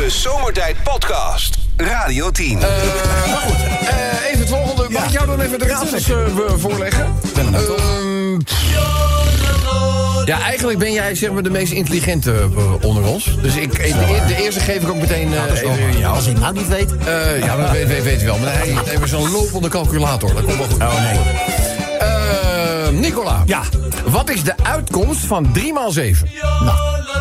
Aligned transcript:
De 0.00 0.10
Zomertijd 0.10 0.76
Podcast. 0.82 1.58
Radio 1.76 2.30
10. 2.30 2.58
Eh, 2.62 2.68
goed, 3.42 3.54
eh, 3.54 4.28
even 4.28 4.38
het 4.38 4.48
volgende. 4.48 4.90
Mag 4.90 5.04
ik 5.04 5.10
jou 5.10 5.26
dan 5.26 5.40
even 5.40 5.58
de 5.58 5.66
raadsels 5.66 6.10
eh, 6.10 6.16
voorleggen? 6.56 7.14
Ehm, 7.36 8.38
ja, 10.24 10.40
eigenlijk 10.40 10.78
ben 10.78 10.92
jij 10.92 11.14
zeg 11.14 11.30
maar 11.30 11.42
de 11.42 11.50
meest 11.50 11.72
intelligente 11.72 12.48
onder 12.80 13.04
ons. 13.04 13.36
Dus 13.42 13.56
ik, 13.56 13.72
de, 13.72 14.22
de 14.26 14.42
eerste 14.42 14.60
geef 14.60 14.82
ik 14.82 14.88
ook 14.88 15.00
meteen 15.00 15.32
eh, 15.34 15.44
even. 15.44 16.04
Als 16.04 16.26
ik 16.26 16.38
nou 16.38 16.52
niet 16.54 16.68
weet. 16.68 16.96
Eh, 16.96 17.38
ja, 17.38 17.56
maar 17.56 17.72
weet, 17.72 17.86
weet, 17.86 18.02
weet 18.02 18.22
wel. 18.22 18.38
Maar 18.38 18.52
hij 18.52 18.76
heeft 18.84 19.08
zo'n 19.08 19.30
lopende 19.30 19.68
calculator. 19.68 20.34
Dat 20.34 20.44
komt 20.44 20.56
wel 20.56 20.66
goed. 20.66 20.82
Oh, 20.82 21.02
nee. 21.02 22.98
Nicola. 23.00 23.42
Ja. 23.46 23.62
Wat 24.04 24.30
is 24.30 24.42
de 24.42 24.54
uitkomst 24.62 25.20
van 25.20 25.52
3 25.52 25.72
x 25.72 25.94
7? 25.94 26.28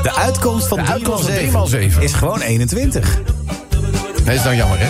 De 0.02 0.16
uitkomst 0.16 0.68
van 0.68 0.77
De 0.77 0.84
3 0.84 0.95
uitkomst 0.95 1.25
x 1.25 1.52
van 1.52 1.68
7, 1.68 1.70
3 1.70 1.88
x 1.88 1.93
7. 1.93 2.04
is 2.04 2.13
gewoon 2.13 2.41
21. 2.41 3.18
Nee, 4.16 4.25
dat 4.25 4.36
is 4.36 4.43
nou 4.43 4.55
jammer, 4.55 4.77
hè? 4.80 4.88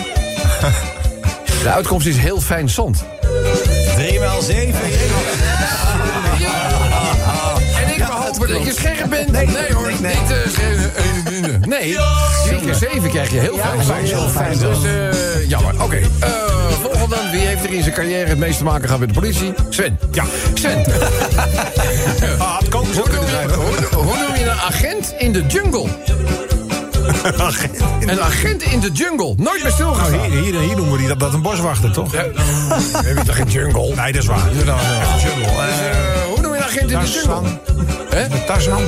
De 1.63 1.69
uitkomst 1.69 2.07
is 2.07 2.17
heel 2.17 2.41
fijn 2.41 2.69
zand. 2.69 3.03
3 3.95 4.19
x 4.39 4.45
7. 4.45 4.79
En 7.75 7.95
ik 7.95 8.01
hoop 8.01 8.47
dat 8.47 8.65
je 8.65 8.73
scherp 8.73 9.09
bent. 9.09 9.31
Nee, 9.31 9.73
hoor. 9.73 9.91
nee. 10.01 10.15
Niet, 10.15 10.31
eh, 10.31 11.53
eh, 11.53 11.61
nee, 11.65 11.97
3 12.45 12.59
keer 12.59 12.75
7 12.75 13.09
krijg 13.09 13.31
je 13.31 13.39
heel 13.39 13.57
fijn 13.57 13.83
zand. 13.85 13.99
heel 13.99 14.29
fijn 14.29 14.57
Dus 14.57 14.77
eh, 14.83 15.49
jammer. 15.49 15.83
Oké. 15.83 15.99
Volgende 16.81 17.15
dan. 17.15 17.31
Wie 17.31 17.39
heeft 17.39 17.63
er 17.63 17.73
in 17.73 17.81
zijn 17.83 17.95
carrière 17.95 18.25
het 18.29 18.37
meest 18.37 18.57
te 18.57 18.63
maken 18.63 18.83
gehad 18.83 18.99
met 18.99 19.07
de 19.09 19.15
politie? 19.15 19.53
Sven. 19.69 19.99
Ja. 20.11 20.23
Sven. 20.53 20.83
Ah, 22.37 22.59
het 22.59 22.67
komen 22.69 22.95
zo 22.95 23.01
kunnen 23.01 23.29
zijn. 23.29 23.49
hoor. 23.49 24.03
hoe, 24.03 24.15
je 24.39 24.45
een 24.45 24.59
agent 24.59 25.13
in 25.17 25.31
de 25.31 25.45
jungle? 25.47 25.85
Een 28.05 28.21
agent 28.21 28.61
in 28.63 28.79
de 28.79 28.91
jungle. 28.91 29.33
Nooit 29.37 29.63
stilgestaan. 29.71 30.11
Nou, 30.11 30.31
hier, 30.31 30.41
hier, 30.41 30.59
hier 30.59 30.75
noemen 30.75 30.91
we 30.91 30.97
die 30.97 31.07
dat, 31.07 31.19
dat 31.19 31.33
een 31.33 31.41
boswachter, 31.41 31.91
toch? 31.91 32.11
Ja. 32.13 32.19
Heb 33.05 33.17
je 33.17 33.23
toch 33.25 33.35
geen 33.35 33.47
jungle? 33.47 33.95
Nee, 33.95 34.11
dat 34.11 34.21
is 34.21 34.27
waar. 34.27 34.37
Ja, 34.53 34.63
nou, 34.63 34.79
ja, 34.81 35.15
jungle. 35.21 35.65
Dus, 35.65 35.79
eh, 35.79 35.97
hoe 36.33 36.41
noem 36.41 36.51
je 36.53 36.57
een 36.57 36.63
agent 36.63 36.91
in 36.91 36.99
de 36.99 37.05
jungle? 37.05 37.21
Tarzan. 37.23 37.59
Hè? 38.09 38.27
Tarzan? 38.45 38.81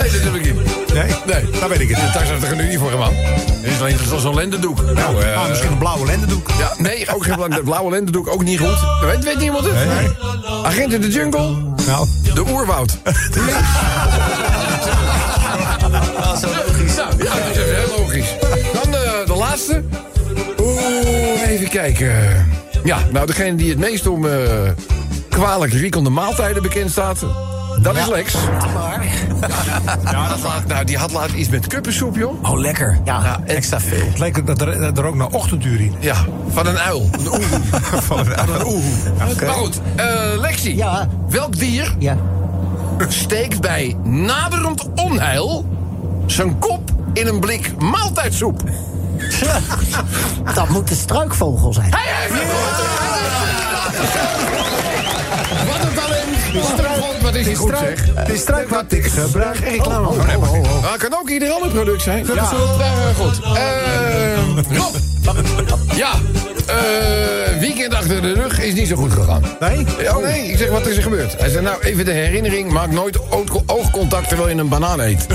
Nee, 0.00 0.10
dat 0.10 0.20
heb 0.20 0.34
ik 0.34 0.42
niet. 0.44 0.94
Nee? 0.94 1.10
Nee. 1.26 1.50
Dan 1.60 1.68
weet 1.68 1.80
ik 1.80 1.88
het 1.88 1.96
De 1.98 2.02
niet. 2.04 2.12
tas 2.12 2.22
heeft 2.22 2.42
er 2.42 2.52
een 2.52 2.60
uniform 2.64 3.02
aan. 3.02 3.12
Er 3.62 3.70
is 3.70 3.80
alleen 3.80 3.98
zo'n 4.18 4.34
lendendoek. 4.34 4.82
Nou, 4.94 5.22
eh, 5.22 5.36
Ah, 5.42 5.48
misschien 5.48 5.70
een 5.70 5.78
blauwe 5.78 6.06
lendendoek. 6.06 6.48
Ja, 6.58 6.72
nee, 6.76 7.14
ook 7.14 7.24
geen 7.24 7.60
blauwe 7.64 7.90
lendendoek, 7.90 8.28
ook 8.28 8.44
niet 8.44 8.58
goed. 8.58 8.78
Weet, 9.00 9.24
weet 9.24 9.38
niemand 9.38 9.64
het? 9.64 9.74
Nee. 9.74 10.08
Agent 10.64 10.92
in 10.92 11.00
de 11.00 11.08
jungle, 11.10 11.54
Nou, 11.86 12.06
de 12.34 12.44
oerwoud. 12.52 12.90
zo 16.40 16.48
logisch. 16.66 16.96
Nou, 16.96 17.24
ja, 17.24 17.34
dat 17.34 17.50
is 17.50 17.56
even 17.56 17.74
heel 17.74 17.98
logisch. 17.98 18.34
Dan 18.72 18.94
eh, 18.94 19.26
de 19.26 19.34
laatste. 19.36 19.84
Oeh, 20.60 21.48
even 21.48 21.68
kijken. 21.68 22.46
Ja, 22.84 22.98
nou, 23.12 23.26
degene 23.26 23.56
die 23.56 23.70
het 23.70 23.78
meest 23.78 24.06
om 24.06 24.26
eh 24.26 24.70
kwalijk 25.28 25.72
riekende 25.72 26.10
maaltijden 26.10 26.62
bekend 26.62 26.90
staat... 26.90 27.24
Dat 27.82 27.96
is 27.96 28.06
Lex. 28.06 28.34
Ja, 30.04 30.28
dat 30.28 30.42
laat, 30.42 30.66
nou, 30.66 30.84
die 30.84 30.96
had 30.98 31.12
laat 31.12 31.30
iets 31.30 31.48
met 31.48 31.66
kuppensoep, 31.66 32.16
joh. 32.16 32.42
Oh, 32.50 32.58
lekker. 32.58 32.98
Ja, 33.04 33.40
extra 33.46 33.80
veel. 33.80 34.06
het 34.06 34.18
lijkt 34.18 34.46
dat 34.46 34.60
er, 34.60 34.80
dat 34.80 34.98
er 34.98 35.04
ook 35.04 35.14
naar 35.14 35.26
ochtenduur 35.26 35.80
in. 35.80 35.94
Ja, 36.00 36.16
van 36.52 36.66
een 36.66 36.78
uil. 36.78 37.08
Een 37.12 37.26
oehoe. 37.26 37.60
Van 38.00 38.18
een- 38.18 38.26
Van 38.46 38.54
een 38.54 38.66
oehoe. 38.66 38.82
Maar 39.44 39.54
goed, 39.54 39.80
eh, 39.96 40.06
Lexi. 40.38 40.76
Ja. 40.76 41.08
Welk 41.28 41.58
dier 41.58 41.94
Ja. 41.98 42.16
steekt 43.08 43.60
bij 43.60 43.96
naderend 44.04 44.84
onheil 44.94 45.66
zijn 46.26 46.58
kop 46.58 46.90
in 47.12 47.26
een 47.26 47.40
blik 47.40 47.72
maaltijdsoep? 47.78 48.62
Dat 50.54 50.68
moet 50.68 50.88
de 50.88 50.94
struikvogel 50.94 51.72
zijn. 51.72 51.90
Hij 51.94 52.04
heeft 52.06 52.34
talent. 56.60 56.78
Struikvogel, 56.78 57.22
Wat 57.22 57.34
is 57.34 57.46
zeg? 57.78 58.26
Die 58.26 58.36
struik 58.36 58.68
wat 58.68 58.84
ik 58.92 59.06
gebruik. 59.06 59.56
En 59.60 59.70
reclame. 59.70 60.08
Oh, 60.08 60.26
nee, 60.26 60.36
mag 60.38 60.52
niet. 60.52 60.66
Ah, 60.66 60.98
kan 60.98 61.14
ook 61.20 61.28
ieder 61.28 61.50
ander 61.50 61.68
product 61.70 62.02
zijn. 62.02 62.26
Ja, 62.34 62.34
Eh, 62.34 63.16
goed. 63.16 63.40
Eh, 63.42 64.76
Rob. 64.76 64.94
Ja, 65.94 66.10
eh, 66.66 67.58
weekend 67.60 67.94
achter 67.94 68.22
de 68.22 68.32
rug 68.32 68.60
is 68.60 68.74
niet 68.74 68.88
zo 68.88 68.96
goed 68.96 69.12
gegaan. 69.12 69.42
Nee? 69.60 69.86
Oh 70.08 70.22
nee, 70.22 70.46
ik 70.50 70.58
zeg 70.58 70.68
wat 70.68 70.86
is 70.86 70.96
er 70.96 71.02
gebeurd. 71.02 71.34
Hij 71.38 71.48
zei 71.48 71.64
nou 71.64 71.82
even 71.82 72.04
de 72.04 72.10
herinnering, 72.12 72.70
maak 72.72 72.90
nooit 72.90 73.30
oog- 73.30 73.62
oogcontact 73.66 74.28
terwijl 74.28 74.48
je 74.48 74.54
een 74.54 74.68
banaan 74.68 75.00
eet. 75.00 75.26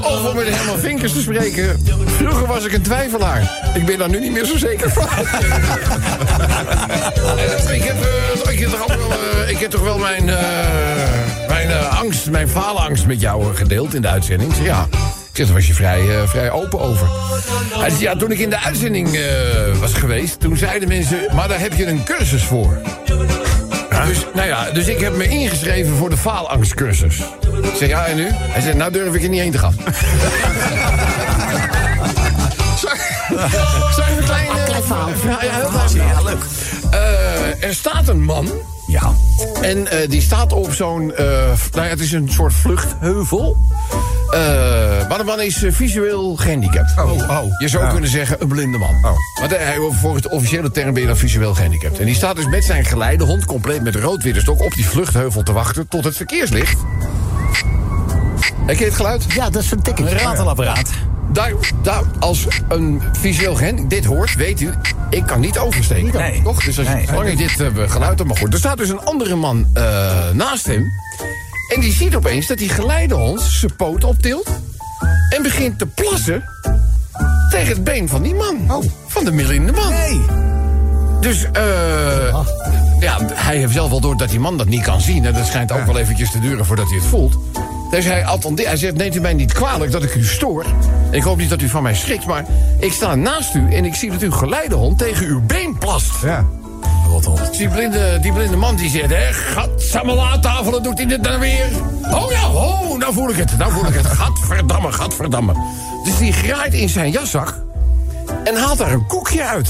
Of 0.00 0.28
om 0.28 0.34
met 0.34 0.48
Herman 0.48 0.78
Vinkers 0.78 1.12
te 1.12 1.20
spreken. 1.20 1.82
Vroeger 2.06 2.46
was 2.46 2.64
ik 2.64 2.72
een 2.72 2.82
twijfelaar. 2.82 3.60
Ik 3.74 3.86
ben 3.86 3.98
daar 3.98 4.08
nu 4.08 4.20
niet 4.20 4.32
meer 4.32 4.44
zo 4.44 4.56
zeker 4.56 4.90
van. 4.90 5.06
Ik, 7.72 7.82
heb, 7.82 7.96
eh, 8.02 8.52
ik, 8.52 8.58
heb 8.58 8.70
toch 8.70 8.86
wel, 8.86 9.10
eh, 9.10 9.50
ik 9.50 9.58
heb 9.58 9.70
toch 9.70 9.82
wel 9.82 9.98
mijn, 9.98 10.28
eh, 10.28 10.36
mijn 11.48 11.88
angst, 11.88 12.30
mijn 12.30 12.48
faalangst 12.48 13.06
met 13.06 13.20
jou 13.20 13.54
gedeeld 13.54 13.94
in 13.94 14.02
de 14.02 14.08
uitzending. 14.08 14.52
Ja, 14.62 14.88
ik 14.92 15.36
zeg, 15.36 15.46
daar 15.46 15.54
was 15.54 15.66
je 15.66 15.74
vrij, 15.74 16.26
vrij 16.26 16.50
open 16.50 16.80
over. 16.80 17.08
Hij 17.74 17.90
zei, 17.90 18.02
ja, 18.02 18.16
toen 18.16 18.30
ik 18.30 18.38
in 18.38 18.50
de 18.50 18.58
uitzending 18.58 19.18
was 19.80 19.92
geweest, 19.92 20.40
toen 20.40 20.56
zeiden 20.56 20.88
mensen... 20.88 21.18
maar 21.34 21.48
daar 21.48 21.60
heb 21.60 21.72
je 21.72 21.86
een 21.86 22.04
cursus 22.04 22.42
voor. 22.42 22.80
Dus, 24.06 24.26
nou 24.34 24.46
ja, 24.46 24.70
dus 24.70 24.86
ik 24.86 25.00
heb 25.00 25.16
me 25.16 25.28
ingeschreven 25.28 25.96
voor 25.96 26.10
de 26.10 26.16
faalangstcursus. 26.16 27.22
Ik 27.62 27.74
zeg, 27.78 27.88
ja, 27.88 28.06
en 28.06 28.16
nu? 28.16 28.26
Hij 28.32 28.60
zei, 28.60 28.74
nou 28.74 28.92
durf 28.92 29.14
ik 29.14 29.22
er 29.22 29.28
niet 29.28 29.40
heen 29.40 29.52
te 29.52 29.58
gaan. 29.58 29.74
Zal 32.76 32.90
zal 33.94 34.04
ik 34.12 34.18
een 34.18 34.24
klein, 34.24 34.46
eh, 34.48 34.64
Klein 34.64 34.82
verhaal. 34.82 35.08
Ja, 35.08 35.42
ja, 35.42 35.54
heel 35.54 35.68
klein 35.68 35.88
verhaal. 35.90 36.24
leuk. 36.24 36.42
Eh, 36.90 37.64
er 37.68 37.74
staat 37.74 38.08
een 38.08 38.22
man 38.24 38.48
Ja. 38.86 39.12
en 39.60 39.88
eh, 39.88 40.08
die 40.08 40.20
staat 40.22 40.52
op 40.52 40.72
zo'n... 40.72 41.14
eh, 41.14 41.24
nou 41.72 41.84
ja, 41.84 41.90
het 41.90 42.00
is 42.00 42.12
een 42.12 42.28
soort 42.32 42.52
vluchtheuvel. 42.52 43.56
Maar 45.08 45.18
de 45.18 45.24
man 45.24 45.40
is 45.40 45.64
visueel 45.68 46.36
gehandicapt. 46.36 46.92
Oh, 46.98 47.12
oh. 47.12 47.42
Je 47.58 47.68
zou 47.68 47.84
Ja. 47.84 47.90
kunnen 47.90 48.10
zeggen 48.10 48.36
een 48.40 48.48
blinde 48.48 48.78
man. 48.78 48.94
Oh. 49.04 49.48
De- 49.48 49.56
hij, 49.58 49.76
volgens 50.00 50.22
de 50.22 50.30
officiële 50.30 50.70
term 50.70 50.92
ben 50.92 51.00
je 51.02 51.08
dan 51.08 51.16
visueel 51.16 51.54
gehandicapt. 51.54 51.98
En 51.98 52.06
die 52.06 52.14
staat 52.14 52.36
dus 52.36 52.46
met 52.46 52.64
zijn 52.64 52.84
geleidehond, 52.84 53.44
compleet 53.44 53.82
met 53.82 53.94
rood-witte 53.96 54.40
stok... 54.40 54.60
op 54.62 54.72
die 54.74 54.86
vluchtheuvel 54.88 55.42
te 55.42 55.52
wachten 55.52 55.88
tot 55.88 56.04
het 56.04 56.16
verkeerslicht. 56.16 56.78
Herken 58.66 58.78
je 58.78 58.84
het 58.84 58.94
geluid? 58.94 59.24
Ja, 59.32 59.50
dat 59.50 59.62
is 59.62 59.70
een 59.70 59.76
Een 59.76 59.82
tikketje. 59.82 60.16
ratelapparaat. 60.16 60.90
Daar, 61.32 61.52
daar, 61.82 62.02
als 62.18 62.46
een 62.68 63.02
visueel 63.12 63.54
gehandicapt 63.54 63.90
dit 63.90 64.04
hoort, 64.04 64.34
weet 64.34 64.60
u... 64.60 64.70
ik 65.10 65.26
kan 65.26 65.40
niet 65.40 65.58
oversteken. 65.58 66.04
Niet 66.04 66.12
Nee. 66.14 66.42
Toch? 66.42 66.64
Dus 66.64 66.78
als 66.78 66.86
je 66.88 66.94
Nee. 66.94 67.06
zolang 67.06 67.30
je 67.30 67.36
dit 67.36 67.60
eh, 67.60 67.66
geluid 67.90 68.18
hebt, 68.18 68.24
maar 68.28 68.36
goed. 68.36 68.52
Er 68.52 68.58
staat 68.58 68.76
dus 68.76 68.88
een 68.88 69.04
andere 69.04 69.34
man 69.34 69.66
eh, 69.74 69.84
naast 70.32 70.66
hem. 70.66 70.84
En 71.74 71.80
die 71.80 71.92
ziet 71.92 72.14
opeens 72.14 72.46
dat 72.46 72.58
die 72.58 72.68
geleidehond 72.68 73.40
zijn 73.40 73.76
poot 73.76 74.04
optilt... 74.04 74.48
en 75.36 75.42
begint 75.42 75.78
te 75.78 75.86
plassen 75.86 76.44
tegen 77.50 77.68
het 77.68 77.84
been 77.84 78.08
van 78.08 78.22
die 78.22 78.34
man. 78.34 78.56
Oh. 78.76 78.84
Van 79.06 79.24
de 79.24 79.32
millende 79.32 79.72
man. 79.72 79.88
Nee. 79.92 80.20
Dus 81.20 81.44
eh, 81.52 82.36
ja, 83.00 83.18
hij 83.34 83.56
heeft 83.56 83.72
zelf 83.72 83.90
wel 83.90 84.00
door 84.00 84.16
dat 84.16 84.28
die 84.30 84.40
man 84.40 84.56
dat 84.58 84.66
niet 84.68 84.82
kan 84.82 85.00
zien. 85.00 85.24
En 85.24 85.32
dat 85.34 85.46
schijnt 85.46 85.72
ook 85.72 85.86
wel 85.86 85.98
eventjes 85.98 86.30
te 86.30 86.40
duren 86.40 86.66
voordat 86.66 86.88
hij 86.88 86.98
het 86.98 87.06
voelt. 87.06 87.36
Dus 87.92 88.04
hij 88.04 88.24
attendeert. 88.24 88.68
Hij 88.68 88.76
zegt, 88.76 88.94
neemt 88.94 89.14
u 89.14 89.20
mij 89.20 89.34
niet 89.34 89.52
kwalijk 89.52 89.92
dat 89.92 90.02
ik 90.02 90.14
u 90.14 90.24
stoor. 90.24 90.64
Ik 91.10 91.22
hoop 91.22 91.36
niet 91.36 91.50
dat 91.50 91.60
u 91.60 91.68
van 91.68 91.82
mij 91.82 91.94
schrikt, 91.94 92.26
maar 92.26 92.44
ik 92.78 92.92
sta 92.92 93.14
naast 93.14 93.54
u... 93.54 93.74
en 93.74 93.84
ik 93.84 93.94
zie 93.94 94.10
dat 94.10 94.20
uw 94.20 94.30
geleidehond 94.30 94.98
tegen 94.98 95.26
uw 95.26 95.40
been 95.40 95.78
plast. 95.78 96.22
Ja. 96.22 96.44
Dus 97.34 97.58
die 97.58 97.68
blinde, 97.68 98.18
die 98.20 98.32
blinde 98.32 98.56
man 98.56 98.76
die 98.76 98.90
zegt... 98.90 99.10
hè, 99.10 99.32
gadsammelaatafelen 99.32 100.82
doet 100.82 100.98
hij 100.98 101.06
dit 101.06 101.24
dan 101.24 101.38
weer? 101.38 101.66
Oh 102.02 102.30
ja, 102.30 102.52
oh, 102.52 102.98
nou 102.98 103.12
voel 103.12 103.28
ik 103.28 103.36
het, 103.36 103.58
nou 103.58 103.72
voel 103.72 103.86
ik 103.86 103.94
het. 103.94 104.06
Gadverdamme, 104.06 104.92
gadverdamme. 104.92 105.52
Dus 106.04 106.18
die 106.18 106.32
graait 106.32 106.74
in 106.74 106.88
zijn 106.88 107.10
jaszak... 107.10 107.62
en 108.44 108.56
haalt 108.56 108.78
daar 108.78 108.92
een 108.92 109.06
koekje 109.06 109.44
uit. 109.44 109.68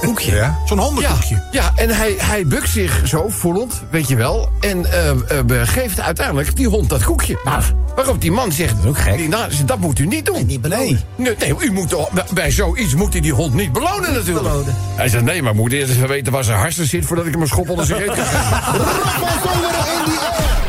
Koekje. 0.00 0.34
Ja. 0.34 0.58
Zo'n 0.66 0.78
hondenkoekje. 0.78 1.34
Ja, 1.34 1.62
ja 1.62 1.72
en 1.82 1.90
hij, 1.90 2.14
hij 2.18 2.46
bukt 2.46 2.68
zich 2.68 3.00
zo 3.04 3.28
voelend, 3.28 3.82
weet 3.90 4.08
je 4.08 4.16
wel. 4.16 4.48
En 4.60 4.92
eh, 4.92 5.10
eh, 5.10 5.68
geeft 5.68 6.00
uiteindelijk 6.00 6.56
die 6.56 6.68
hond 6.68 6.88
dat 6.88 7.04
koekje. 7.04 7.40
Nou, 7.44 7.62
waarop 7.94 8.20
die 8.20 8.32
man 8.32 8.52
zegt... 8.52 8.78
is 8.78 8.84
ook 8.88 8.98
gek. 8.98 9.16
die- 9.16 9.28
nou, 9.28 9.50
dat 9.64 9.78
moet 9.78 9.98
u 9.98 10.06
niet 10.06 10.26
doen. 10.26 10.46
Niet 10.46 10.60
belonen. 10.60 11.00
Nee, 11.16 11.36
nee, 11.38 11.54
u 11.60 11.72
moet, 11.72 11.94
bij 12.34 12.50
zoiets 12.50 12.94
moet 12.94 13.12
hij 13.12 13.22
die 13.22 13.32
hond 13.32 13.54
niet 13.54 13.72
belonen 13.72 14.12
natuurlijk. 14.12 14.48
Belonen. 14.48 14.74
Hij 14.96 15.08
zegt, 15.08 15.24
nee, 15.24 15.42
maar 15.42 15.54
moet 15.54 15.72
eerst 15.72 15.92
even 15.92 16.08
weten 16.08 16.32
waar 16.32 16.44
zijn 16.44 16.58
harsen 16.58 16.86
zit... 16.86 17.04
voordat 17.06 17.26
ik 17.26 17.32
hem 17.32 17.40
een 17.40 17.48
schop 17.48 17.68
onder 17.70 17.86
zijn 17.86 17.98
reet 17.98 18.10
geven. 18.10 18.40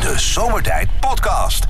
De 0.00 0.12
Zomertijd 0.18 0.88
Podcast. 1.00 1.64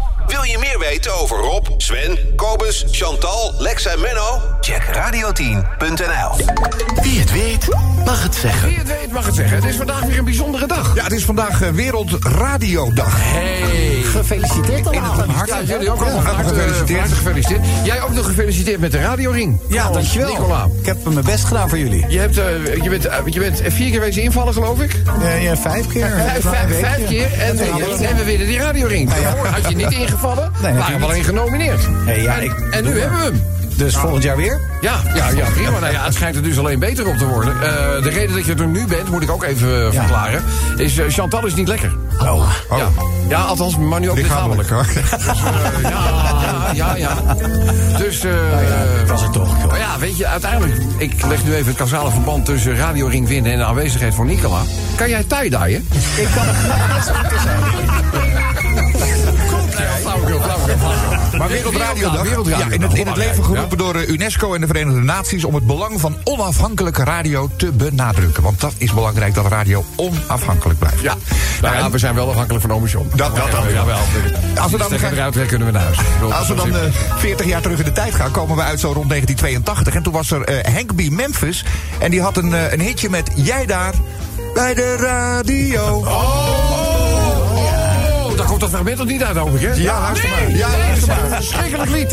Over 1.04 1.36
Rob, 1.36 1.66
Sven, 1.76 2.18
Kobus, 2.36 2.84
Chantal, 2.90 3.54
Lex 3.58 3.86
en 3.86 4.00
Menno? 4.00 4.40
Check 4.60 4.82
radio10.nl. 4.82 6.44
Wie 7.02 7.20
het 7.20 7.32
weet, 7.32 7.68
mag 8.04 8.22
het 8.22 8.34
zeggen. 8.34 8.68
Wie 8.68 8.78
het 8.78 8.88
weet 8.88 9.12
mag 9.12 9.26
het 9.26 9.34
zeggen. 9.34 9.56
Het 9.56 9.64
is 9.64 9.76
vandaag 9.76 10.00
weer 10.00 10.18
een 10.18 10.24
bijzondere 10.24 10.66
dag. 10.66 10.94
Ja, 10.94 11.02
het 11.02 11.12
is 11.12 11.24
vandaag 11.24 11.62
eh, 11.62 11.70
Wereldradiodag. 11.70 13.16
Hey, 13.20 14.02
Gefeliciteerd 14.04 14.86
allemaal. 14.86 15.24
Ja, 15.46 15.62
jullie 15.62 15.90
ook 15.90 16.00
allemaal 16.00 16.22
van 16.22 16.34
harte 16.34 16.54
gefeliciteerd. 16.54 17.60
Van. 17.66 17.84
Jij 17.84 18.02
ook 18.02 18.14
nog 18.14 18.26
gefeliciteerd 18.26 18.80
met 18.80 18.92
de 18.92 19.00
radioring. 19.00 19.58
Ja, 19.68 19.80
Trouwens, 19.80 20.12
dankjewel. 20.12 20.40
Nicola. 20.40 20.68
Ik 20.80 20.86
heb 20.86 21.04
mijn 21.04 21.24
best 21.24 21.44
gedaan 21.44 21.68
voor 21.68 21.78
jullie. 21.78 22.04
Je, 22.08 22.18
hebt, 22.18 22.38
eh, 22.38 22.82
je, 22.82 22.88
bent, 22.88 23.06
eh, 23.06 23.18
je 23.24 23.40
bent 23.40 23.62
vier 23.66 23.90
keer 23.90 24.00
wezen 24.00 24.22
invallen, 24.22 24.52
geloof 24.52 24.80
ik? 24.80 25.02
Ja, 25.20 25.30
ja, 25.30 25.56
vijf 25.56 25.86
keer. 25.86 26.10
Vijf, 26.10 26.44
vijf, 26.44 26.80
vijf 26.80 27.06
keer. 27.06 27.32
En, 27.32 27.58
en 27.58 28.16
we 28.16 28.24
winnen 28.24 28.46
die 28.46 28.58
radioring. 28.58 29.10
Had 29.50 29.68
je 29.68 29.76
niet 29.76 29.92
ingevallen. 29.92 30.52
Nee, 30.62 30.72
waren 30.92 31.00
we 31.08 31.22
natuurlijk 31.22 31.38
alleen 31.38 31.50
genomineerd. 31.50 31.88
Hey, 32.04 32.22
ja, 32.22 32.34
en, 32.36 32.42
ik- 32.42 32.68
en 32.70 32.84
nu 32.84 33.00
hebben 33.00 33.18
we 33.18 33.24
hem. 33.24 33.42
Dus 33.76 33.96
volgend 33.96 34.22
jaar 34.22 34.36
weer? 34.36 34.60
Ja, 34.80 34.94
ja, 35.14 35.28
ja, 35.28 35.46
prima. 35.54 35.78
Nou 35.78 35.92
ja, 35.92 36.04
het 36.04 36.14
schijnt 36.14 36.36
er 36.36 36.42
dus 36.42 36.58
alleen 36.58 36.78
beter 36.78 37.06
op 37.08 37.16
te 37.16 37.26
worden. 37.26 37.52
Eh, 37.62 38.02
de 38.02 38.08
reden 38.10 38.36
dat 38.36 38.44
je 38.46 38.54
er 38.54 38.66
nu 38.66 38.86
bent, 38.86 39.08
moet 39.10 39.22
ik 39.22 39.30
ook 39.30 39.44
even 39.44 39.86
eh, 39.86 39.92
verklaren... 39.92 40.42
is 40.76 40.98
eh, 40.98 41.04
Chantal 41.08 41.46
is 41.46 41.54
niet 41.54 41.68
lekker. 41.68 41.92
Oh. 42.18 42.50
Ja. 42.70 42.88
ja, 43.28 43.40
althans, 43.40 43.76
maar 43.76 44.00
nu 44.00 44.10
ook 44.10 44.16
lichamelijk. 44.16 44.70
Lichamelijk 44.70 44.96
hoor. 45.00 45.18
Dus, 45.26 45.40
ja, 45.82 46.72
ja, 46.74 46.94
ja, 46.96 46.96
ja. 46.96 47.34
Dus, 47.98 48.24
eh 48.24 48.32
was 49.06 49.22
het 49.22 49.32
toch, 49.32 49.58
joh. 49.60 49.70
maar 49.70 49.78
ja, 49.78 49.98
weet 49.98 50.16
je, 50.16 50.26
uiteindelijk... 50.26 50.74
Ik 50.96 51.26
leg 51.26 51.44
nu 51.44 51.54
even 51.54 51.66
het 51.66 51.76
causale 51.76 52.10
verband 52.10 52.44
tussen 52.44 52.76
Radio 52.76 53.06
Ring 53.06 53.28
winnen... 53.28 53.52
en 53.52 53.58
de 53.58 53.64
aanwezigheid 53.64 54.14
voor 54.14 54.24
Nicola. 54.24 54.60
Kan 54.94 55.08
jij 55.08 55.24
tie-dyen? 55.26 55.88
Ik 56.16 56.28
kan 56.34 56.44
Flauwekul, 56.44 57.25
Ja, 61.96 62.66
in, 62.70 62.82
het, 62.82 62.94
in 62.94 63.06
het 63.06 63.16
leven 63.16 63.44
geroepen 63.44 63.78
door 63.78 63.92
de 63.92 64.06
UNESCO 64.06 64.54
en 64.54 64.60
de 64.60 64.66
Verenigde 64.66 65.00
Naties... 65.00 65.44
om 65.44 65.54
het 65.54 65.66
belang 65.66 66.00
van 66.00 66.16
onafhankelijke 66.24 67.04
radio 67.04 67.50
te 67.56 67.72
benadrukken. 67.72 68.42
Want 68.42 68.60
dat 68.60 68.72
is 68.78 68.92
belangrijk, 68.92 69.34
dat 69.34 69.46
radio 69.46 69.84
onafhankelijk 69.96 70.78
blijft. 70.78 71.00
Ja, 71.00 71.14
nou 71.62 71.74
ja, 71.76 71.90
we 71.90 71.98
zijn 71.98 72.14
wel 72.14 72.28
afhankelijk 72.28 72.64
van 72.66 72.74
Ome 72.74 72.88
John. 72.88 73.10
Dat- 73.14 73.36
dat 73.36 73.50
dan 73.50 73.72
ja, 73.72 73.84
wel. 73.84 73.96
Als 74.60 74.70
we 74.72 74.78
dan 74.78 74.92
eruit 74.92 75.46
kunnen 75.46 75.66
we 75.66 75.72
naar 75.72 75.82
huis. 75.82 75.98
Als 76.32 76.48
we 76.48 76.54
dan 76.54 76.64
simpel. 76.64 76.84
eh, 76.86 77.16
40 77.16 77.46
jaar 77.46 77.60
terug 77.62 77.78
in 77.78 77.84
de 77.84 77.92
tijd 77.92 78.14
gaan, 78.14 78.30
komen 78.30 78.56
we 78.56 78.62
uit 78.62 78.80
zo 78.80 78.92
rond 78.92 79.08
1982. 79.08 79.94
En 79.94 80.02
toen 80.02 80.12
was 80.12 80.30
er 80.30 80.42
eh, 80.42 80.74
Hank 80.74 80.94
B. 80.94 81.10
Memphis. 81.10 81.64
En 81.98 82.10
die 82.10 82.20
had 82.22 82.36
een, 82.36 82.54
eh, 82.54 82.72
een 82.72 82.80
hitje 82.80 83.10
met 83.10 83.30
Jij 83.34 83.66
daar 83.66 83.94
bij 84.54 84.74
de 84.74 84.96
radio. 84.96 86.04
Oh, 86.06 86.75
komt 88.46 88.60
dat 88.60 88.70
fragment 88.70 89.04
niet 89.04 89.22
uit, 89.24 89.36
hoop 89.36 89.54
ik, 89.54 89.60
hè? 89.60 89.72
Ja, 89.74 90.00
luister 90.00 90.30
maar. 90.30 90.42
Nee, 90.42 90.56
Ja, 90.56 90.68
nee, 90.68 90.78
luister 90.78 91.08
maar. 91.08 91.36
verschrikkelijk 91.42 91.90
lied. 91.90 92.08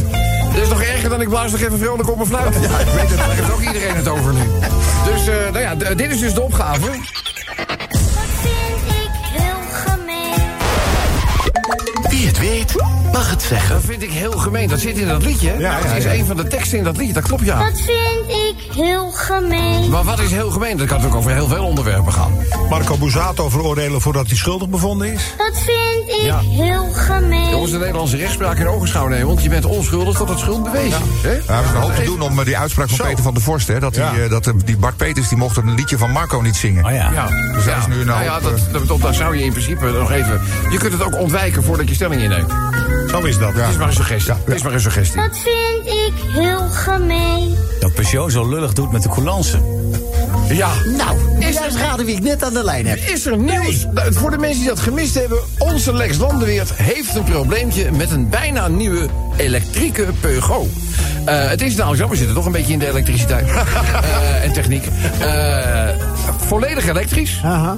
Dit 0.53 0.62
is 0.63 0.69
nog 0.69 0.81
erger 0.81 1.09
dan 1.09 1.21
ik 1.21 1.30
blaas 1.30 1.51
nog 1.51 1.62
even 1.62 1.80
vrolijk 1.80 2.09
op 2.09 2.15
mijn 2.15 2.27
fluit. 2.27 2.56
Ja, 2.62 2.80
ik 2.80 2.88
weet 2.88 3.09
het. 3.09 3.18
Daar 3.18 3.30
heeft 3.31 3.51
ook 3.51 3.62
iedereen 3.62 3.95
het 3.95 4.07
over 4.07 4.33
nu. 4.33 4.41
Dus, 5.06 5.27
eh, 5.27 5.35
nou 5.51 5.59
ja, 5.59 5.75
dit 5.95 6.12
is 6.12 6.19
dus 6.19 6.33
de 6.33 6.41
opgave. 6.41 6.88
Dat 6.88 6.97
vind 8.41 8.91
ik 9.03 9.12
heel 9.41 9.56
gemeen. 9.85 10.41
Wie 12.09 12.27
het 12.27 12.39
weet, 12.39 12.74
mag 13.12 13.29
het 13.29 13.41
zeggen. 13.41 13.75
Dat 13.75 13.83
vind 13.86 14.01
ik 14.03 14.12
heel 14.12 14.31
gemeen. 14.31 14.68
Dat 14.69 14.79
zit 14.79 14.97
in 14.97 15.07
dat 15.07 15.24
liedje? 15.24 15.57
Ja, 15.57 15.75
dat 15.79 15.89
ja, 15.89 15.95
is 15.95 16.03
ja. 16.03 16.13
een 16.13 16.25
van 16.25 16.38
de 16.38 16.47
teksten 16.47 16.77
in 16.77 16.83
dat 16.83 16.97
liedje, 16.97 17.13
dat 17.13 17.24
klopt, 17.24 17.45
ja. 17.45 17.63
Dat 17.63 17.79
vind 17.81 18.29
ik 18.29 18.74
heel 18.75 19.12
gemeen. 19.12 19.89
Maar 19.89 20.03
wat 20.03 20.19
is 20.19 20.31
heel 20.31 20.50
gemeen? 20.50 20.77
Dat 20.77 20.88
kan 20.88 20.97
natuurlijk 20.97 21.25
over 21.25 21.31
heel 21.38 21.47
veel 21.47 21.63
onderwerpen 21.65 22.13
gaan. 22.13 22.33
Marco 22.74 22.98
Busato 22.98 23.50
veroordelen 23.50 24.02
voordat 24.02 24.28
hij 24.28 24.38
schuldig 24.38 24.70
bevonden 24.70 25.14
is. 25.14 25.34
Dat 25.38 25.52
vind 25.54 26.10
ik 26.20 26.22
Ja. 26.25 26.40
heel 26.40 26.84
gemeen. 26.94 27.50
Jongens, 27.50 27.72
de 27.72 27.78
Nederlandse 27.78 28.18
rechtspraak 28.18 28.58
in 28.58 28.68
ogenschouw 28.68 29.08
nemen, 29.08 29.28
want 29.28 29.44
je 29.44 29.50
bent 29.50 29.66
onschuldig 29.66 30.18
tot 30.18 30.30
het 30.30 30.40
schuld 30.40 30.64
bewezen 30.64 30.88
is. 30.90 31.22
Hè? 31.22 31.31
Ja, 31.31 31.42
we 31.46 31.54
hebben 31.54 31.75
een 31.75 31.81
hoop 31.81 31.96
te 31.96 32.04
doen 32.04 32.22
om 32.22 32.40
eh, 32.40 32.46
die 32.46 32.58
uitspraak 32.58 32.88
van 32.88 32.98
Zo. 32.98 33.04
Peter 33.04 33.24
van 33.24 33.34
der 33.34 33.44
Vorst. 33.44 33.68
Hè, 33.68 33.80
dat, 33.80 33.96
Ja. 33.96 34.12
die, 34.12 34.24
eh, 34.24 34.30
dat 34.30 34.48
eh, 34.48 34.54
die 34.66 34.78
Bart 34.78 34.98
Peters 34.98 35.28
die 35.30 35.38
mocht 35.38 35.58
een 35.58 35.74
liedje 35.75 35.98
van 35.98 36.12
Marco 36.12 36.40
niet 36.40 36.56
zingen. 36.56 36.86
Oh 36.86 36.92
ja. 36.92 37.12
Ja, 37.12 37.28
Dus 37.54 37.66
daar 37.66 37.78
is 37.78 37.88
nu 37.88 38.00
een 38.00 38.06
nou 38.06 38.24
ja, 38.24 38.40
dat, 38.40 38.60
dat, 38.72 38.88
dat, 38.88 39.02
dat 39.02 39.16
zou 39.16 39.38
je 39.38 39.44
in 39.44 39.52
principe 39.52 39.86
nog 39.92 40.12
even... 40.12 40.42
Je 40.70 40.78
kunt 40.78 40.94
het 40.94 41.04
ook 41.04 41.20
ontwijken 41.20 41.64
voordat 41.64 41.90
je 41.90 41.96
stelling 41.96 42.22
inneemt. 42.22 42.52
Zo 43.10 43.20
is 43.22 43.38
dat. 43.38 43.54
Het 43.54 43.70
is 43.70 43.78
maar 43.78 43.88
een 43.88 43.94
suggestie. 43.94 44.34
Het 44.46 44.56
is 44.56 44.62
maar 44.64 44.74
een 44.74 44.81
suggestie. 44.81 45.22
Dat 45.22 45.38
vind 45.38 45.88
ik 45.88 46.14
heel 46.42 46.60
gemeen. 46.70 47.56
Dat 47.80 47.94
Peugeot 47.94 48.31
zo 48.31 48.50
lullig 48.50 48.74
doet 48.74 48.92
met 48.92 49.04
de 49.04 49.10
coulance. 49.10 49.58
Ja. 50.50 50.69
Nou, 50.98 51.18
Is 51.40 51.54
juist 51.57 51.75
raden 51.78 52.06
wie 52.06 52.16
ik 52.16 52.24
net 52.24 52.44
aan 52.44 52.54
de 52.54 52.63
lijn 52.63 52.86
heb. 52.88 52.98
Is 52.98 53.25
er 53.25 53.38
nieuws? 53.38 53.86
Nou, 53.94 54.13
Voor 54.13 54.31
de 54.31 54.38
mensen 54.38 54.60
die 54.60 54.68
dat 54.69 54.80
gemist 54.80 55.13
hebben... 55.16 55.40
onze 55.57 55.94
Lex 55.94 56.18
Landeweert 56.18 56.74
heeft 56.74 57.16
een 57.16 57.24
probleempje... 57.24 57.92
met 57.92 58.12
een 58.12 58.30
bijna 58.30 58.68
nieuwe 58.68 59.07
elektrieke 59.38 60.06
Peugeot. 60.19 60.68
Eh, 61.25 61.48
het 61.50 61.62
is 61.62 61.75
namelijk 61.75 62.01
zo, 62.04 62.10
we 62.10 62.16
zitten 62.16 62.36
toch 62.36 62.45
een 62.45 62.51
beetje 62.51 62.74
in 62.74 62.80
de 62.80 62.88
elektriciteit. 62.90 63.48
Eh, 64.04 64.44
en 64.44 64.54
techniek. 64.54 64.86
Eh, 65.19 65.88
volledig 66.48 66.88
elektrisch. 66.88 67.39
Aha. 67.44 67.78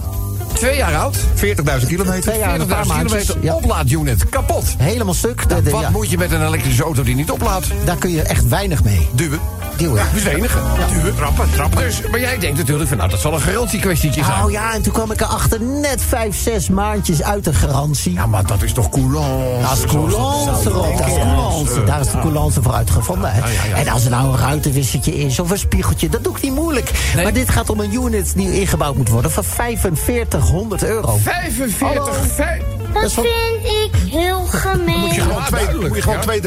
Twee 0.54 0.78
jaar 0.78 0.96
oud. 0.96 1.16
40.000 1.18 1.88
kilometer. 1.88 2.22
Twee 2.22 2.38
jaar 2.40 2.54
en 2.54 2.60
een 2.62 2.68
40.000 2.68 2.70
paar 2.70 2.86
maandjes. 2.88 3.12
kilometer. 3.26 3.38
Ja. 3.42 3.54
Oplaadunit. 3.56 4.30
Kapot. 4.30 4.66
Helemaal 4.78 5.14
stuk. 5.14 5.50
De- 5.50 5.62
de- 5.62 5.70
Wat 5.72 5.82
ja, 5.82 5.90
moet 5.90 6.10
je 6.10 6.18
met 6.18 6.32
een 6.32 6.46
elektrische 6.46 6.84
auto 6.84 7.04
die 7.04 7.16
niet 7.16 7.32
oplaadt? 7.32 7.68
daar 7.86 7.96
kun 7.98 8.12
je 8.12 8.22
echt 8.22 8.48
weinig 8.48 8.84
mee. 8.84 9.08
Duwen. 9.16 9.40
Duwen. 9.78 10.04
Bezwenigen. 10.14 10.62
Duwen. 10.94 11.16
Trappen. 11.16 11.50
Trappen. 11.52 11.80
Dus, 11.84 12.02
maar 12.12 12.20
jij 12.20 12.38
denkt 12.40 12.58
natuurlijk 12.58 12.90
van, 12.90 12.98
nou, 12.98 13.10
dat 13.10 13.20
zal 13.20 13.34
een 13.34 13.40
garantiekwestietje 13.42 14.24
zijn. 14.24 14.38
Nou 14.38 14.52
ja, 14.52 14.74
en 14.74 14.82
toen 14.82 14.94
kwam 14.94 15.12
ik 15.12 15.22
erachter 15.22 15.62
net 15.62 16.02
vijf, 16.08 16.38
zes 16.42 16.70
maandjes 16.70 17.24
uit 17.24 17.44
de 17.44 17.54
garantie. 17.54 18.14
Ja, 18.14 18.26
maar 18.26 18.46
dat 18.46 18.64
is 18.64 18.74
toch 18.74 18.90
coulance? 18.90 19.62
Dat 19.62 19.78
is 19.78 19.86
coulance, 19.86 20.70
Rob, 20.70 20.98
dat 20.98 21.08
is 21.08 21.14
coulance. 21.14 21.84
Daar 21.84 22.00
is 22.00 22.12
de 22.12 22.20
coulance 22.20 22.62
voor 22.62 22.74
uitgevonden. 22.74 23.32
hè. 23.32 23.40
Ja, 23.40 23.46
ja, 23.48 23.66
ja. 23.70 23.76
En 23.76 23.88
als 23.88 24.04
er 24.04 24.10
nou 24.10 24.32
een 24.34 24.38
ruitenwissertje 24.40 25.16
is 25.16 25.40
of 25.40 25.50
een 25.50 25.58
spiegeltje, 25.60 26.10
dat 26.10 26.24
doe 26.24 26.36
ik 26.36 26.42
niet 26.42 26.54
moeilijk. 26.54 26.92
Nee. 27.16 27.24
Maar 27.24 27.34
dit 27.34 27.50
gaat 27.50 27.70
om 27.70 27.80
een 27.80 27.94
unit 27.94 28.34
die 28.36 28.60
ingebouwd 28.60 28.96
moet 28.96 29.10
worden 29.10 29.32
van 29.32 29.44
4500 29.44 30.84
euro. 30.84 31.18
45, 31.22 32.16
vijf. 32.36 32.64
Dat 32.94 33.04
is 33.04 33.16
wel- 33.16 33.26
vind 33.26 33.66
ik 33.66 33.95
heel 34.18 34.46
gemeen. 34.46 35.00
Moet 35.00 35.16
je 35.16 35.22
gewoon 35.22 35.44
twee, 35.46 35.76
moet 35.88 35.96
je 35.96 36.02
gewoon 36.02 36.20
twee 36.22 36.42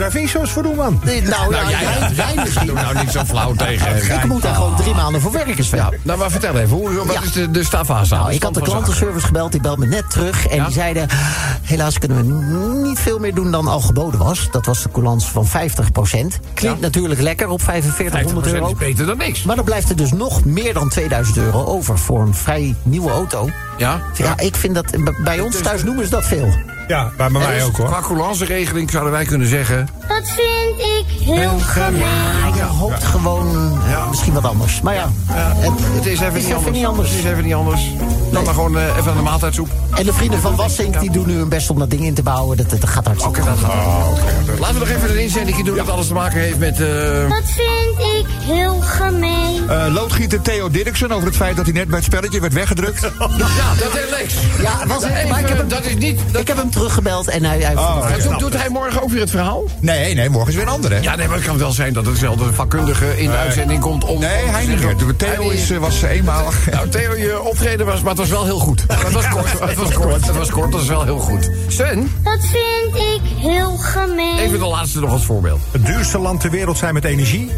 voor 0.49 0.62
doen, 0.62 0.75
man. 0.76 1.00
Nee, 1.05 1.23
Nou, 1.23 1.55
ja, 1.55 1.61
Nou, 1.61 1.70
jij, 1.70 1.81
jij, 1.81 2.11
jij 2.15 2.35
misschien. 2.44 2.67
doe 2.67 2.75
nou 2.75 2.99
niet 2.99 3.11
zo 3.11 3.25
flauw 3.25 3.55
tegen. 3.67 3.97
Ik 4.15 4.25
moet 4.25 4.43
daar 4.43 4.55
gewoon 4.55 4.76
drie 4.76 4.94
maanden 4.94 5.20
voor 5.20 5.32
werken, 5.32 5.65
Sven. 5.65 5.79
Ja, 5.79 5.91
nou, 6.03 6.19
maar 6.19 6.31
vertel 6.31 6.56
even, 6.56 6.76
hoe, 6.76 6.93
wat 7.05 7.12
Ja. 7.12 7.23
is 7.23 7.32
de, 7.32 7.50
de 7.50 7.65
stafase? 7.65 8.15
Nou, 8.15 8.32
ik 8.32 8.43
had 8.43 8.55
de 8.55 8.61
klantenservice 8.61 9.26
gebeld, 9.26 9.53
die 9.53 9.61
belt 9.61 9.79
me 9.79 9.87
net 9.87 10.11
terug. 10.11 10.47
En 10.47 10.56
Ja? 10.56 10.65
die 10.65 10.73
zeiden, 10.73 11.09
helaas 11.62 11.99
kunnen 11.99 12.17
we 12.26 12.32
niet 12.88 12.99
veel 12.99 13.19
meer 13.19 13.35
doen 13.35 13.50
dan 13.50 13.67
al 13.67 13.81
geboden 13.81 14.19
was. 14.19 14.49
Dat 14.50 14.67
was 14.67 14.82
de 14.82 14.88
coulance 14.91 15.31
van 15.31 15.47
50% 15.47 16.41
Klinkt 16.55 16.61
Ja. 16.61 16.75
natuurlijk 16.81 17.21
lekker 17.21 17.49
op 17.49 17.62
4500 17.62 18.47
50% 18.47 18.50
euro. 18.55 18.67
is 18.69 18.75
beter 18.79 19.06
dan 19.06 19.17
niks. 19.17 19.43
Maar 19.43 19.56
dan 19.56 19.64
blijft 19.64 19.91
er 19.91 19.97
dus 19.97 20.12
nog 20.12 20.44
meer 20.44 20.75
dan 20.75 20.88
2000 20.88 21.37
euro 21.37 21.64
over 21.64 21.99
voor 21.99 22.21
een 22.21 22.35
vrij 22.35 22.75
nieuwe 22.82 23.11
auto. 23.11 23.49
Ja? 23.76 24.00
Ja, 24.14 24.38
ik 24.38 24.56
vind 24.56 24.75
dat, 24.75 24.85
bij 25.25 25.41
ons 25.41 25.61
thuis 25.61 25.82
noemen 25.85 26.05
ze 26.05 26.11
dat 26.11 26.25
veel. 26.25 26.55
Ja, 26.88 27.11
bij 27.17 27.31
mij 27.31 27.55
Dus 27.55 27.62
ook 27.64 27.76
hoor. 27.76 27.87
Qua 27.87 28.00
coulanceregeling 28.00 28.90
zouden 28.90 29.12
wij 29.12 29.25
kunnen 29.25 29.49
zeggen... 29.49 29.88
Dat 30.09 30.28
vind 30.28 30.78
ik 30.80 31.04
heel 31.26 31.59
gemeen. 31.59 31.99
Ja, 31.99 32.54
je 32.54 32.62
hoopt 32.62 33.04
gewoon 33.04 33.78
misschien 34.09 34.33
wat 34.33 34.45
anders. 34.45 34.80
Maar 34.80 34.95
ja, 34.95 35.11
en, 35.62 35.73
Het 35.78 36.07
is 36.07 36.21
even, 36.21 36.26
is 36.37 36.42
niet, 36.42 36.45
even 36.45 36.57
anders. 36.57 36.76
niet 36.76 36.87
anders. 36.87 37.09
Het 37.11 37.18
is 37.18 37.25
even 37.25 37.45
niet 37.45 37.54
anders. 37.54 37.83
Dan 38.33 38.45
maar 38.45 38.54
gewoon 38.54 38.76
eh, 38.78 38.97
even 38.99 39.11
aan 39.11 39.16
de 39.16 39.23
maaltijdsoep. 39.23 39.68
en 39.95 40.04
de 40.04 40.12
vrienden 40.12 40.40
van 40.40 40.57
Wassink 40.57 41.00
die 41.00 41.11
doen 41.11 41.26
nu 41.26 41.37
hun 41.37 41.49
best 41.49 41.71
om 41.71 41.78
dat 41.78 41.90
ding 41.90 42.02
in 42.04 42.14
te 42.14 42.23
bouwen. 42.23 42.57
Dat, 42.57 42.71
dat 42.71 42.88
gaat 42.88 43.07
hartstikke 43.07 43.40
Oké, 43.40 43.50
goed. 43.50 43.61
dat 43.61 43.71
gaat 43.71 44.59
Laten 44.59 44.75
we 44.75 44.80
nog 44.80 44.88
even 44.88 45.11
een 45.11 45.23
inzending 45.23 45.64
doen 45.64 45.76
dat 45.76 45.90
alles 45.90 46.07
te 46.07 46.14
maken 46.14 46.40
heeft 46.40 46.59
met... 46.59 46.80
eh, 46.80 46.87
Dat 47.28 47.42
vind 47.45 47.59
ik 47.59 47.77
heel 48.55 48.81
gemeen. 48.81 49.69
Eh, 49.69 49.87
loodgieter 49.93 50.40
Theo 50.43 50.71
Dirksen 50.71 51.11
over 51.12 51.26
het 51.26 51.37
feit 51.37 51.57
dat 51.57 51.64
hij 51.64 51.75
net 51.75 51.87
bij 51.88 51.97
het 51.97 52.05
spelletje 52.05 52.40
werd 52.40 52.52
weggedrukt. 52.52 53.00
Ja, 53.59 53.75
dat 53.78 53.95
is 53.97 54.11
Lex. 54.11 54.35
Ja, 54.62 54.87
was 54.87 55.05
het, 55.05 55.14
Even, 55.14 55.28
maar 55.28 55.40
ik 55.40 55.49
heb 55.49 55.59
hem, 55.59 55.69
dat 55.69 55.85
is 55.85 55.97
niet... 55.97 56.21
Dat, 56.33 56.40
ik 56.40 56.49
heb 56.49 56.57
hem 56.57 56.71
teruggebeld 56.71 57.28
en 57.28 57.45
hij... 57.45 57.59
hij 57.59 57.75
Maar 57.75 58.23
doet, 58.23 58.38
doet 58.38 58.57
hij 58.57 58.69
morgen 58.69 59.02
ook 59.02 59.11
weer 59.11 59.21
het 59.21 59.31
verhaal? 59.31 59.64
Nee, 59.81 60.14
nee, 60.14 60.31
morgen 60.31 60.49
is 60.50 60.55
weer 60.55 60.67
een 60.67 60.73
ander, 60.73 60.90
hè? 60.90 60.99
Ja, 60.99 61.17
nee, 61.17 61.26
maar 61.26 61.37
het 61.37 61.47
kan 61.47 61.59
wel 61.59 61.71
zijn 61.73 61.93
dat 61.93 62.07
er 62.07 62.12
dezelfde 62.12 62.52
vakkundige 62.52 63.21
in 63.21 63.31
de 63.31 63.37
uitzending 63.37 63.81
komt 63.81 64.05
om... 64.05 64.21
Nee, 64.21 64.43
om 64.45 64.50
hij 64.50 64.67
niet. 64.67 65.19
Theo 65.19 65.47
Hij 65.47 65.57
is, 65.57 65.71
eh, 65.71 65.78
was 65.78 66.02
eenmalig. 66.02 66.57
Nou, 66.71 66.88
Theo, 66.88 67.14
je 67.14 67.40
optreden 67.43 67.87
was, 67.87 68.00
maar 68.00 68.11
het 68.11 68.19
was 68.19 68.28
wel 68.28 68.45
heel 68.45 68.59
goed. 68.59 68.85
Het 68.88 69.12
was 69.12 69.28
kort, 69.28 69.50
het 69.61 69.75
was 69.75 69.93
kort, 69.93 70.26
het 70.26 70.37
was 70.37 70.50
kort, 70.50 70.73
dat 70.73 70.81
is 70.81 70.88
wel 70.88 71.05
heel 71.05 71.19
goed. 71.19 71.50
Sven, 71.69 72.12
Dat 72.23 72.38
vind 72.40 72.97
ik 72.97 73.21
heel 73.37 73.76
gemeen. 73.76 74.38
even 74.38 74.59
de 74.59 74.67
laatste 74.67 75.00
nog 75.00 75.11
als 75.11 75.25
voorbeeld. 75.25 75.61
Het 75.71 75.87
duurste 75.87 76.19
land 76.19 76.40
ter 76.40 76.50
wereld 76.50 76.78
zijn 76.78 76.95
met 76.95 77.05
energie. 77.05 77.50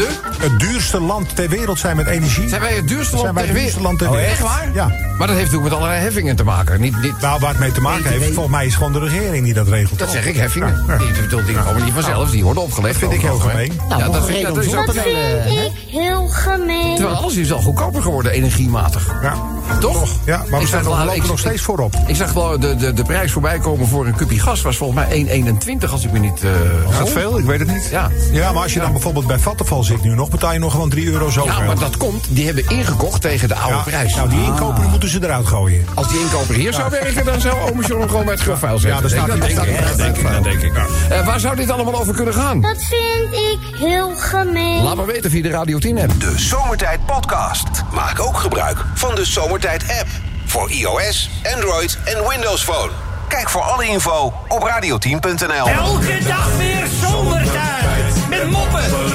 De? 0.00 0.08
Het 0.38 0.60
duurste 0.60 1.00
land 1.00 1.36
ter 1.36 1.48
wereld 1.48 1.78
zijn 1.78 1.96
met 1.96 2.06
energie. 2.06 2.48
Zijn 2.48 2.60
wij 2.60 2.72
het 2.74 2.88
duurste 2.88 3.10
land 3.16 3.22
Zijn 3.22 3.34
wij 3.34 3.44
ter 3.44 3.54
duurste 3.54 3.80
land 3.80 3.98
ter 3.98 4.06
Oh, 4.08 4.12
wereld. 4.14 4.32
echt 4.32 4.42
waar? 4.42 4.70
Ja. 4.74 4.86
Maar 4.88 5.26
dat 5.28 5.36
heeft 5.36 5.50
natuurlijk 5.50 5.62
met 5.62 5.72
allerlei 5.72 6.00
heffingen 6.00 6.36
te 6.36 6.44
maken. 6.44 6.80
Niet, 6.80 7.02
niet, 7.02 7.20
Nou, 7.20 7.40
waar 7.40 7.50
het 7.50 7.58
mee 7.58 7.72
te 7.72 7.80
maken 7.80 8.10
heeft, 8.10 8.24
volgens 8.24 8.48
mij 8.54 8.66
is 8.66 8.74
gewoon 8.74 8.92
de 8.92 8.98
regering 8.98 9.44
die 9.44 9.54
dat 9.54 9.68
regelt. 9.68 9.98
dat 9.98 10.10
zeg 10.10 10.26
ik, 10.26 10.36
heffingen. 10.36 10.84
Die, 10.98 11.28
die, 11.28 11.44
die 11.44 11.56
komen 11.56 11.84
niet 11.84 11.92
vanzelf, 11.94 12.30
die 12.30 12.44
worden 12.44 12.62
opgelegd. 12.62 13.00
Dat 13.00 13.08
vind 13.10 13.22
ik 13.22 13.28
heel 13.28 13.38
gemeen. 13.38 13.72
Nou, 13.88 14.00
Ja, 14.00 14.06
nog 14.06 14.14
dat, 14.14 14.28
een 14.28 14.34
vind- 14.34 14.46
dat 14.54 14.64
is 14.64 14.74
ook... 14.74 14.86
Dat 14.86 14.94
vind 14.94 15.06
ik 15.06 15.72
heel 15.86 16.26
gemeen. 16.28 16.94
Terwijl 16.96 17.16
alles 17.16 17.34
is 17.36 17.52
al 17.52 17.60
goedkoper 17.60 18.02
geworden, 18.02 18.32
energiematig. 18.32 19.14
Ja. 19.22 19.34
Toch? 19.80 20.08
Ja, 20.24 20.42
maar 20.50 20.60
we, 20.60 20.66
zijn 20.66 20.84
nog, 20.84 20.98
lopen 20.98 21.14
ik- 21.16 21.26
nog 21.26 21.38
steeds 21.38 21.62
voorop. 21.62 21.94
Ik 22.06 22.16
zag 22.16 22.30
geloof 22.30 22.56
de, 22.56 22.76
de, 22.76 22.92
de 22.92 23.02
prijs 23.02 23.32
voorbij 23.32 23.58
komen 23.58 23.86
voor 23.86 24.06
een 24.06 24.14
cupje 24.16 24.40
gas. 24.40 24.62
Was 24.62 24.76
volgens 24.76 25.06
mij 25.06 25.44
1,21 25.86 25.90
als 25.90 26.04
ik 26.04 26.12
me 26.12 26.18
niet... 26.18 26.42
eh, 26.44 26.50
Is 26.90 26.98
dat 26.98 27.06
oh. 27.06 27.12
veel? 27.12 27.38
Ik 27.38 27.44
weet 27.44 27.58
het 27.58 27.68
niet. 27.72 27.88
Ja. 27.90 28.10
Ja, 28.32 28.52
maar 28.52 28.62
als 28.62 28.72
je 28.72 28.80
dan 28.80 28.92
bijvoorbeeld 28.92 29.26
bij 29.26 29.38
Vattenval 29.38 29.82
zit 29.84 30.02
nu 30.02 30.14
nog, 30.14 30.28
betaal 30.30 30.52
je 30.52 30.58
nog 30.58 30.72
gewoon 30.72 30.88
3 30.90 31.06
euro 31.10 31.30
zoveel. 31.30 31.52
ja, 31.52 31.60
maar 31.66 31.78
dat 31.78 31.96
komt. 31.96 32.24
Die 32.28 32.44
hebben 32.46 32.68
ingekocht 32.68 33.20
tegen 33.20 33.48
de 33.48 33.54
oude 33.54 33.76
Ja, 33.76 33.82
prijs. 33.82 34.14
Nou, 34.14 34.28
die 34.28 34.42
inkoper 34.44 34.88
moeten 34.88 35.08
ze 35.08 35.18
eruit 35.22 35.46
gooien. 35.46 35.86
Als 35.94 36.08
die 36.08 36.20
inkoper 36.20 36.54
hier 36.54 36.72
zou 36.72 36.90
werken, 36.90 37.24
dan 37.24 37.40
zou 37.40 37.70
Ome 37.70 37.86
John 37.86 38.00
hem 38.00 38.08
gewoon 38.08 38.24
bij 38.24 38.34
het 38.34 38.42
grafvuil 38.42 38.78
zetten. 38.78 38.94
Ja, 38.96 39.00
daar 39.00 39.10
staat 39.10 39.26
dat 39.26 39.40
denk 39.48 39.50
staat 39.52 39.88
Dat 39.88 39.96
denk 39.96 40.16
ik. 40.16 40.22
bij 40.22 40.32
Dat 40.32 40.44
het 40.44 40.60
denk 40.60 40.62
ik. 40.62 40.82
Eh, 41.10 41.26
waar 41.26 41.40
zou 41.40 41.56
dit 41.56 41.70
allemaal 41.70 42.00
over 42.00 42.14
kunnen 42.14 42.34
gaan? 42.34 42.60
Dat 42.60 42.76
vind 42.88 43.32
ik 43.34 43.58
heel 43.78 44.10
gemeen. 44.16 44.82
Laat 44.82 44.96
maar 44.96 45.06
weten 45.06 45.30
via 45.30 45.42
de 45.42 45.48
Radio 45.50 45.78
10 45.78 45.98
app. 46.00 46.20
De 46.20 46.32
Zomertijd 46.38 47.06
Podcast. 47.06 47.68
Maak 47.94 48.20
ook 48.20 48.36
gebruik 48.38 48.78
van 48.94 49.14
de 49.14 49.24
Zomertijd 49.24 49.58
app. 49.68 50.06
Voor 50.44 50.70
iOS, 50.70 51.30
Android 51.54 51.98
en 52.04 52.28
Windows 52.28 52.62
Phone. 52.62 52.90
Kijk 53.28 53.50
voor 53.50 53.60
alle 53.62 53.86
info 53.86 54.32
op 54.48 54.68
radio10.nl. 54.68 55.66
Elke 55.68 56.18
dag 56.24 56.56
weer 56.56 56.86
zomertijd. 57.00 58.28
Met 58.28 58.50
moppen, 58.50 59.09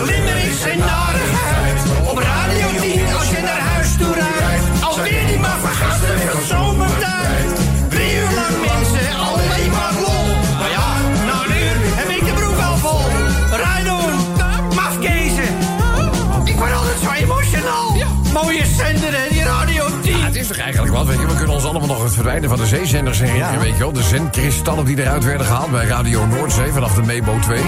weet 21.07 21.19
je. 21.19 21.27
We 21.27 21.35
kunnen 21.35 21.55
ons 21.55 21.65
allemaal 21.65 21.87
nog 21.87 22.03
het 22.03 22.13
verdwijnen 22.13 22.49
van 22.49 22.57
de 22.57 22.65
zeezenders 22.65 23.19
herinneren, 23.19 23.59
weet 23.59 23.73
je 23.73 23.79
wel. 23.79 23.91
De 23.91 24.03
zendkristallen 24.03 24.85
die 24.85 24.99
eruit 25.01 25.23
werden 25.23 25.45
gehaald 25.45 25.71
bij 25.71 25.85
Radio 25.85 26.25
Noordzee 26.25 26.71
vanaf 26.71 26.93
de 26.95 27.01
Mebo 27.01 27.39
2. 27.39 27.61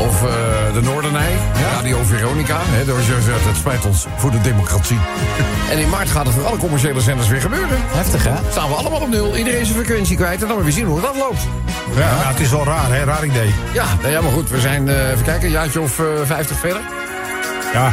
Of 0.00 0.22
eh, 0.22 0.30
de 0.72 0.80
Noordernij, 0.82 1.32
Radio 1.72 2.02
Veronica. 2.02 2.58
Hè, 2.60 2.84
door 2.84 3.00
ze 3.00 3.22
zegt, 3.22 3.44
het 3.44 3.56
spijt 3.56 3.86
ons 3.86 4.06
voor 4.16 4.30
de 4.30 4.40
democratie. 4.40 4.98
en 5.70 5.78
in 5.78 5.88
maart 5.88 6.10
gaat 6.10 6.26
het 6.26 6.34
voor 6.34 6.46
alle 6.46 6.56
commerciële 6.56 7.00
zenders 7.00 7.28
weer 7.28 7.40
gebeuren. 7.40 7.78
Heftig, 7.80 8.24
hè? 8.24 8.34
Staan 8.50 8.68
we 8.68 8.74
allemaal 8.74 9.00
op 9.00 9.08
nul, 9.08 9.36
iedereen 9.36 9.66
zijn 9.66 9.78
frequentie 9.78 10.16
kwijt... 10.16 10.40
en 10.42 10.46
dan 10.46 10.56
maar 10.56 10.64
weer 10.64 10.74
zien 10.74 10.86
hoe 10.86 11.00
dat 11.00 11.16
loopt. 11.16 11.42
Ja, 11.94 12.00
ja, 12.00 12.28
het 12.28 12.40
is 12.40 12.50
wel 12.50 12.64
raar, 12.64 12.92
hè? 12.92 13.04
Raar 13.04 13.24
idee. 13.24 13.54
Ja, 13.72 13.86
nou 14.00 14.12
ja, 14.12 14.20
maar 14.20 14.32
goed, 14.32 14.50
we 14.50 14.60
zijn, 14.60 14.88
eh, 14.88 15.10
even 15.10 15.24
kijken, 15.24 15.46
een 15.46 15.52
jaartje 15.52 15.80
of 15.80 15.98
eh 15.98 16.06
50 16.24 16.58
verder. 16.58 16.80
Ja. 17.72 17.92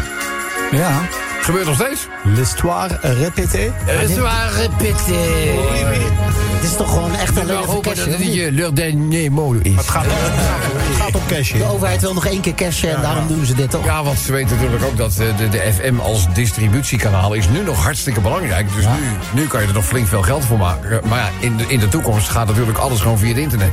Ja. 0.72 1.02
Gebeurt 1.46 1.66
nog 1.66 1.75
steeds. 1.75 2.08
L'histoire 2.24 2.98
répétée. 3.02 3.72
Het 3.75 4.18
waar 4.18 4.52
répété. 4.52 5.14
Het 5.14 6.45
is 6.65 6.75
toch 6.75 6.89
gewoon 6.89 7.15
echt 7.15 7.38
een 7.38 7.45
leuke 7.45 7.67
hopen 7.67 7.95
dat 7.95 8.05
het 8.05 8.34
je 8.34 8.51
leur 8.51 8.74
dernier 8.74 9.31
mot 9.31 9.55
is. 9.65 9.75
Het 9.75 9.88
gaat, 9.89 10.05
het 10.07 10.95
gaat 11.01 11.15
om 11.15 11.22
cash 11.27 11.51
De 11.51 11.63
overheid 11.72 12.01
wil 12.01 12.13
nog 12.13 12.25
één 12.25 12.41
keer 12.41 12.53
cashen 12.53 12.95
en 12.95 13.01
daarom 13.01 13.27
doen 13.27 13.45
ze 13.45 13.53
dit 13.55 13.69
toch? 13.69 13.86
Ja, 13.86 14.03
want 14.03 14.19
ze 14.19 14.31
weten 14.31 14.55
natuurlijk 14.55 14.84
ook 14.84 14.98
dat 14.98 15.12
eh, 15.12 15.38
de, 15.38 15.50
de 15.50 15.74
FM 15.74 16.00
als 16.00 16.34
distributiekanaal 16.34 17.34
is 17.34 17.50
nu 17.50 17.63
nog 17.63 17.84
hartstikke 17.84 18.22
belangrijk. 18.22 18.67
Dus 18.75 18.86
nu, 18.86 19.41
nu 19.41 19.48
kan 19.48 19.62
je 19.62 19.67
er 19.67 19.74
nog 19.74 19.86
flink 19.86 20.07
veel 20.07 20.22
geld 20.22 20.45
voor 20.45 20.57
maken. 20.57 21.01
Maar 21.07 21.19
ja, 21.19 21.29
in 21.39 21.57
de, 21.57 21.65
in 21.67 21.79
de 21.79 21.88
toekomst 21.88 22.29
gaat 22.29 22.48
natuurlijk 22.48 22.77
alles 22.77 23.00
gewoon 23.01 23.17
via 23.17 23.27
het 23.27 23.38
internet. 23.38 23.69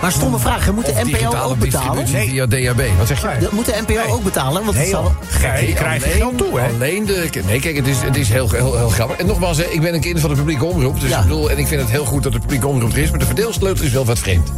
Maar 0.00 0.12
stomme 0.12 0.38
vraag, 0.38 0.72
moet 0.72 0.86
de 0.86 0.92
NPO 1.04 1.26
ook 1.26 1.58
betalen? 1.58 1.58
distributie 1.58 2.16
via 2.16 2.46
DHB. 2.46 2.82
Wat 2.98 3.06
zeg 3.06 3.22
jij? 3.22 3.38
Moet 3.50 3.66
de 3.66 3.82
NPO 3.86 4.12
ook 4.12 4.22
betalen? 4.22 4.64
Want 4.64 4.76
het 4.76 4.88
zal... 4.88 5.14
Nee, 5.42 5.68
je 5.68 5.74
krijgt 5.74 6.04
alleen, 6.04 6.16
geld 6.16 6.38
toe, 6.38 6.60
hè? 6.60 6.68
Alleen 6.68 7.04
de... 7.06 7.28
Nee, 7.46 7.60
kijk, 7.60 7.76
het 7.76 7.86
is, 7.86 8.00
het 8.00 8.16
is 8.16 8.28
heel, 8.28 8.50
heel, 8.50 8.76
heel 8.76 8.88
grappig. 8.88 9.16
En 9.16 9.26
nogmaals, 9.26 9.58
ik 9.58 9.80
ben 9.80 9.94
een 9.94 10.00
kind 10.00 10.20
van 10.20 10.30
de 10.30 10.36
publieke 10.36 10.64
omroep. 10.64 11.00
Dus 11.00 11.10
Ja. 11.10 11.16
ik 11.16 11.22
bedoel, 11.22 11.50
en 11.50 11.58
ik 11.58 11.66
vind 11.66 11.80
het 11.80 11.90
heel 11.90 12.04
goed 12.04 12.26
dat 12.30 12.40
de 12.40 12.46
publieke 12.46 12.66
omroep 12.66 12.92
er 12.92 12.98
is. 12.98 13.10
Maar 13.10 13.18
de 13.18 13.26
verdeelsleutel 13.26 13.84
is 13.84 13.92
wel 13.92 14.04
wat 14.04 14.18
vreemd. 14.18 14.52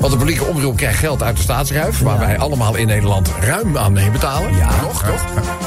Want 0.00 0.12
de 0.12 0.18
publieke 0.18 0.44
omroep 0.44 0.76
krijgt 0.76 0.98
geld 0.98 1.22
uit 1.22 1.36
de 1.36 1.42
staatsruif. 1.42 2.00
Waar 2.00 2.18
wij 2.18 2.38
allemaal 2.38 2.74
in 2.74 2.86
Nederland 2.86 3.30
ruim 3.40 3.78
aan 3.78 3.92
mee 3.92 4.10
betalen. 4.10 4.56
Ja. 4.56 4.68
Nog, 4.82 5.02
toch? 5.02 5.24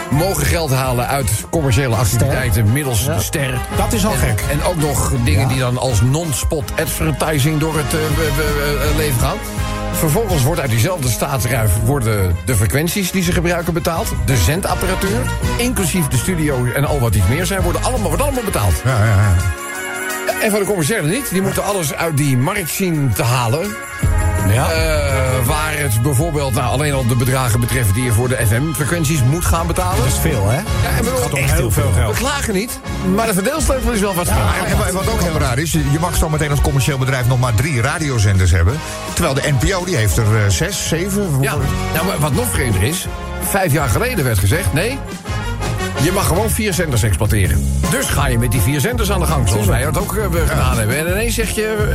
Mogen 0.10 0.46
geld 0.46 0.72
halen 0.72 1.08
uit 1.08 1.30
commerciële 1.50 1.96
activiteiten 1.96 2.72
middels 2.72 3.06
de 3.06 3.20
ster. 3.20 3.60
Dat 3.78 3.94
is 3.94 4.06
al 4.06 4.12
gek. 4.12 4.44
En 4.52 4.64
ook 4.64 4.78
nog 4.78 5.12
dingen 5.24 5.48
die 5.48 5.60
dan 5.60 5.78
als 5.78 6.02
non-spot 6.02 6.72
advertising 6.80 7.60
door 7.60 7.78
het 7.78 7.92
we- 7.92 8.94
leven 8.98 9.20
gaan. 9.20 9.38
Vervolgens 9.94 10.44
wordt 10.44 10.62
uit 10.62 10.70
diezelfde 10.70 11.10
staatsruif 11.10 11.72
worden 11.86 12.36
de 12.46 12.56
frequenties 12.56 13.12
die 13.12 13.24
ze 13.24 13.32
gebruiken 13.32 13.74
betaald. 13.74 14.14
De 14.26 14.38
zendapparatuur, 14.38 15.20
inclusief 15.58 16.08
de 16.08 16.18
studio 16.18 16.66
en 16.76 16.86
al 16.86 17.00
wat 17.00 17.16
iets 17.16 17.28
meer 17.28 17.46
zijn, 17.46 17.62
worden 17.62 17.84
allemaal, 17.84 18.08
wordt 18.08 18.24
allemaal 18.24 18.44
betaald. 18.44 18.74
Ja, 18.86 18.98
ja, 19.06 19.06
ja. 19.06 19.61
En 20.42 20.52
van 20.52 20.60
de 20.60 20.66
commerciële 20.66 21.08
niet. 21.08 21.30
Die 21.30 21.42
moeten 21.42 21.64
alles 21.64 21.94
uit 21.94 22.18
die 22.18 22.38
markt 22.38 22.70
zien 22.70 23.12
te 23.14 23.24
halen. 23.24 23.76
Ja. 24.48 24.72
Eh, 24.72 25.48
waar 25.48 25.78
het 25.78 26.02
bijvoorbeeld 26.02 26.54
nou, 26.54 26.68
alleen 26.68 26.94
al 26.94 27.08
de 27.08 27.16
bedragen 27.16 27.60
betreft 27.60 27.94
die 27.94 28.04
je 28.04 28.12
voor 28.12 28.28
de 28.28 28.46
FM-frequenties 28.48 29.24
moet 29.24 29.46
gaan 29.46 29.68
betalen. 29.68 29.98
Dat 29.98 30.06
is 30.06 30.20
veel, 30.20 30.50
hè? 30.50 30.56
Ja, 30.56 30.98
en 30.98 31.04
bedoel, 31.04 31.20
Gaat 31.20 31.34
om 31.34 31.40
heel 31.40 31.72
veel 31.72 31.92
geld. 31.92 32.14
we 32.14 32.20
klagen 32.20 32.54
niet, 32.54 32.80
maar 33.16 33.28
de 33.28 33.34
verdeelsleutel 33.34 33.92
is 33.92 34.00
wel 34.00 34.14
wat 34.16 34.28
En, 34.28 34.36
en 34.88 34.94
wat 34.94 35.10
ook 35.10 35.22
heel 35.22 35.38
raar 35.40 35.58
is, 35.58 35.72
je 35.72 35.98
mag 36.00 36.16
zo 36.16 36.30
meteen 36.30 36.50
als 36.50 36.62
commercieel 36.62 36.98
bedrijf 36.98 37.28
nog 37.28 37.40
maar 37.40 37.54
drie 37.54 37.82
radiozenders 37.82 38.52
hebben. 38.52 38.80
Terwijl 39.14 39.34
de 39.34 39.54
NPO 39.60 39.86
die 39.86 39.96
heeft 39.96 40.18
er 40.18 40.36
eh, 40.36 40.50
zes, 40.50 40.88
zeven. 40.88 41.38
Ja, 41.42 41.56
nou, 41.94 42.06
maar 42.06 42.20
wat 42.20 42.34
nog 42.34 42.50
vreemder 42.50 42.84
is... 42.84 43.08
vijf 43.42 43.72
jaar 43.72 43.90
geleden 43.90 44.24
werd 44.24 44.40
gezegd... 44.40 44.74
nee, 44.74 45.00
je 46.04 46.12
mag 46.12 46.28
gewoon 46.28 46.50
vier 46.50 46.74
zenders 46.74 47.04
exploiteren. 47.04 47.66
Dus 47.90 48.06
ga 48.10 48.28
je 48.28 48.38
met 48.40 48.52
die 48.52 48.62
vier 48.62 48.80
zenders 48.80 49.12
aan 49.12 49.20
de 49.20 49.26
gang, 49.26 49.50
zoals 49.50 49.66
wij 49.66 49.84
dat 49.84 49.98
ook 49.98 50.16
eh, 50.16 50.24
gedaan 50.48 50.78
hebben. 50.78 50.98
En 50.98 51.08
ineens 51.08 51.36
zeg 51.36 51.50
je, 51.50 51.94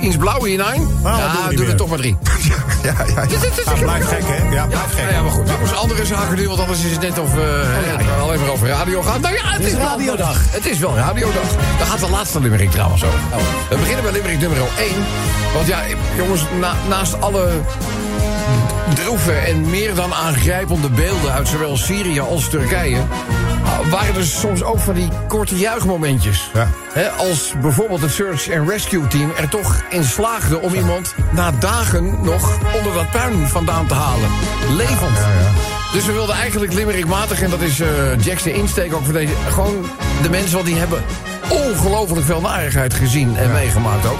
uh, 0.00 0.06
iets 0.06 0.16
blauw? 0.16 0.32
Nou, 0.38 0.56
ja, 0.56 1.32
doen 1.32 1.42
we 1.42 1.48
niet 1.48 1.58
doe 1.58 1.66
er 1.66 1.76
toch 1.76 1.88
maar 1.88 1.98
drie. 1.98 2.16
Ja, 2.44 2.54
ja, 2.82 3.04
ja. 3.14 3.22
Ja, 3.64 3.82
blijft 3.82 4.08
gek, 4.08 4.22
hè? 4.24 4.44
Ja, 4.44 4.50
Ja, 4.52 4.66
blijft 4.66 4.94
gek. 4.94 5.10
ja, 5.10 5.22
maar 5.22 5.30
goed. 5.30 5.48
Jongens, 5.48 5.74
andere 5.74 6.04
zaken 6.06 6.36
nu, 6.36 6.48
want 6.48 6.60
anders 6.60 6.84
is 6.84 6.90
het 6.90 7.00
net 7.00 7.18
of 7.18 7.36
eh, 7.38 7.42
het 7.44 8.20
alleen 8.22 8.40
maar 8.40 8.48
over 8.50 8.68
radio 8.68 9.02
gaat. 9.02 9.20
Nou 9.20 9.34
ja, 9.34 9.40
het 9.44 9.64
is, 9.66 9.72
wel- 9.72 9.86
radiodag. 9.86 10.38
Het 10.50 10.66
is 10.66 10.78
wel 10.78 10.96
radiodag. 10.96 11.42
Daar 11.78 11.86
gaat 11.86 12.00
de 12.00 12.10
laatste 12.10 12.40
limerick 12.40 12.70
trouwens 12.70 13.04
over. 13.04 13.18
We 13.70 13.76
beginnen 13.76 14.02
bij 14.02 14.12
limerick 14.12 14.38
nummer 14.40 14.58
1. 14.58 14.66
Want 15.54 15.66
ja, 15.66 15.80
jongens, 16.16 16.40
na- 16.60 16.76
naast 16.88 17.20
alle 17.20 17.48
droeve 18.94 19.32
en 19.32 19.70
meer 19.70 19.94
dan 19.94 20.14
aangrijpende 20.14 20.88
beelden 20.88 21.32
uit 21.32 21.48
zowel 21.48 21.76
Syrië 21.76 22.20
als 22.20 22.48
Turkije... 22.48 22.98
waren 23.90 24.14
er 24.14 24.24
soms 24.24 24.62
ook 24.62 24.78
van 24.78 24.94
die 24.94 25.08
korte 25.28 25.56
juichmomentjes. 25.56 26.50
Ja. 26.54 26.68
Hè, 26.92 27.10
als 27.10 27.54
bijvoorbeeld 27.60 28.00
het 28.00 28.10
Search 28.10 28.52
and 28.52 28.68
Rescue 28.68 29.06
Team 29.06 29.32
er 29.36 29.48
toch 29.48 29.82
in 29.90 30.04
slaagde 30.04 30.60
om 30.60 30.74
iemand 30.74 31.14
na 31.30 31.50
dagen 31.50 32.18
nog 32.22 32.58
onder 32.76 32.94
dat 32.94 33.10
puin 33.10 33.48
vandaan 33.48 33.86
te 33.86 33.94
halen. 33.94 34.28
Levend. 34.76 35.18
Dus 35.92 36.06
we 36.06 36.12
wilden 36.12 36.34
eigenlijk 36.34 36.72
limerickmatig, 36.72 37.42
en 37.42 37.50
dat 37.50 37.60
is 37.60 37.80
eh 37.80 37.88
Jack's 38.20 38.42
de 38.42 38.52
insteek 38.52 38.94
ook 38.94 39.04
voor 39.04 39.12
deze... 39.12 39.32
gewoon 39.48 39.86
de 40.22 40.30
mensen, 40.30 40.54
want 40.54 40.66
die 40.66 40.76
hebben 40.76 41.02
ongelooflijk 41.48 42.26
veel 42.26 42.40
narigheid 42.40 42.94
gezien 42.94 43.36
en 43.36 43.52
meegemaakt 43.52 44.06
ook. 44.06 44.18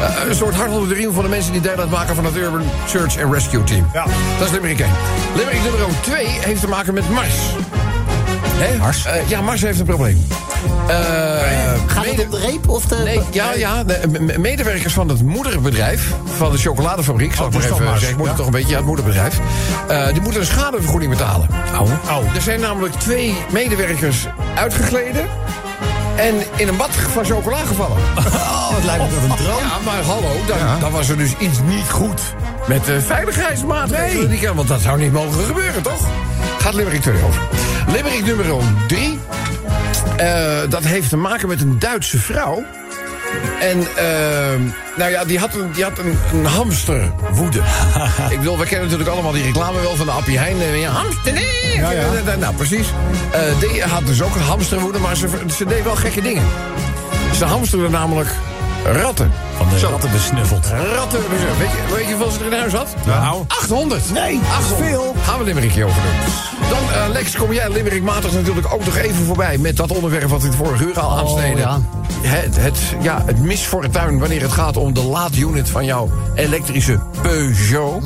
Eh, 0.00 0.28
een 0.28 0.34
soort 0.34 0.54
hart 0.54 0.70
onder 0.70 0.88
de 0.88 0.94
riem 0.94 1.12
van 1.12 1.22
de 1.22 1.28
mensen 1.28 1.52
die 1.52 1.60
deel 1.60 1.76
uitmaken 1.76 2.14
van 2.14 2.24
het 2.24 2.36
Urban 2.36 2.62
Search 2.86 3.22
and 3.22 3.32
Rescue 3.32 3.64
Team. 3.64 3.90
Ja. 3.92 4.06
Dat 4.38 4.46
is 4.46 4.52
limerick 4.52 4.80
1. 4.80 4.90
Limerick 5.36 5.62
nummer 5.62 6.00
2 6.02 6.26
heeft 6.26 6.60
te 6.60 6.68
maken 6.68 6.94
met 6.94 7.10
Mars. 7.10 7.34
Hè? 8.58 8.76
Mars? 8.78 9.04
Eh, 9.04 9.28
ja, 9.28 9.40
Mars 9.40 9.60
heeft 9.62 9.78
een 9.78 9.84
probleem. 9.86 10.26
Eh, 10.88 10.96
Gaat 11.86 12.04
het 12.04 12.24
om 12.24 12.30
de 12.30 12.38
reep 12.38 12.68
of 12.68 12.84
de... 12.84 12.96
Nee, 13.04 13.20
ja, 13.30 13.52
ja. 13.54 13.84
De 13.84 14.34
medewerkers 14.38 14.92
van 14.92 15.08
het 15.08 15.22
moederbedrijf 15.22 16.12
van 16.36 16.52
de 16.52 16.58
chocoladefabriek, 16.58 17.34
zal 17.34 17.46
ik 17.46 17.52
dus 17.52 17.62
maar 17.68 17.72
even 17.72 17.86
zeggen. 17.90 18.08
Ik 18.08 18.16
moet 18.16 18.26
het 18.26 18.36
toch 18.36 18.46
een 18.46 18.52
beetje 18.52 18.70
ja, 18.70 18.76
het 18.76 18.86
moederbedrijf. 18.86 19.38
eh, 19.88 20.06
die 20.12 20.20
moeten 20.20 20.40
een 20.40 20.46
schadevergoeding 20.46 21.10
betalen. 21.12 21.48
Au. 22.08 22.24
Er 22.34 22.42
zijn 22.42 22.60
namelijk 22.60 22.94
twee 22.94 23.34
medewerkers 23.52 24.26
uitgegleden. 24.54 25.26
En 26.16 26.34
in 26.56 26.68
een 26.68 26.76
bad 26.76 26.90
van 27.12 27.24
chocola 27.24 27.58
gevallen. 27.66 27.96
Oh, 28.68 28.74
het 28.74 28.84
lijkt 28.84 29.02
me 29.04 29.08
dat 29.10 29.22
een 29.38 29.44
droom. 29.44 29.58
Ja, 29.58 29.78
maar 29.84 30.02
hallo, 30.02 30.32
dan, 30.46 30.80
dan 30.80 30.92
was 30.92 31.08
er 31.08 31.16
dus 31.18 31.30
iets 31.38 31.58
niet 31.68 31.90
goed 31.90 32.20
met 32.68 32.84
de 32.84 33.00
veiligheidsmaatregelen. 33.00 34.40
Kan, 34.40 34.56
want 34.56 34.68
dat 34.68 34.80
zou 34.80 34.98
niet 34.98 35.12
mogen 35.12 35.44
gebeuren, 35.44 35.82
toch? 35.82 36.00
Gaat 36.58 36.74
Limerick 36.74 37.00
2 37.02 37.14
over. 37.26 37.40
Limerick 37.86 38.24
nummer 38.24 38.46
3. 38.86 39.18
dat 40.68 40.84
heeft 40.84 41.08
te 41.08 41.16
maken 41.16 41.48
met 41.48 41.60
een 41.60 41.78
Duitse 41.78 42.18
vrouw. 42.18 42.64
En 43.60 43.78
ehm, 43.96 44.60
nou 44.96 45.10
ja, 45.10 45.24
die 45.24 45.38
had 45.38 45.54
een, 45.54 45.72
die 45.72 45.84
had 45.84 45.98
een, 45.98 46.18
een 46.32 46.44
hamsterwoede. 46.44 47.58
Ik 48.30 48.38
bedoel, 48.38 48.58
we 48.58 48.64
kennen 48.66 48.82
natuurlijk 48.82 49.10
allemaal 49.10 49.32
die 49.32 49.42
reclame 49.42 49.80
wel 49.80 49.96
van 49.96 50.06
de 50.06 50.12
Appie 50.12 50.38
Heijn. 50.38 50.60
eh, 50.60 50.80
Ja, 50.80 50.90
hamster, 50.90 51.32
nee. 51.32 51.74
Ja, 51.76 51.90
ja. 51.90 52.02
Eh, 52.26 52.36
Nou, 52.36 52.54
precies. 52.54 52.86
Eh, 53.30 53.40
die 53.60 53.82
had 53.82 54.06
dus 54.06 54.22
ook 54.22 54.34
een 54.34 54.42
hamsterwoede, 54.42 54.98
maar 54.98 55.16
ze, 55.16 55.28
ze 55.56 55.64
deed 55.64 55.82
wel 55.84 55.96
gekke 55.96 56.22
dingen. 56.22 56.44
Ze 57.38 57.44
hamsterde 57.44 57.88
namelijk 57.88 58.28
ratten. 58.92 59.32
Van 59.56 59.68
de 59.68 59.78
ratten 59.78 60.10
besnuffeld. 60.10 60.66
Ratten. 60.94 61.20
Weet 61.30 61.40
je, 61.40 61.94
weet 61.94 62.06
je 62.08 62.14
hoeveel 62.14 62.30
ze 62.30 62.38
er 62.44 62.52
in 62.52 62.58
huis 62.58 62.72
had? 62.72 62.94
Nou. 63.06 63.44
800. 63.48 64.12
Nee, 64.12 64.40
800. 64.50 64.88
veel. 64.88 65.14
Gaan 65.22 65.38
we 65.38 65.44
Limerickje 65.44 65.84
over 65.84 66.02
doen. 66.02 66.68
Dan, 66.68 66.92
eh, 66.92 67.08
Lex, 67.12 67.36
kom 67.36 67.52
jij 67.52 67.70
Limerickmatig 67.70 68.32
natuurlijk 68.32 68.72
ook 68.72 68.84
nog 68.84 68.96
even 68.96 69.24
voorbij... 69.24 69.58
met 69.58 69.76
dat 69.76 69.90
onderwerp 69.90 70.28
wat 70.28 70.40
we 70.40 70.46
het 70.46 70.56
vorige 70.56 70.84
uur 70.84 71.00
al 71.00 71.18
aansneden. 71.18 71.58
ja. 71.58 71.80
Het, 72.20 72.56
het, 72.56 72.78
ja, 73.00 73.22
het 73.26 73.38
misfortuin 73.38 74.18
wanneer 74.18 74.42
het 74.42 74.52
gaat 74.52 74.76
om 74.76 74.94
de 74.94 75.02
laadunit 75.02 75.68
van 75.70 75.84
jouw 75.84 76.10
elektrische 76.34 76.98
Peugeot. 77.22 78.02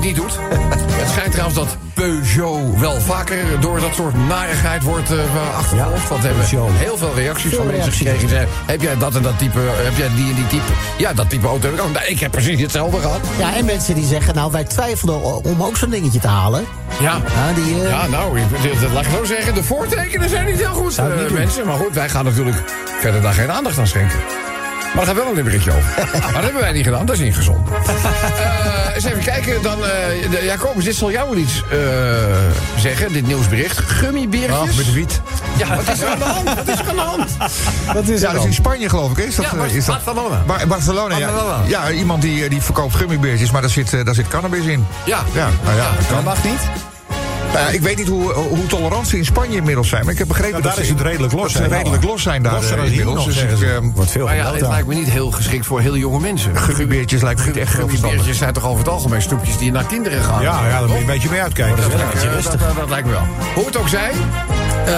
Doet. 0.00 0.38
het 1.00 1.08
schijnt 1.10 1.30
trouwens 1.32 1.58
dat 1.58 1.76
Peugeot 1.94 2.78
wel 2.80 3.00
vaker 3.00 3.36
door 3.60 3.80
dat 3.80 3.94
soort 3.94 4.14
narigheid 4.28 4.82
wordt 4.82 5.10
eh 5.10 5.18
achtervolgd. 5.56 6.08
Want 6.08 6.20
we 6.20 6.26
hebben 6.26 6.46
Peugeot. 6.48 6.70
heel 6.74 6.96
veel 6.96 7.14
reacties 7.14 7.54
van 7.54 7.66
mensen 7.66 7.92
gekregen. 7.92 8.28
zeggen, 8.28 8.48
Heb 8.66 8.80
jij 8.82 8.96
dat 8.98 9.14
en 9.14 9.22
dat 9.22 9.38
type, 9.38 9.58
heb 9.58 9.96
jij 9.96 10.08
die 10.16 10.28
en 10.28 10.34
die 10.34 10.46
type? 10.46 10.72
Ja, 10.98 11.12
dat 11.12 11.30
type 11.30 11.46
auto 11.46 11.66
heb 11.68 11.78
ik 11.78 11.84
ook. 11.84 11.92
Nou, 11.92 12.06
ik 12.06 12.20
heb 12.20 12.30
precies 12.30 12.60
hetzelfde 12.60 13.00
gehad. 13.00 13.20
Ja, 13.38 13.54
en 13.56 13.64
mensen 13.64 13.94
die 13.94 14.06
zeggen, 14.06 14.34
nou, 14.34 14.52
wij 14.52 14.64
twijfelden 14.64 15.22
o- 15.24 15.40
om 15.44 15.62
ook 15.62 15.76
zo'n 15.76 15.90
dingetje 15.90 16.20
te 16.20 16.28
halen. 16.28 16.64
Ja. 17.00 17.20
Ja, 17.34 17.52
die, 17.54 17.82
eh, 17.82 17.88
Ja, 17.90 18.06
nou, 18.06 18.38
laat 18.92 19.04
ik 19.04 19.10
zo 19.16 19.24
zeggen, 19.24 19.54
de 19.54 19.62
voortekenen 19.62 20.28
zijn 20.28 20.46
niet 20.46 20.56
heel 20.58 20.74
goed, 20.74 20.98
eh, 20.98 21.04
niet 21.20 21.30
mensen. 21.32 21.66
Maar 21.66 21.76
goed, 21.76 21.94
wij 21.94 22.08
gaan 22.08 22.24
natuurlijk 22.24 22.56
verder 23.00 23.22
daar 23.22 23.34
geen 23.34 23.50
aandacht 23.52 23.78
aan 23.78 23.86
schenken. 23.86 24.18
Maar 24.94 25.00
er 25.02 25.06
gaat 25.08 25.16
wel 25.16 25.26
een 25.26 25.34
limmeretje 25.34 25.70
over. 25.70 25.92
maar 26.12 26.32
dat 26.32 26.42
hebben 26.42 26.60
wij 26.60 26.72
niet 26.72 26.84
gedaan, 26.84 27.06
dat 27.06 27.14
is 27.16 27.20
ingezond. 27.22 27.68
Eh 29.54 29.60
kijken, 29.62 29.78
dan... 29.80 29.88
eh 29.88 30.30
de, 30.30 30.44
Jacobus, 30.44 30.84
dit 30.84 30.94
zal 30.94 31.10
jou 31.10 31.28
wel 31.30 31.38
iets 31.38 31.62
eh, 31.70 31.78
zeggen, 32.78 33.12
dit 33.12 33.26
nieuwsbericht. 33.26 33.78
Gummibeertjes. 33.78 34.56
Ach, 34.58 34.76
met 34.76 34.92
wiet. 34.92 35.20
Ja, 35.56 35.76
wat 35.76 35.88
is 35.88 36.00
er 36.00 36.08
aan 36.08 36.18
de 36.18 36.24
hand? 36.24 36.54
Wat 36.54 36.68
is 36.68 36.78
er 36.78 36.88
aan 36.88 36.94
de 36.94 37.00
hand? 37.00 37.30
Wat 37.94 38.08
is 38.08 38.20
Ja, 38.20 38.32
dat 38.32 38.40
is 38.40 38.46
in 38.46 38.54
Spanje 38.54 38.88
geloof 38.88 39.10
ik. 39.10 39.16
hè? 39.16 39.22
Is 39.22 39.34
dat, 39.34 39.44
Ja, 39.44 39.64
eh, 39.64 39.74
is 39.74 39.84
dat 39.84 40.04
Barcelona. 40.04 40.42
Bar- 40.46 40.66
Barcelona, 40.66 41.16
ja. 41.16 41.26
Barcelona. 41.30 41.62
Ja, 41.66 41.90
iemand 41.90 42.22
die, 42.22 42.44
eh, 42.44 42.50
die 42.50 42.62
verkoopt 42.62 42.94
gummibeertjes, 42.94 43.50
maar 43.50 43.60
daar 43.60 43.70
zit, 43.70 43.92
eh, 43.94 44.04
daar 44.04 44.14
zit 44.14 44.28
cannabis 44.28 44.64
in. 44.64 44.86
Ja. 45.04 45.22
Ja, 45.32 45.48
nou 45.64 45.76
ja, 45.76 45.88
dat 45.90 45.98
Dat 45.98 46.06
kan. 46.08 46.24
mag 46.24 46.44
niet? 46.44 46.60
Nou 47.52 47.64
ja, 47.64 47.70
ik 47.70 47.80
weet 47.80 47.96
niet 47.96 48.08
hoe, 48.08 48.32
hoe 48.32 48.66
tolerantie 48.66 49.18
in 49.18 49.24
Spanje 49.24 49.56
inmiddels 49.56 49.88
zijn, 49.88 50.02
maar 50.04 50.12
ik 50.12 50.18
heb 50.18 50.28
begrepen 50.28 50.56
Ja, 50.56 50.62
dat 50.62 50.72
daar 50.74 50.80
is 50.82 50.86
ze- 50.88 50.92
het 50.94 51.02
redelijk 51.02 51.32
los, 51.32 51.42
Dat 51.42 51.50
ze 51.62 51.68
hè? 51.68 51.76
redelijk 51.76 52.04
los 52.04 52.22
zijn 52.22 52.42
daar 52.42 52.52
Losser 52.52 52.78
eh, 52.78 52.84
inmiddels. 52.84 53.24
Dus 53.24 53.36
ik, 53.42 53.48
ze. 53.58 53.66
eh, 53.66 53.78
Wordt 53.94 54.10
veel 54.10 54.24
Maar 54.24 54.36
ja, 54.36 54.42
gebeld 54.44 54.60
het 54.60 54.70
lijkt 54.70 54.86
me 54.86 54.94
niet 54.94 55.10
heel 55.10 55.30
geschikt 55.30 55.66
voor 55.66 55.80
heel 55.80 55.96
jonge 55.96 56.20
mensen. 56.20 56.56
gummibeertjes 56.56 57.22
lijkt 57.22 57.40
me 57.40 57.46
niet 57.46 57.56
echt 57.56 57.76
heel. 57.76 57.88
Gummibeertjes 57.88 58.38
zijn 58.38 58.52
toch 58.52 58.64
over 58.64 58.78
het 58.78 58.88
algemeen 58.88 59.22
snoepjes 59.22 59.58
die 59.58 59.72
naar 59.72 59.84
kinderen 59.84 60.22
gaan. 60.22 60.42
Ja, 60.42 60.66
ja, 60.66 60.70
daar 60.78 60.80
moet 60.88 60.90
je 60.92 61.00
een 61.00 61.06
beetje 61.06 61.30
mee 61.30 61.40
uitkijken. 61.42 61.76
Dat, 61.82 61.90
dat, 61.90 62.00
dat, 62.42 62.60
dat, 62.60 62.76
dat 62.76 62.88
lijkt 62.88 63.06
me 63.06 63.12
wel. 63.12 63.26
Hoe 63.54 63.66
het 63.66 63.76
ook 63.76 63.88
zij. 63.88 64.10
eh, 64.86 64.94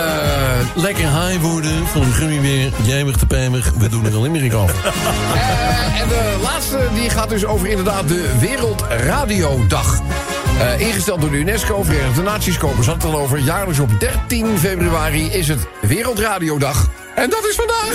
Lekker 0.75 1.05
high 1.23 1.41
worden 1.41 1.87
van 1.87 2.03
een 2.03 2.13
gummibeer. 2.13 2.73
Jijmig 2.83 3.17
te 3.17 3.27
pijmig. 3.27 3.73
We 3.79 3.89
doen 3.89 4.07
er 4.07 4.15
al 4.15 4.23
limerick 4.23 4.55
over. 4.55 4.75
eh, 4.85 6.01
en 6.01 6.09
de 6.09 6.37
laatste 6.43 6.79
die 6.95 7.11
gaat 7.11 7.29
dus 7.29 7.45
over 7.45 7.67
inderdaad 7.69 8.09
de 8.09 8.31
Wereldradiodag. 8.41 10.01
Eh 10.59 10.81
ingesteld 10.81 11.21
door 11.21 11.31
de 11.31 11.37
UNESCO, 11.37 11.83
Verenigde 11.83 12.23
Naties 12.23 12.59
kopen 12.59 12.85
zat 12.85 13.05
al 13.05 13.19
over. 13.19 13.39
Jaarlijks 13.39 13.79
op 13.79 14.01
13 14.01 14.59
februari 14.59 15.27
is 15.33 15.49
het 15.49 15.67
Wereldradiodag. 15.81 16.89
En 17.15 17.31
dat 17.31 17.45
is 17.49 17.55
vandaag. 17.55 17.93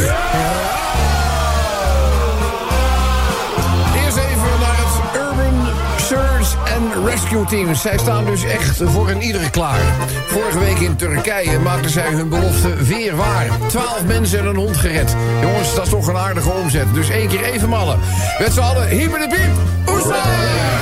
Eerst 4.04 4.18
even 4.18 4.60
naar 4.60 4.78
het 4.78 5.22
Urban 5.22 5.68
Search 5.98 6.56
and 6.76 7.08
Rescue 7.10 7.46
Team. 7.46 7.76
Zij 7.76 7.98
staan 7.98 8.26
dus 8.26 8.44
echt 8.44 8.82
voor 8.84 9.10
een 9.10 9.22
iedere 9.22 9.50
klaar. 9.50 9.80
Vorige 10.28 10.60
week 10.60 10.80
in 10.80 10.96
Turkije 10.96 11.60
maakten 11.60 11.92
zij 11.92 12.12
hun 12.12 12.30
belofte 12.30 12.76
weer 12.76 13.16
waar. 13.16 13.48
Twaalf 13.68 14.06
mensen 14.06 14.40
en 14.40 14.46
een 14.46 14.56
hond 14.56 14.78
gered. 14.78 15.16
Jongens, 15.42 15.76
dat 15.76 15.86
is 15.86 15.92
toch 15.92 16.08
een 16.08 16.18
aardige 16.18 16.50
omzet. 16.50 16.94
Dus 16.94 17.10
één 17.10 17.28
keer 17.28 17.44
even 17.44 17.70
mallen. 17.70 18.00
Met 18.40 18.54
z'n 18.54 18.60
allen, 18.60 18.88
hyper 18.88 19.20
de 19.20 19.28
piep. 19.28 19.96
Oesa! 19.96 20.79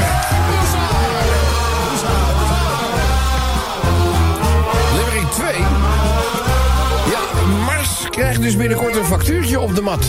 Krijgt 8.17 8.41
dus 8.41 8.55
binnenkort 8.57 8.95
een 8.95 9.05
factuurtje 9.05 9.59
op 9.59 9.75
de 9.75 9.81
mat. 9.81 10.05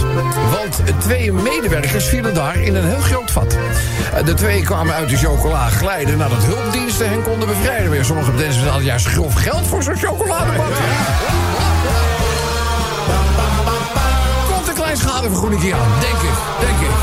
Want 0.50 0.82
twee 0.98 1.32
medewerkers 1.32 2.04
vielen 2.04 2.34
daar 2.34 2.56
in 2.56 2.74
een 2.74 2.84
heel 2.84 3.00
groot 3.00 3.30
vat. 3.30 3.56
Eh, 4.14 4.24
De 4.24 4.34
twee 4.34 4.62
kwamen 4.62 4.94
uit 4.94 5.08
de 5.08 5.16
chocola 5.16 5.68
glijden 5.68 6.18
nadat 6.18 6.44
hulpdiensten 6.44 7.08
hen 7.08 7.22
konden 7.22 7.48
bevrijden. 7.48 7.90
Weer 7.90 8.04
sommige 8.04 8.30
mensen 8.32 8.62
hadden 8.64 8.84
juist 8.84 9.06
grof 9.06 9.34
geld 9.34 9.66
voor 9.66 9.82
zo'n 9.82 9.96
chocoladebad. 9.96 10.66
Komt 14.54 14.68
een 14.68 14.74
klein 14.74 14.96
schadevergoeding 14.96 15.62
hier 15.62 15.74
aan, 15.74 15.90
denk 16.00 16.20
ik, 16.30 16.36
denk 16.60 16.78
ik. 16.80 16.94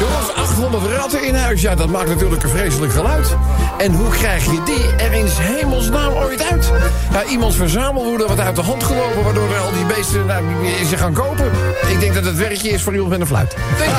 Jongens, 0.00 0.31
800 0.52 0.96
ratten 0.96 1.24
in 1.24 1.34
huis, 1.34 1.60
ja, 1.60 1.74
dat 1.74 1.88
maakt 1.88 2.08
natuurlijk 2.08 2.42
een 2.42 2.48
vreselijk 2.48 2.92
geluid. 2.92 3.36
En 3.78 3.92
hoe 3.92 4.10
krijg 4.10 4.44
je 4.44 4.62
die 4.64 5.04
er 5.06 5.12
in 5.12 5.26
hemelsnaam 5.28 6.12
ooit 6.12 6.50
uit? 6.50 6.72
Ja, 7.12 7.24
iemands 7.24 7.56
verzamelwoede 7.56 8.26
wat 8.26 8.40
uit 8.40 8.56
de 8.56 8.62
hand 8.62 8.82
gelopen... 8.84 9.24
waardoor 9.24 9.50
er 9.54 9.60
al 9.60 9.72
die 9.72 9.84
beesten 9.84 10.26
nou, 10.26 10.44
ze 10.88 10.96
gaan 10.96 11.12
kopen. 11.12 11.50
Ik 11.90 12.00
denk 12.00 12.14
dat 12.14 12.24
het 12.24 12.36
werkje 12.36 12.70
is 12.70 12.82
voor 12.82 12.92
iemand 12.92 13.10
met 13.10 13.20
een 13.20 13.26
fluit. 13.26 13.56
Denk 13.78 13.90
ik. 13.90 13.96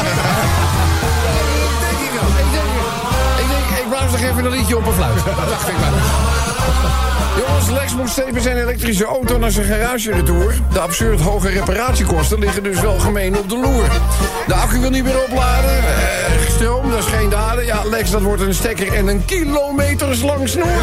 denk 1.86 2.00
ik 2.00 2.12
wel. 2.20 2.30
Ik 2.40 2.52
denk, 4.12 4.22
ik 4.22 4.30
even 4.30 4.46
een 4.46 4.52
liedje 4.52 4.78
op 4.78 4.86
een 4.86 4.94
fluit. 4.94 5.26
Dat 5.26 5.50
dacht 5.50 5.70
ik 5.70 5.76
wel. 5.76 6.53
Jongens, 7.38 7.70
Lex 7.70 7.96
moet 7.96 8.10
steeds 8.10 8.32
met 8.32 8.44
zijn 8.44 8.58
elektrische 8.58 9.06
auto 9.06 9.38
naar 9.38 9.52
zijn 9.52 9.66
garage 9.66 10.12
retour. 10.12 10.54
De 10.74 10.80
absurd 10.80 11.22
hoge 11.22 11.50
reparatiekosten 11.50 12.40
liggen 12.40 12.64
dus 12.64 12.80
wel 12.80 13.00
gemeen 13.00 13.38
op 13.38 13.50
de 13.50 13.58
loer. 13.58 13.88
De 14.48 14.54
accu 14.54 14.80
wil 14.80 14.90
niet 14.90 15.04
meer 15.04 15.24
opladen. 15.24 15.78
Eh, 15.78 16.50
stroom, 16.50 16.90
dat 16.90 17.00
is 17.00 17.06
geen 17.06 17.30
daden. 17.30 17.66
Ja, 17.66 17.84
Lex, 17.84 18.12
dat 18.12 18.22
wordt 18.22 18.42
een 18.42 18.54
stekker 18.54 18.94
en 18.94 19.08
een 19.08 19.26
kilometerslang 19.26 20.50
snoer. 20.50 20.82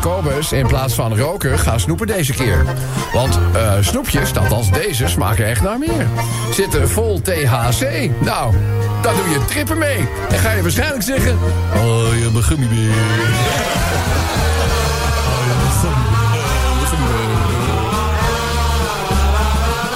Kobus, 0.00 0.52
in 0.52 0.66
plaats 0.66 0.94
van 0.94 1.18
roken, 1.18 1.58
ga 1.58 1.78
snoepen 1.78 2.06
deze 2.06 2.32
keer. 2.32 2.64
Want 3.12 3.38
eh, 3.52 3.72
snoepjes, 3.80 4.36
als 4.50 4.70
deze, 4.70 5.08
smaken 5.08 5.46
echt 5.46 5.62
naar 5.62 5.78
meer. 5.78 6.06
Zitten 6.52 6.88
vol 6.88 7.20
THC. 7.22 8.10
Nou, 8.20 8.54
daar 9.02 9.14
doe 9.14 9.28
je 9.30 9.44
trippen 9.46 9.78
mee. 9.78 10.08
En 10.30 10.38
ga 10.38 10.50
je 10.52 10.62
waarschijnlijk 10.62 11.02
zeggen... 11.02 11.38
Oh, 11.74 12.18
je 12.18 12.30
bent 12.32 12.44
gummibeer. 12.44 12.94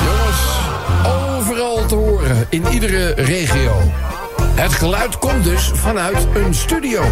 Jongens, 0.04 0.42
overal 1.38 1.86
te 1.86 1.94
horen, 1.94 2.46
in 2.48 2.66
iedere 2.72 3.14
regio. 3.14 3.92
Het 4.54 4.72
geluid 4.72 5.18
komt 5.18 5.44
dus 5.44 5.70
vanuit 5.74 6.26
een 6.34 6.54
studio. 6.54 7.02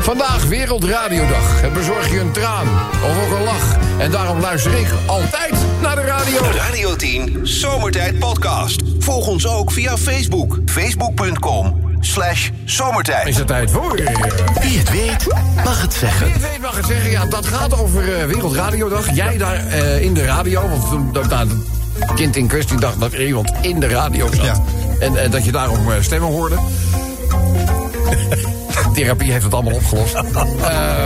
Vandaag 0.00 0.44
Wereldradiodag. 0.44 1.60
Het 1.60 1.72
bezorg 1.72 2.10
je 2.10 2.20
een 2.20 2.32
traan 2.32 2.66
of 3.04 3.24
ook 3.30 3.38
een 3.38 3.44
lach. 3.44 3.76
En 3.98 4.10
daarom 4.10 4.40
luister 4.40 4.74
ik 4.78 4.86
altijd 5.06 5.54
naar 5.82 5.94
de 5.96 6.02
radio. 6.02 6.40
Radio 6.56 6.96
10 6.96 7.40
Zomertijd 7.42 8.18
Podcast. 8.18 8.82
Volg 8.98 9.26
ons 9.26 9.46
ook 9.46 9.72
via 9.72 9.96
Facebook. 9.96 10.58
Facebook.com 10.66 11.96
slash 12.00 12.50
zomertijd. 12.64 13.26
Is 13.28 13.36
het 13.36 13.46
tijd 13.46 13.70
voor... 13.70 13.94
eh, 13.94 14.14
Wie 14.62 14.78
het 14.78 14.90
weet, 14.90 15.26
mag 15.64 15.80
het 15.82 15.92
zeggen. 15.94 16.24
Wie 16.24 16.34
het 16.34 16.42
weet 16.50 16.60
mag 16.60 16.76
het 16.76 16.86
zeggen, 16.86 17.10
ja, 17.10 17.24
dat 17.26 17.46
gaat 17.46 17.78
over 17.78 18.18
eh, 18.20 18.26
Wereldradiodag. 18.26 19.14
Jij 19.14 19.36
daar 19.38 19.66
eh, 19.66 20.00
in 20.02 20.14
de 20.14 20.24
radio, 20.24 20.68
want 20.68 20.88
toen 20.90 21.12
dat, 21.12 21.30
het 21.98 22.14
kind 22.14 22.36
in 22.36 22.46
kwestie 22.46 22.78
dacht 22.80 23.00
dat 23.00 23.12
er 23.12 23.26
iemand 23.26 23.52
in 23.60 23.80
de 23.80 23.88
radio 23.88 24.26
zat. 24.32 24.44
Ja. 24.44 24.54
En 24.98 25.30
dat 25.30 25.44
je 25.44 25.52
daarom 25.52 25.90
eh, 25.90 25.96
stemmen 26.00 26.30
hoorde. 26.30 26.54
Therapie 28.94 29.32
heeft 29.32 29.44
het 29.44 29.54
allemaal 29.54 29.74
opgelost. 29.74 30.14
Eh, 30.14 30.22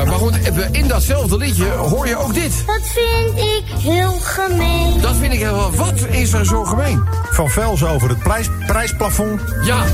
maar 0.04 0.18
goed, 0.18 0.40
eh, 0.40 0.54
in 0.72 0.88
datzelfde 0.88 1.36
liedje 1.36 1.68
hoor 1.68 2.08
je 2.08 2.16
ook 2.16 2.34
dit. 2.34 2.52
Dat 2.66 2.80
vind 2.82 3.38
ik 3.38 3.64
heel 3.82 4.12
gemeen. 4.12 5.00
Dat 5.00 5.16
vind 5.16 5.32
ik 5.32 5.40
wel. 5.40 5.72
Wat 5.72 6.06
is 6.10 6.32
er 6.32 6.46
zo 6.46 6.64
gemeen? 6.64 7.04
Van 7.30 7.50
Vels 7.50 7.84
over 7.84 8.08
het 8.08 8.18
prijs, 8.18 8.48
prijsplafond. 8.66 9.40
Ja, 9.64 9.84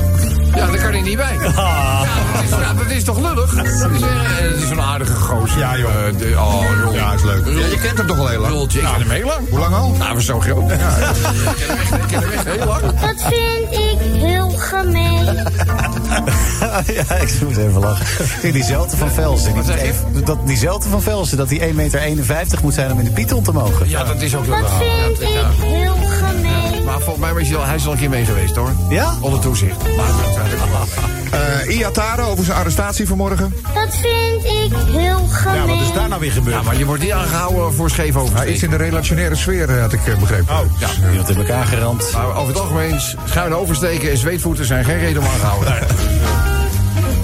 ja, 0.55 0.65
daar 0.65 0.77
kan 0.77 0.91
hij 0.91 1.01
niet 1.01 1.17
bij. 1.17 1.37
Ja, 1.55 1.99
dat, 2.33 2.43
is, 2.43 2.49
ja, 2.49 2.73
dat 2.73 2.89
is 2.89 3.03
toch 3.03 3.17
lullig? 3.19 3.55
Dat 3.55 3.65
is, 3.65 3.81
eh, 3.81 4.07
het 4.37 4.61
is 4.63 4.69
een 4.69 4.81
aardige 4.81 5.13
gozer. 5.13 5.59
Ja, 5.59 5.77
joh. 5.77 6.07
Eh, 6.07 6.17
de, 6.17 6.33
oh. 6.37 6.93
Ja, 6.93 7.13
is 7.13 7.23
leuk. 7.23 7.45
Ja, 7.45 7.51
je 7.51 7.79
kent 7.81 7.97
hem 7.97 8.07
toch 8.07 8.19
al 8.19 8.27
heel 8.27 8.39
lang? 8.39 8.53
Roltje, 8.53 8.79
ik 8.79 8.85
ken 8.85 8.99
hem 8.99 9.09
heel 9.09 9.25
lang. 9.25 9.49
Hoe 9.49 9.59
lang 9.59 9.75
al? 9.75 9.89
Nou, 9.97 10.15
we 10.15 10.21
zo 10.23 10.39
groot. 10.39 10.69
Ja, 10.69 10.75
ik 10.75 10.77
ken 11.57 11.69
hem 11.69 11.77
echt, 11.77 11.93
ik 11.93 12.07
ken 12.07 12.19
hem 12.21 12.31
echt 12.31 12.45
heel 12.45 12.65
lang. 12.65 12.81
Dat 12.81 13.21
vind 13.21 13.71
ik 13.71 14.21
heel 14.21 14.49
gemeen. 14.49 15.25
ja, 16.95 17.15
ik 17.15 17.41
moet 17.41 17.57
even 17.57 17.79
lachen. 17.79 18.25
Ja, 18.41 18.51
diezelfde 18.51 18.97
van 18.97 19.11
Velsen. 19.11 19.53
Die, 19.53 19.63
zeg 19.63 19.81
je? 19.81 20.23
dat, 20.23 20.47
diezelfde 20.47 20.89
van 20.89 21.01
Velsen, 21.01 21.37
dat 21.37 21.49
die 21.49 21.59
1,51 21.59 21.73
meter 21.75 22.59
moet 22.61 22.73
zijn 22.73 22.91
om 22.91 22.99
in 22.99 23.05
de 23.05 23.11
Python 23.11 23.43
te 23.43 23.51
mogen. 23.51 23.89
Ja, 23.89 24.03
dat 24.03 24.21
is 24.21 24.35
ook 24.35 24.45
wel 24.45 24.59
Dat 24.59 24.69
waar. 24.69 24.81
vind 24.81 25.19
Ja, 25.19 25.39
ik 25.39 25.45
heel 25.59 25.95
gemeen. 26.95 26.99
Maar 26.99 27.01
volgens 27.01 27.25
mij 27.25 27.33
was 27.33 27.47
hij, 27.47 27.57
al, 27.57 27.65
hij 27.65 27.75
is 27.75 27.85
al 27.85 27.91
een 27.91 27.97
keer 27.97 28.09
mee 28.09 28.25
geweest, 28.25 28.55
hoor. 28.55 28.71
Ja? 28.89 29.13
Onder 29.19 29.39
toezicht. 29.39 29.77
Maar, 29.97 30.05
Eh 31.65 31.77
Iatare 31.77 32.21
over 32.21 32.45
zijn 32.45 32.57
arrestatie 32.57 33.07
vanmorgen. 33.07 33.55
Dat 33.73 33.95
vind 34.01 34.43
ik 34.43 34.77
heel 34.91 35.27
Ja, 35.43 35.65
wat 35.65 35.69
is 35.69 35.77
gemeen. 35.77 35.93
daar 35.93 36.07
nou 36.07 36.21
weer 36.21 36.31
gebeurd? 36.31 36.55
ja, 36.55 36.61
maar 36.61 36.77
je 36.77 36.85
wordt 36.85 37.01
niet 37.01 37.11
aangehouden 37.11 37.73
voor 37.73 37.89
scheef 37.89 38.15
Hij 38.33 38.47
is 38.47 38.63
in 38.63 38.69
de 38.69 38.75
relationaire 38.75 39.35
sfeer, 39.35 39.69
eh, 39.75 39.81
had 39.81 39.93
ik 39.93 40.07
eh, 40.07 40.17
begrepen. 40.17 40.55
Oh, 40.55 40.79
Ja. 40.79 40.87
Iemand 41.11 41.29
in 41.29 41.37
elkaar 41.37 41.65
gerand. 41.65 42.09
Maar 42.13 42.35
over 42.35 42.47
het 42.47 42.59
algemeen, 42.59 42.99
schuin 43.25 43.53
oversteken 43.55 44.11
en 44.11 44.17
zweetvoeten 44.17 44.65
zijn 44.65 44.85
geen 44.85 44.97
reden 44.99 45.21
om 45.21 45.27
aangehouden. 45.27 45.73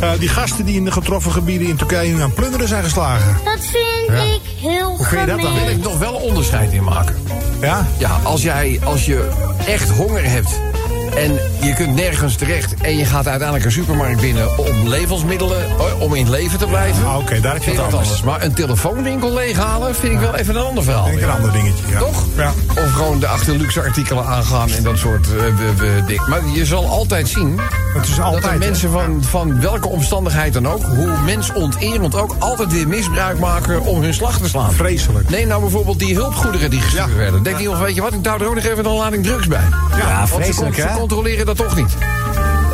Eh, 0.01 0.09
die 0.19 0.29
gasten 0.29 0.65
die 0.65 0.75
in 0.75 0.85
de 0.85 0.91
getroffen 0.91 1.31
gebieden 1.31 1.67
in 1.67 1.75
Turkije 1.75 2.07
nu 2.13 2.15
aan 2.15 2.21
het 2.21 2.33
plunderen 2.35 2.67
zijn 2.67 2.83
geslagen. 2.83 3.37
Dat 3.43 3.59
vind 3.59 4.19
ik 4.19 4.41
heel 4.69 4.87
Hoe 4.97 5.05
vind 5.05 5.21
je 5.21 5.27
dat 5.27 5.27
dan? 5.27 5.37
Daar 5.37 5.53
wil 5.53 5.61
gemeen. 5.61 5.77
ik 5.77 5.83
nog 5.83 5.97
wel 5.97 6.13
onderscheid 6.13 6.71
in 6.73 6.83
maken. 6.83 7.15
Ja? 7.61 7.85
Ja, 7.97 8.19
als 8.23 8.41
jij, 8.41 8.79
als 8.83 9.05
je 9.05 9.29
echt 9.65 9.89
honger 9.89 10.23
hebt 10.29 10.70
en 11.15 11.31
je 11.61 11.73
kunt 11.73 11.95
nergens 11.95 12.35
terecht... 12.35 12.73
en 12.81 12.97
je 12.97 13.05
gaat 13.05 13.27
uiteindelijk 13.27 13.65
een 13.65 13.71
supermarkt 13.71 14.21
binnen 14.21 14.57
om 14.57 14.87
levensmiddelen... 14.87 15.57
eh, 15.69 16.01
om 16.01 16.13
in 16.15 16.23
het 16.25 16.31
leven 16.31 16.59
te 16.59 16.65
blijven... 16.65 17.05
Ah, 17.05 17.17
Oké, 17.17 17.39
daar 17.39 17.53
heb 17.53 17.63
je 17.63 17.75
wat 17.75 17.93
anders. 17.93 18.23
Maar 18.23 18.43
een 18.43 18.53
telefoonwinkel 18.53 19.33
leeghalen 19.33 19.95
vind 19.95 20.13
ik 20.13 20.19
wel 20.19 20.35
even 20.35 20.55
een 20.55 20.63
ander 20.65 20.83
verhaal. 20.83 21.03
Denk 21.03 21.15
ik 21.15 21.21
een 21.21 21.27
ja. 21.27 21.35
ander 21.35 21.51
dingetje. 21.51 21.83
Ja. 21.89 21.99
Toch? 21.99 22.23
Ja. 22.37 22.53
Of 22.77 22.91
gewoon 22.91 23.19
de 23.19 23.27
achter 23.27 23.55
luxe 23.55 23.81
artikelen 23.81 24.25
aangaan 24.25 24.69
en 24.71 24.83
dat 24.83 24.97
soort 24.97 25.27
eh, 25.27 25.33
we- 25.33 25.75
we- 25.77 26.03
ding. 26.07 26.27
Maar 26.27 26.41
je 26.53 26.65
zal 26.65 26.85
altijd 26.89 27.27
zien 27.29 27.59
Het 27.93 28.07
is 28.07 28.15
dat 28.15 28.25
altijd. 28.25 28.43
er 28.45 28.51
hè? 28.51 28.57
mensen 28.57 28.91
van, 28.91 29.23
van 29.23 29.61
welke 29.61 29.87
omstandigheid 29.87 30.53
dan 30.53 30.67
ook... 30.67 30.83
hoe 30.83 31.11
mensonterend 31.25 32.15
ook, 32.15 32.35
altijd 32.39 32.71
weer 32.73 32.87
misbruik 32.87 33.39
maken 33.39 33.81
om 33.81 34.01
hun 34.01 34.13
slag 34.13 34.37
te 34.37 34.47
slaan. 34.49 34.71
Vreselijk. 34.73 35.29
Neem 35.29 35.47
nou 35.47 35.61
bijvoorbeeld 35.61 35.99
die 35.99 36.15
hulpgoederen 36.15 36.69
die 36.69 36.79
gestuurd 36.81 37.15
werden. 37.15 37.43
Denk 37.43 37.57
die 37.57 37.69
of 37.69 37.79
weet 37.79 37.95
je 37.95 38.01
wat, 38.01 38.13
ik 38.13 38.23
douw 38.23 38.39
er 38.39 38.47
ook 38.47 38.55
nog 38.55 38.63
even 38.63 38.85
een 38.85 38.91
lading 38.95 39.23
drugs 39.23 39.47
bij. 39.47 39.63
Ja, 39.97 40.25
ze, 40.25 40.33
vreselijk, 40.33 40.77
hè? 40.77 40.83
Controleren 41.07 41.45
dat 41.45 41.57
toch 41.57 41.75
niet. 41.75 41.95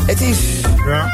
Het 0.05 0.21
is... 0.21 0.37
Ja. 0.85 1.11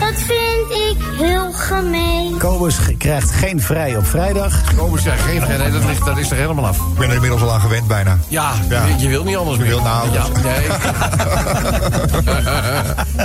Dat 0.00 0.14
vind 0.14 0.70
ik 0.70 0.96
heel 1.18 1.52
gemeen. 1.52 2.38
Kobus 2.38 2.78
krijgt 2.98 3.30
geen 3.30 3.60
vrij 3.60 3.96
op 3.96 4.06
vrijdag. 4.06 4.74
Komen 4.76 5.02
ze 5.02 5.10
geen 5.10 5.40
nee, 5.40 5.70
dat, 5.70 5.84
ligt, 5.84 6.04
dat 6.04 6.18
is 6.18 6.30
er 6.30 6.36
helemaal 6.36 6.66
af. 6.66 6.76
Ik 6.76 6.98
ben 6.98 7.08
er 7.08 7.14
inmiddels 7.14 7.42
al 7.42 7.52
aan 7.52 7.60
gewend 7.60 7.86
bijna. 7.86 8.18
Ja, 8.28 8.52
Ja. 8.68 8.84
Je, 8.84 8.98
je 8.98 9.08
wil 9.08 9.24
niet 9.24 9.36
anders 9.36 9.58
meer. 9.58 9.66
wil 9.66 9.82
nou 9.82 10.12
Ja, 10.12 10.24
nee. 10.42 10.66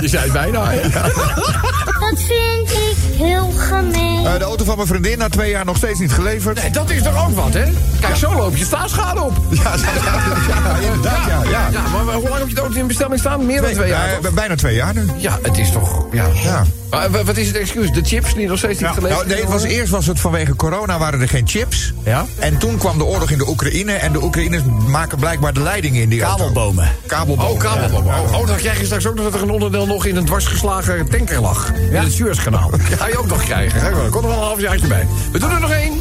je 0.02 0.08
zei 0.08 0.22
het 0.22 0.32
bijna. 0.32 0.70
Dat 2.00 2.22
vind 2.22 2.70
ik 2.70 2.93
heel 3.16 3.50
gemeen. 3.56 4.26
Eh, 4.26 4.38
de 4.38 4.44
auto 4.44 4.64
van 4.64 4.76
mijn 4.76 4.88
vriendin 4.88 5.18
na 5.18 5.28
twee 5.28 5.50
jaar 5.50 5.64
nog 5.64 5.76
steeds 5.76 5.98
niet 5.98 6.12
geleverd. 6.12 6.62
Nee, 6.62 6.70
dat 6.70 6.90
is 6.90 7.02
toch 7.02 7.26
ook 7.28 7.34
wat, 7.34 7.52
hè? 7.54 7.64
Kijk, 8.00 8.16
zo 8.16 8.34
loop 8.34 8.56
je 8.56 8.64
staatsschade 8.64 9.20
op. 9.22 9.32
Ja, 9.50 9.62
ja, 9.62 9.92
ja, 10.48 10.76
inderdaad, 10.76 11.26
ja. 11.26 11.42
ja. 11.50 11.68
Ja, 11.72 11.80
maar 12.04 12.14
hoe 12.14 12.28
lang 12.28 12.38
heb 12.38 12.48
je 12.48 12.54
de 12.54 12.60
auto 12.60 12.78
in 12.78 12.86
bestelling 12.86 13.18
staan? 13.20 13.46
Meer 13.46 13.60
dan 13.62 13.72
twee 13.72 13.88
jaar, 13.88 14.08
Eh, 14.08 14.16
toch? 14.16 14.32
bijna 14.32 14.54
twee 14.54 14.74
jaar 14.74 14.94
nu. 14.94 15.06
Ja, 15.16 15.38
het 15.42 15.58
is 15.58 15.70
toch... 15.72 16.06
Ja. 16.12 16.26
Maar 16.94 17.24
wat 17.24 17.36
is 17.36 17.46
het 17.46 17.56
excuus? 17.56 17.92
De 17.92 18.04
chips 18.04 18.34
die 18.34 18.46
nog 18.46 18.58
steeds 18.58 18.80
niet 18.80 18.88
Ja. 18.88 18.94
geleverd 18.94 19.18
Nou, 19.18 19.32
nee, 19.32 19.40
het 19.40 19.52
was, 19.52 19.62
eerst 19.62 19.90
was 19.90 20.06
het 20.06 20.20
vanwege 20.20 20.56
corona 20.56 20.98
waren 20.98 21.20
er 21.20 21.28
geen 21.28 21.48
chips. 21.48 21.92
Ja? 22.04 22.26
En 22.38 22.58
toen 22.58 22.76
kwam 22.78 22.98
de 22.98 23.04
oorlog 23.04 23.30
in 23.30 23.38
de 23.38 23.48
Oekraïne. 23.48 23.92
En 23.92 24.12
de 24.12 24.22
Oekraïners 24.22 24.62
maken 24.86 25.18
blijkbaar 25.18 25.52
de 25.52 25.60
leiding 25.60 25.96
in 25.96 26.08
die 26.08 26.22
auto. 26.22 26.44
Kabelbomen. 26.44 26.88
Kabelbomen. 27.06 27.52
Oh, 27.52 27.58
kabelbom. 27.58 28.06
Oh, 28.06 28.38
oh, 28.40 28.46
dan 28.46 28.56
krijg 28.56 28.78
je 28.78 28.84
straks 28.84 29.06
ook 29.06 29.14
nog 29.14 29.24
dat 29.24 29.34
er 29.34 29.42
een 29.42 29.50
onderdeel 29.50 29.86
nog 29.86 30.06
in 30.06 30.16
een 30.16 30.24
dwarsgeslagen 30.24 31.08
tanker 31.08 31.40
lag. 31.40 31.72
In 31.90 31.94
het 31.94 32.12
Suezkanaal. 32.12 32.70
Ga 32.98 33.06
je 33.06 33.18
ook 33.18 33.26
nog 33.26 33.44
krijgen. 33.44 33.80
Er 33.80 33.92
komt 34.10 34.24
er 34.24 34.30
wel 34.30 34.38
een 34.38 34.44
half 34.44 34.60
jaartje 34.60 34.86
bij. 34.86 35.06
We 35.32 35.38
doen 35.38 35.50
er 35.50 35.60
nog 35.60 35.70
één. 35.70 35.92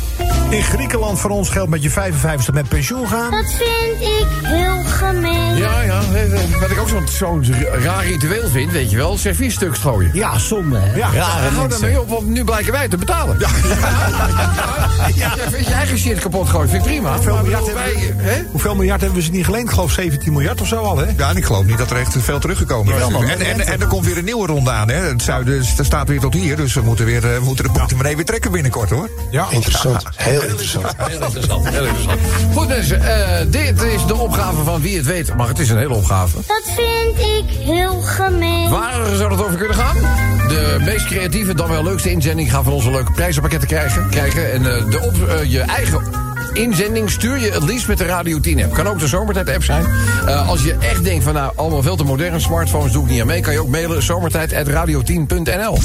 In 0.54 0.64
Griekenland 0.64 1.20
voor 1.20 1.30
ons 1.30 1.50
geldt 1.50 1.70
met 1.70 1.84
je 1.84 1.90
55ste 1.92 2.54
met 2.54 2.68
pensioen 2.68 3.08
gaan. 3.08 3.32
Dat 3.32 3.54
vind 3.58 4.02
ik 4.02 4.28
heel 4.42 4.84
gemeen. 4.84 5.56
Ja, 5.58 5.82
ja. 5.82 6.02
Wat 6.60 6.70
ik 6.72 6.80
ook 6.80 6.90
zo'n 6.90 7.08
zo'n 7.08 7.46
raar 7.84 8.06
ritueel 8.06 8.50
vind, 8.50 8.72
weet 8.72 8.92
je 8.92 8.98
wel. 8.98 9.18
Serviesstuk 9.18 9.76
strooien. 9.76 10.12
Ja, 10.14 10.38
zonde. 10.38 10.78
hè? 10.80 10.96
Ja. 10.96 11.10
Ja, 11.14 11.28
Rare 11.28 11.40
hou 11.40 11.52
mensen. 11.62 11.70
daarmee 11.70 12.02
op, 12.02 12.10
want 12.10 12.28
nu 12.28 12.44
blijken 12.44 12.72
wij 12.72 12.88
te 12.88 12.98
betalen. 12.98 13.40
Ja. 13.40 13.48
ja. 15.16 15.34
Vind 15.50 15.68
je 15.68 15.74
eigen 15.74 15.98
shit 15.98 16.20
kapot 16.20 16.50
gooien, 16.50 16.70
vind 16.70 16.86
ik 16.86 16.92
prima. 16.92 17.14
Hoeveel 17.14 17.38
miljard, 17.42 17.66
bedoel, 17.66 17.80
hebben 17.80 18.24
wij, 18.26 18.46
hoeveel 18.52 18.76
miljard 18.76 19.02
hebben 19.02 19.20
we 19.20 19.26
ze 19.26 19.32
niet 19.32 19.46
geleend? 19.46 19.64
Ik 19.68 19.74
geloof 19.74 19.92
17 19.92 20.34
miljard 20.34 20.62
of 20.62 20.68
zo 20.68 20.76
al, 20.76 20.98
hè? 20.98 21.06
Ja, 21.18 21.30
en 21.30 21.38
ik 21.38 21.46
geloof 21.46 21.66
niet 21.66 21.78
dat 21.78 21.92
er 21.92 21.98
echt 21.98 22.16
veel 22.20 22.40
teruggekomen 22.40 22.96
is. 22.96 23.02
En, 23.02 23.40
en, 23.40 23.68
en 23.68 23.82
er 23.82 23.88
komt 23.88 24.06
weer 24.06 24.18
een 24.18 24.26
nieuwe 24.26 24.48
ronde 24.48 24.72
aan. 24.72 24.90
Hè. 24.90 24.96
Het 24.96 25.22
zuiden 25.22 25.64
er 25.78 25.86
staat 25.86 26.08
weer 26.08 26.20
tot 26.20 26.34
hier. 26.34 26.56
Dus 26.56 26.74
we 26.74 26.82
moeten, 26.82 27.06
weer, 27.06 27.32
eh, 27.32 27.38
we 27.38 27.44
moeten 27.44 27.64
de 27.66 27.72
portemonnee 27.72 28.16
weer 28.16 28.26
trekken 28.26 28.52
binnenkort, 28.52 28.90
hoor. 28.90 29.10
Ja. 29.32 29.48
Interessant. 29.50 30.04
Heel 30.16 30.43
interessant. 30.50 30.86
Heel 30.98 31.22
interessant, 31.22 31.70
heel 31.70 31.86
interessant. 31.86 32.20
Goed 32.54 32.68
mensen, 32.68 33.02
eh, 33.02 33.46
dit 33.48 33.82
is 33.82 34.06
de 34.06 34.16
opgave 34.16 34.64
van 34.64 34.82
wie 34.82 34.98
het 34.98 35.06
weet. 35.06 35.36
Maar 35.36 35.48
het 35.48 35.60
is 35.60 35.70
een 35.70 35.78
hele 35.78 35.94
opgave. 35.94 36.38
Dat 36.48 36.64
vind 36.66 37.18
ik 37.18 37.58
heel 37.66 38.02
gemeen. 38.02 38.70
Waar 38.70 39.16
zou 39.16 39.32
het 39.32 39.42
over 39.42 39.58
kunnen 39.58 39.78
gaan? 39.78 39.96
De 40.48 40.78
meest 40.86 41.06
creatieve, 41.06 41.56
dan 41.56 41.70
wel 41.70 41.84
leukste 41.84 42.12
inzending 42.12 42.52
gaat 42.52 42.64
van 42.64 42.74
onze 42.74 42.92
leuke 42.92 43.12
prijzenpakketten 43.12 43.68
krijgen. 43.68 44.10
krijgen. 44.10 44.52
En 44.52 44.76
eh, 44.76 44.90
de 44.90 45.00
op, 45.02 45.28
eh, 45.28 45.52
je 45.52 45.60
eigen 45.60 46.02
inzending 46.54 47.10
stuur 47.10 47.40
je 47.40 47.52
het 47.52 47.64
liefst 47.64 47.88
met 47.88 47.98
de 47.98 48.06
Radio 48.06 48.40
10 48.40 48.64
app. 48.64 48.74
Kan 48.74 48.88
ook 48.88 49.00
de 49.00 49.08
Zomertijd 49.08 49.50
app 49.50 49.64
zijn. 49.64 49.86
Eh, 50.26 50.50
als 50.50 50.64
je 50.64 50.76
echt 50.80 51.04
denkt 51.04 51.24
van 51.24 51.34
nou, 51.34 51.52
allemaal 51.56 51.82
veel 51.82 51.96
te 51.96 52.04
modern 52.04 52.42
smartphones 52.42 52.92
doe 52.92 53.04
ik 53.04 53.10
niet 53.10 53.22
aan 53.22 53.28
mee... 53.28 53.42
kan 53.42 53.54
je 53.54 53.60
ook 53.60 53.68
mailen 53.68 54.04
zomertijd.radio10.nl. 54.04 55.80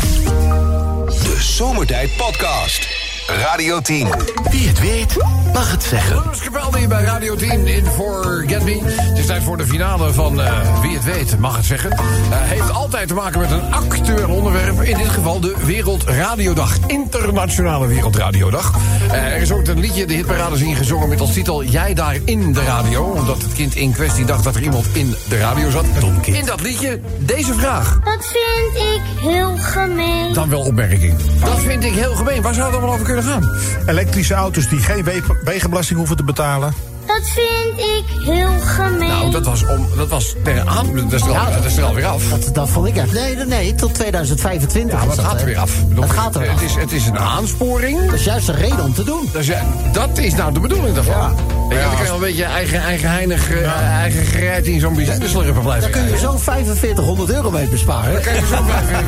De 1.07 1.37
Zomertijd 1.39 2.17
Podcast. 2.17 3.08
Radio 3.29 3.81
10. 3.81 4.09
Wie 4.51 4.69
het 4.69 4.81
weet, 4.81 5.17
mag 5.53 5.71
het 5.71 5.83
zeggen. 5.83 6.17
Lewis 6.17 6.41
Capaldi 6.41 6.89
bij 6.89 7.03
Radio 7.03 7.37
10 7.37 7.67
in 7.67 7.87
Forget 7.87 8.65
Me. 8.65 8.81
Het 8.85 9.19
is 9.19 9.27
tijd 9.27 9.43
voor 9.43 9.57
de 9.57 9.67
finale 9.67 10.13
van 10.13 10.43
eh, 10.43 10.81
Wie 10.81 10.95
het 10.95 11.05
weet, 11.05 11.39
mag 11.39 11.57
het 11.57 11.65
zeggen. 11.65 11.91
Eh, 11.91 11.99
heeft 12.31 12.73
altijd 12.73 13.09
te 13.09 13.15
maken 13.15 13.41
met 13.41 13.51
een 13.51 13.73
actueel 13.73 14.29
onderwerp. 14.29 14.83
In 14.83 14.97
dit 14.97 15.09
geval 15.09 15.41
de 15.41 15.55
Wereldradiodag. 15.65 16.79
Internationale 16.87 17.87
Wereldradiodag. 17.87 18.73
Eh, 19.11 19.25
er 19.25 19.41
is 19.41 19.53
ook 19.53 19.67
een 19.67 19.81
liedje, 19.81 20.07
de 20.07 20.15
hitparades 20.15 20.61
ingezongen 20.61 21.09
met 21.09 21.21
als 21.21 21.33
titel 21.33 21.65
Jij 21.65 21.95
daar 21.95 22.17
in 22.25 22.53
de 22.53 22.65
radio. 22.65 23.05
Omdat 23.05 23.43
het 23.43 23.53
kind 23.53 23.75
in 23.75 23.93
kwestie 23.93 24.25
dacht 24.25 24.45
dat 24.45 24.55
er 24.55 24.63
iemand 24.63 24.87
in 24.93 25.15
de 25.29 25.39
radio 25.39 25.71
zat. 25.71 25.85
In 26.23 26.45
dat 26.45 26.61
liedje 26.61 27.01
deze 27.19 27.55
vraag. 27.55 27.99
Dat 28.05 28.33
vind 28.33 28.85
ik 28.85 29.01
heel 29.21 29.57
gemeen. 29.57 30.33
Dan 30.33 30.49
wel 30.49 30.61
opmerking. 30.61 31.17
Dat 31.41 31.59
vind 31.59 31.85
ik 31.85 31.93
heel 31.93 32.15
gemeen. 32.15 32.43
Waar 32.43 32.55
zou 32.55 32.67
het 32.67 32.75
allemaal 32.75 32.95
over 32.95 33.05
kunnen 33.05 33.18
gaan? 33.23 33.51
Elektrische 33.87 34.35
auto's 34.35 34.69
die 34.69 34.79
geen 34.79 35.05
we- 35.05 35.41
wegenbelasting 35.45 35.99
hoeven 35.99 36.17
te 36.17 36.25
betalen. 36.25 36.73
Dat 37.09 37.29
vind 37.29 37.79
ik 37.79 38.05
heel 38.25 38.59
gemeen. 38.61 39.09
Nou, 39.09 39.31
dat 39.31 39.45
was, 39.45 39.67
om, 39.67 39.87
dat 39.97 40.09
was 40.09 40.35
ter 40.45 40.67
aan... 40.67 40.95
Dat 40.95 41.13
is 41.13 41.23
er, 41.23 41.39
al, 41.39 41.53
dat 41.53 41.65
is 41.65 41.77
er 41.77 41.85
alweer 41.85 42.07
af. 42.07 42.29
Dat, 42.29 42.55
dat 42.55 42.69
vond 42.69 42.87
ik 42.87 42.97
echt. 42.97 43.13
Nee, 43.13 43.35
nee, 43.37 43.45
nee, 43.45 43.75
tot 43.75 43.95
2025. 43.95 44.93
Ja, 44.93 44.99
maar 44.99 45.07
het 45.09 45.17
dat, 45.17 45.25
gaat 45.25 45.41
er 45.41 45.47
weer 45.47 45.59
af. 45.59 45.87
Bedoel, 45.87 46.03
Het 46.05 46.13
gaat 46.13 46.35
er 46.35 46.41
het 46.41 46.51
af. 46.51 46.63
is, 46.63 46.75
het 46.75 46.93
is 46.93 47.07
een 47.07 47.19
aansporing. 47.19 48.05
Dat 48.05 48.15
is 48.15 48.25
juist 48.25 48.49
een 48.49 48.55
reden 48.55 48.85
om 48.85 48.95
te 48.95 49.05
doen. 49.05 49.29
Dat 49.33 49.43
is, 49.43 49.51
dat 49.93 50.19
is 50.19 50.35
nou 50.35 50.53
de 50.53 50.61
bedoeling 50.61 50.95
daarvan. 50.95 51.15
Ja. 51.15 51.33
Ja. 51.69 51.81
Dan 51.83 51.91
kan 51.91 51.99
je 51.99 52.05
wel 52.05 52.15
een 52.15 52.21
beetje 52.21 52.45
eigen, 52.45 52.81
eigen, 52.81 53.11
heinig, 53.11 53.51
eh, 53.51 53.73
eigen 53.81 54.25
gereid 54.25 54.67
in 54.67 54.81
zo'n 54.81 54.95
bijzonder 54.95 55.29
slurpen 55.29 55.63
blijven 55.63 55.93
Daar 55.93 56.01
kun 56.01 56.11
je 56.11 56.19
zo'n 56.19 56.39
4500 56.39 57.31
euro 57.31 57.51
mee 57.51 57.67
besparen. 57.67 58.13
Dan 58.13 58.23
kan 58.23 58.35
je 58.35 58.47
zo 58.47 58.63
blijven 58.63 59.05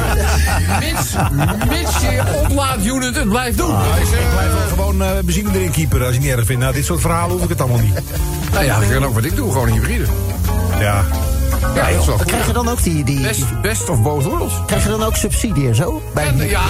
mits, 0.81 1.15
mits 1.69 2.01
je 2.01 2.23
oplaadunit 2.45 3.17
het 3.17 3.29
blijft 3.29 3.59
doen. 3.59 3.73
Dat 3.73 3.99
Ik 3.99 4.31
blijf 4.33 4.53
wel 4.53 4.69
gewoon 4.69 5.03
eh, 5.03 5.09
benzine 5.25 5.51
erin 5.55 5.71
keeperen 5.71 6.07
als 6.07 6.15
je 6.15 6.21
het 6.21 6.29
niet 6.29 6.39
erg 6.39 6.47
vindt. 6.47 6.63
Nou, 6.63 6.75
dit 6.75 6.85
soort 6.85 7.01
verhalen 7.01 7.33
hoef 7.33 7.43
ik 7.43 7.49
het 7.49 7.61
allemaal 7.61 7.79
niet. 7.79 7.90
nou 8.53 8.65
ja, 8.65 8.79
dat 8.81 8.89
kan 8.93 9.05
ook 9.05 9.15
wat 9.15 9.25
ik 9.25 9.37
doe, 9.37 9.53
gewoon 9.53 9.67
een 9.67 9.73
hybride. 9.73 10.05
Ja. 10.81 11.05
Ja, 11.75 11.91
dat 11.91 12.01
is 12.01 12.07
wel 12.07 12.17
goed. 12.17 12.27
Krijg 12.27 12.47
je 12.47 12.53
dan 12.53 12.69
ook 12.69 12.83
die... 12.83 13.05
die, 13.05 13.21
Best, 13.21 13.61
best 13.63 13.89
of 13.89 14.03
both 14.03 14.25
worlds. 14.25 14.55
krijg 14.67 14.83
je 14.83 14.89
dan 14.89 15.03
ook 15.03 15.17
subsidie 15.17 15.69
en 15.69 15.75
zo? 15.75 16.03
Bij 16.15 16.27
En, 16.27 16.49
ja, 16.49 16.61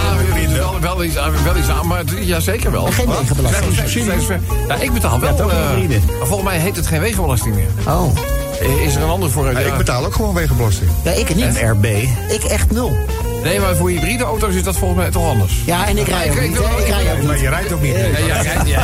wel, 0.56 0.80
wel, 0.80 1.04
iets, 1.04 1.16
aan- 1.16 1.32
wel 1.44 1.56
iets 1.56 1.68
aan, 1.68 1.86
maar 1.86 2.02
ja, 2.20 2.40
zeker 2.40 2.70
wel. 2.70 2.86
En 2.86 2.92
geen 2.92 3.08
wegenbelasting. 3.08 3.88
Steeds- 3.88 4.26
Ja, 4.68 4.74
ik 4.74 4.92
betaal 4.92 5.20
wel. 5.20 5.30
ook 5.30 5.38
een 5.40 5.50
eh, 5.50 5.68
hybride. 5.70 5.98
maar 6.18 6.26
volgens 6.26 6.48
mij 6.48 6.58
heet 6.58 6.76
het 6.76 6.86
geen 6.86 7.00
wegenbelasting 7.00 7.54
meer. 7.54 7.68
Oh. 7.86 8.16
Eh, 8.60 8.84
Is 8.86 8.94
er 8.94 9.02
een 9.02 9.08
ander 9.08 9.30
voor? 9.30 9.52
Ja, 9.52 9.58
ik 9.58 9.76
betaal 9.76 10.04
ook 10.04 10.14
gewoon 10.14 10.34
wegenbelasting. 10.34 10.90
Ja, 11.04 11.10
ik 11.10 11.34
niet. 11.34 11.56
RB. 11.62 11.84
Ik 12.28 12.42
echt 12.44 12.70
nul. 12.70 12.96
Nee, 13.42 13.60
maar 13.60 13.76
voor 13.76 13.88
hybride 13.90 14.24
auto's 14.24 14.54
is 14.54 14.62
dat 14.62 14.76
volgens 14.76 15.00
mij 15.00 15.10
toch 15.10 15.28
anders. 15.28 15.62
Ja, 15.66 15.86
en 15.88 15.98
ik 15.98 16.06
rij 16.08 16.30
ook 16.30 16.40
niet. 16.40 16.50
ik- 16.50 16.64
hè. 16.64 16.78
Ik 16.82 16.86
rij 16.86 17.12
ook 17.16 17.22
Maar 17.22 17.38
je 17.40 17.48
rijdt 17.48 17.72
ook 17.72 17.82
niet. 17.82 17.92
nee. 17.94 18.26
Jij 18.26 18.42
rijdt, 18.42 18.64
niet. 18.64 18.74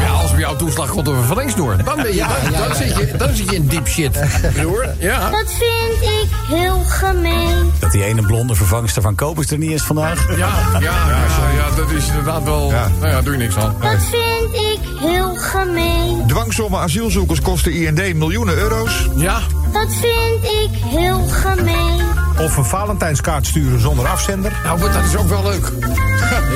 Ja, 0.00 0.08
als 0.20 0.30
bij 0.30 0.40
jouw 0.40 0.56
toeslag 0.56 0.88
komt 0.90 1.08
over 1.08 1.24
verlengsnoer, 1.24 1.84
dan, 1.84 1.96
ben 1.96 2.14
je, 2.14 2.24
dan, 2.52 2.68
dan, 2.68 2.76
zit 2.76 2.96
je, 2.96 3.16
dan 3.16 3.34
zit 3.34 3.50
je 3.50 3.56
in 3.56 3.66
diep 3.66 3.88
shit, 3.88 4.20
broer. 4.54 4.94
Ja. 4.98 5.30
Dat 5.30 5.44
vind 5.58 6.02
ik 6.12 6.28
heel 6.56 6.78
gemeen. 6.86 7.72
Dat 7.78 7.90
die 7.92 8.04
ene 8.04 8.22
blonde 8.22 8.54
vervangster 8.54 9.02
van 9.02 9.14
Kopers 9.14 9.50
er 9.50 9.58
niet 9.58 9.70
is 9.70 9.82
vandaag. 9.82 10.28
Ja, 10.28 10.36
ja, 10.36 10.78
ja, 10.80 11.50
ja, 11.56 11.76
dat 11.76 11.90
is 11.90 12.06
inderdaad 12.08 12.42
wel... 12.44 12.70
Ja. 12.70 12.88
Nou 13.00 13.08
ja, 13.12 13.22
doe 13.22 13.32
je 13.32 13.38
niks 13.38 13.56
aan. 13.56 13.74
Dat 13.80 13.90
vind 13.90 14.54
ik 14.54 14.78
heel 15.00 15.34
gemeen. 15.36 16.24
Dwangsommen 16.26 16.80
asielzoekers 16.80 17.40
kosten 17.40 17.72
IND 17.72 18.14
miljoenen 18.14 18.54
euro's. 18.54 19.08
Ja, 19.16 19.38
Dat 19.72 19.88
vind 20.00 20.44
ik 20.44 20.70
heel 20.84 21.18
gemeen. 21.28 21.98
Of 22.44 22.56
een 22.56 22.64
Valentijnskaart 22.64 23.46
sturen 23.46 23.80
zonder 23.80 24.06
afzender. 24.08 24.52
nou, 24.64 24.78
maar 24.80 24.92
dat 24.92 25.04
is 25.04 25.16
ook 25.16 25.28
wel 25.28 25.42
leuk. 25.42 25.68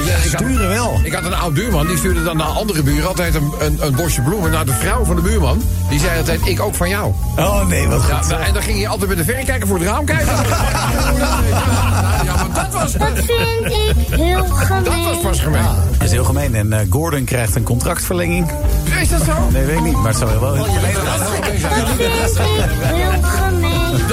Je, 0.05 0.29
Sturen 0.29 0.69
wel. 0.69 1.01
Ik 1.03 1.13
had 1.13 1.25
een 1.25 1.35
oud 1.35 1.55
buurman, 1.55 1.87
die 1.87 1.97
stuurde 1.97 2.23
dan 2.23 2.37
naar 2.37 2.47
andere 2.47 2.83
buren 2.83 3.09
altijd 3.09 3.35
een, 3.35 3.53
een, 3.59 3.79
een 3.81 3.95
bosje 3.95 4.21
bloemen 4.23 4.51
naar 4.51 4.65
de 4.67 4.73
vrouw 4.73 5.05
van 5.05 5.17
de 5.17 5.23
buurman. 5.23 5.63
Die 5.89 5.99
zei 6.01 6.19
altijd, 6.19 6.47
ik 6.47 6.61
ook 6.61 6.75
van 6.75 6.89
jou. 6.89 7.13
Oh 7.37 7.67
nee, 7.67 7.89
wat 7.89 8.03
Ja, 8.09 8.17
goed. 8.17 8.29
nou, 8.31 8.43
en 8.43 8.53
dan 8.53 8.63
ging 8.63 8.77
hij 8.79 8.89
altijd 8.89 9.09
met 9.09 9.19
de 9.19 9.25
verrekijker 9.25 9.67
voor 9.67 9.79
het 9.79 9.87
raam 9.87 10.05
kijken. 10.05 10.27
Ja, 12.25 12.35
maar 12.37 12.65
dat 12.65 12.73
was, 12.81 12.93
Dat 12.93 13.09
vind 13.15 13.29
ik 13.29 14.15
heel 14.15 14.37
dat 14.37 14.49
was 14.49 14.59
gemeen. 14.67 15.21
pas 15.23 15.41
gemeen. 15.41 15.63
Dat 15.93 16.03
is 16.03 16.11
heel 16.11 16.25
gemeen. 16.25 16.55
En 16.55 16.73
eh, 16.73 16.87
Gordon 16.91 17.25
krijgt 17.25 17.55
een 17.55 17.63
contractverlenging. 17.63 18.51
Is 19.01 19.09
dat 19.09 19.23
zo? 19.23 19.33
Nee, 19.53 19.65
weet 19.65 19.77
ik 19.77 19.83
niet. 19.83 19.97
Maar 19.97 20.07
het 20.07 20.17
zou 20.17 20.41
wel 20.41 20.55
heel 20.55 20.65
gemeen 20.65 20.81
zijn. 20.93 21.05
Dat 21.05 21.29
vind 21.29 21.55
ik 21.55 21.67
heel 22.83 23.23
gemeen. 23.23 23.64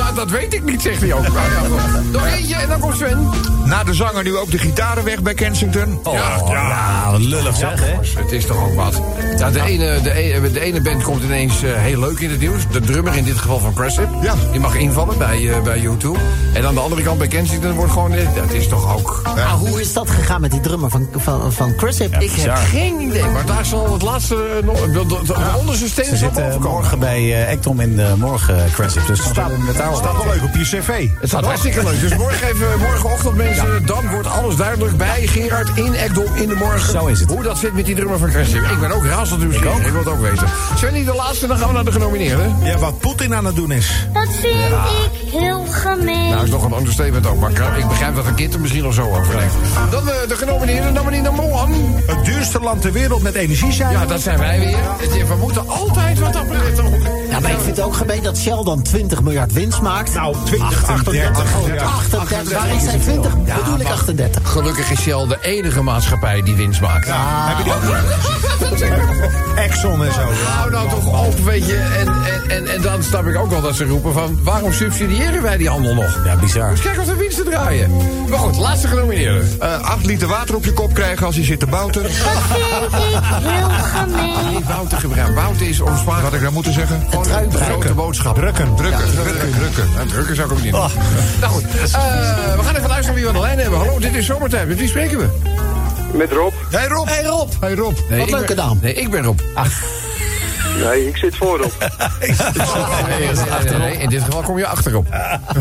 Dat, 0.05 0.15
dat 0.15 0.29
weet 0.29 0.53
ik 0.53 0.63
niet, 0.63 0.81
zegt 0.81 1.01
hij 1.01 1.13
ook. 1.13 1.21
Nou, 1.27 1.35
ja. 1.35 1.99
Nog 2.11 2.25
eentje 2.25 2.55
en 2.55 2.67
dan 2.67 2.79
komt 2.79 2.95
Sven. 2.95 3.29
Na 3.65 3.83
de 3.83 3.93
zanger 3.93 4.23
nu 4.23 4.37
ook 4.37 4.51
de 4.51 4.57
gitaren 4.57 5.03
weg 5.03 5.21
bij 5.21 5.33
Kensington. 5.33 5.99
Oh, 6.03 6.13
ja, 6.13 7.11
wat 7.11 7.19
lullig 7.21 7.55
zeg, 7.55 7.79
hè? 7.85 8.21
Het 8.21 8.31
is 8.31 8.45
toch 8.45 8.57
ook 8.65 8.75
wat. 8.75 9.01
Ja, 9.37 9.49
de, 9.51 9.61
ene, 9.61 10.01
de, 10.01 10.11
ene, 10.13 10.51
de 10.51 10.59
ene 10.59 10.81
band 10.81 11.03
komt 11.03 11.23
ineens 11.23 11.63
eh, 11.63 11.71
heel 11.75 11.99
leuk 11.99 12.19
in 12.19 12.29
het 12.29 12.39
nieuws. 12.39 12.61
De 12.71 12.79
drummer 12.79 13.15
in 13.15 13.23
dit 13.23 13.37
geval 13.37 13.59
van 13.59 13.73
Cressip. 13.73 14.07
Ja. 14.21 14.33
Die 14.51 14.59
mag 14.59 14.75
invallen 14.75 15.17
bij, 15.17 15.49
eh, 15.53 15.61
bij 15.61 15.79
U2. 15.83 16.07
En 16.53 16.65
aan 16.65 16.73
de 16.73 16.79
andere 16.79 17.01
kant 17.01 17.17
bij 17.17 17.27
Kensington 17.27 17.71
wordt 17.73 17.91
gewoon... 17.91 18.13
eh, 18.13 18.35
Dat 18.35 18.51
is 18.51 18.67
toch 18.67 18.93
ook... 18.95 19.21
Nou, 19.35 19.67
hoe 19.67 19.81
is 19.81 19.93
dat 19.93 20.09
gegaan 20.09 20.41
met 20.41 20.51
die 20.51 20.59
drummer 20.59 20.89
van, 20.89 21.07
van, 21.15 21.53
van 21.53 21.73
Chris? 21.77 21.97
Hip? 21.99 22.15
Ik 22.19 22.31
heb 22.31 22.55
geen 22.55 23.01
idee, 23.01 23.25
maar 23.25 23.45
daar 23.45 23.65
zal 23.65 23.93
het 23.93 24.01
laatste... 24.01 24.59
nog- 24.63 24.79
de, 24.85 24.91
de, 24.91 25.05
de, 25.05 25.23
de 25.25 25.55
onderste 25.59 25.87
steen 25.87 26.05
Ze 26.05 26.09
zal 26.15 26.17
zitten 26.17 26.43
boven 26.43 26.59
komen. 26.59 26.77
morgen 26.77 26.99
bij 26.99 27.17
eh 27.19 27.51
Ectom 27.51 27.79
in 27.79 27.95
de 27.95 28.13
morgen 28.17 28.65
Crasip. 28.73 29.07
Dus 29.07 29.19
dan 29.23 29.31
Staat, 29.33 29.57
met 29.57 29.77
daar 29.77 29.90
staat 29.95 30.17
wel 30.17 30.33
leuk 30.33 30.43
op 30.43 30.55
je 30.55 30.63
cv. 30.63 31.07
Het 31.19 31.29
staat 31.29 31.45
hartstikke 31.45 31.83
leuk. 31.83 31.99
Dus 31.99 32.15
morgen 32.15 32.47
even, 32.47 32.79
morgenochtend 32.79 33.35
mensen, 33.35 33.85
dan 33.85 34.09
wordt 34.09 34.27
alles 34.27 34.55
duidelijk 34.55 34.97
bij 34.97 35.27
Gerard 35.27 35.77
in 35.77 35.93
Ekdom 35.93 36.35
in 36.35 36.47
de 36.47 36.55
morgen. 36.55 36.91
Zo 36.91 37.05
is 37.05 37.19
het. 37.19 37.29
Hoe 37.29 37.43
dat 37.43 37.57
zit 37.57 37.73
met 37.73 37.85
die 37.85 37.95
drummer 37.95 38.17
van 38.17 38.29
Craship. 38.29 38.63
Ik 38.63 38.79
ben 38.79 38.91
ook 38.91 39.05
razend 39.05 39.39
nieuwsgierig. 39.39 39.77
Ik, 39.77 39.91
wil 39.91 39.99
het 39.99 40.07
ook 40.07 40.21
weten. 40.21 40.47
Sven, 40.75 40.93
die 40.93 41.05
de 41.05 41.15
laatste, 41.15 41.47
dan 41.47 41.57
gaan 41.57 41.67
we 41.67 41.73
naar 41.73 41.85
de 41.85 41.91
genomineerden. 41.91 42.55
Ja, 42.63 42.77
wat 42.77 42.99
Poetin 42.99 43.35
aan 43.35 43.45
het 43.45 43.55
doen 43.55 43.71
is. 43.71 44.07
Dat 44.13 44.27
vind 44.41 44.55
ik 44.55 45.31
heel 45.31 45.65
gemeen. 45.65 46.29
Nou, 46.29 46.43
is 46.43 46.49
nog 46.49 46.65
een 46.65 46.77
understatement 46.77 47.25
ook, 47.27 47.39
maar 47.39 47.77
ik 47.77 47.87
begrijp 47.87 48.15
dat 48.15 48.25
een 48.25 48.35
kind 48.35 48.53
er 48.53 48.59
misschien 48.59 48.85
al 48.85 48.91
zo 48.91 49.09
over 49.09 49.37
denkt. 49.37 49.53
Dan 49.91 50.09
eh, 50.09 50.27
de 50.27 50.35
genomineerden, 50.35 50.93
dan 50.93 51.05
meneer 51.05 51.33
Mohan. 51.33 51.73
Het 52.05 52.25
duurste 52.25 52.59
land 52.59 52.81
ter 52.81 52.91
wereld 52.91 53.21
met 53.21 53.35
energiezuiver. 53.35 54.01
Ja, 54.01 54.05
dat 54.05 54.21
zijn 54.21 54.39
wij 54.39 54.59
weer. 54.59 55.27
We 55.27 55.35
moeten 55.35 55.67
altijd 55.67 56.19
wat 56.19 56.33
dat 56.33 56.45
Ja, 57.31 57.39
maar 57.39 57.51
ik 57.51 57.59
vind 57.59 57.77
het 57.77 57.85
ook 57.85 57.93
gemeen 57.95 58.23
dat 58.23 58.37
Shell 58.37 58.63
dan 58.63 58.81
20 58.81 59.21
miljard 59.21 59.53
winst 59.53 59.81
maakt. 59.81 60.13
Nou, 60.13 60.35
20, 60.45 60.89
38. 60.89 61.55
Oh, 61.55 61.95
38. 61.95 62.53
Waar 62.53 62.75
is 62.75 62.85
hij 62.85 62.99
20? 62.99 63.37
Bedoel 63.37 63.79
ik 63.79 63.87
38. 63.87 64.51
Gelukkig 64.51 64.91
is 64.91 65.01
Shell 65.01 65.27
de 65.27 65.37
enige 65.41 65.81
maatschappij 65.81 66.41
die 66.41 66.55
winst 66.55 66.81
maakt. 66.81 67.07
Heb 67.11 67.57
je 67.57 67.63
die 67.63 67.73
ook 67.73 67.81
Exxon 69.65 70.05
en 70.05 70.13
zo. 70.13 70.21
Hou 70.21 70.71
nou 70.71 70.89
toch 70.89 71.25
op, 71.27 71.39
weet 71.39 71.65
je. 71.65 72.00
En, 72.51 72.67
en, 72.67 72.81
dan 72.81 73.03
snap 73.03 73.27
ik 73.27 73.37
ook 73.37 73.49
wel 73.49 73.61
dat 73.61 73.75
ze 73.75 73.85
roepen 73.85 74.13
van... 74.13 74.39
waarom 74.43 74.73
subsidiëren 74.73 75.41
wij 75.41 75.57
die 75.57 75.69
handel 75.69 75.93
nog? 75.93 76.19
Ja, 76.25 76.35
bizar. 76.35 76.69
Dus 76.69 76.81
kijk 76.81 76.99
of 76.99 77.05
de 77.05 77.15
winsten 77.15 77.45
draaien. 77.45 77.91
Maar 78.29 78.39
goed, 78.39 78.57
laatste 78.57 78.87
genomineerde. 78.87 79.41
Eh, 79.59 79.81
acht 79.81 80.05
liter 80.05 80.27
water 80.27 80.55
op 80.55 80.65
je 80.65 80.73
kop 80.73 80.93
krijgen 80.93 81.25
als 81.25 81.35
je 81.35 81.43
zit 81.43 81.59
te 81.59 81.65
bouten. 81.65 82.03
Dat 82.03 82.11
vind 82.11 82.23
ik 82.23 83.49
heel 83.51 83.69
gemeen. 83.69 84.53
Nee, 84.53 84.63
Wouter 84.67 84.97
gebruikt. 84.97 85.33
Wouter 85.33 85.67
is 85.67 85.79
om 85.79 85.97
zwaar... 85.97 86.21
Wat 86.21 86.33
ik 86.33 86.41
nou 86.41 86.53
moeten 86.53 86.73
zeggen? 86.73 87.05
Gewoon 87.09 87.25
een 87.29 87.51
grote 87.51 87.93
boodschap. 87.93 88.35
Drukken. 88.35 88.75
Drukken, 88.75 89.11
drukken, 89.11 89.51
drukken. 89.51 89.89
Ja, 89.97 90.05
drukken 90.05 90.35
zou 90.35 90.47
ik 90.47 90.53
ook 90.53 90.61
niet 90.63 90.71
doen. 90.71 90.81
Nou 91.39 91.51
goed, 91.51 91.63
eh, 91.63 92.55
we 92.55 92.63
gaan 92.63 92.75
even 92.75 92.87
luisteren 92.89 93.13
wie 93.15 93.23
we 93.23 93.29
aan 93.29 93.35
de 93.35 93.41
lijn 93.41 93.59
hebben. 93.59 93.79
Hallo, 93.79 93.99
dit 93.99 94.15
is 94.15 94.25
Zomertijd. 94.25 94.67
Met 94.67 94.77
wie 94.77 94.87
spreken 94.87 95.17
we? 95.17 95.27
Met 96.13 96.31
Rob? 96.31 96.53
Hey 96.69 96.87
Rob. 96.87 97.07
Hey 97.07 97.23
Rob. 97.23 97.51
Hey 97.59 97.73
Rob. 97.73 97.97
Nee, 98.09 98.19
Wat 98.19 98.29
leuke 98.31 98.55
ben- 98.55 98.65
naam. 98.65 98.79
Nee, 98.81 98.93
ik 98.93 99.09
ben 99.11 99.23
Rob. 99.23 99.39
Nee, 100.79 101.07
ik 101.07 101.17
zit 101.17 101.35
voorop. 101.35 101.71
Nee, 103.07 103.29
nee, 103.69 103.77
nee, 103.77 103.97
in 103.97 104.09
dit 104.09 104.23
geval 104.23 104.41
kom 104.41 104.57
je 104.57 104.67
achterop. 104.67 105.05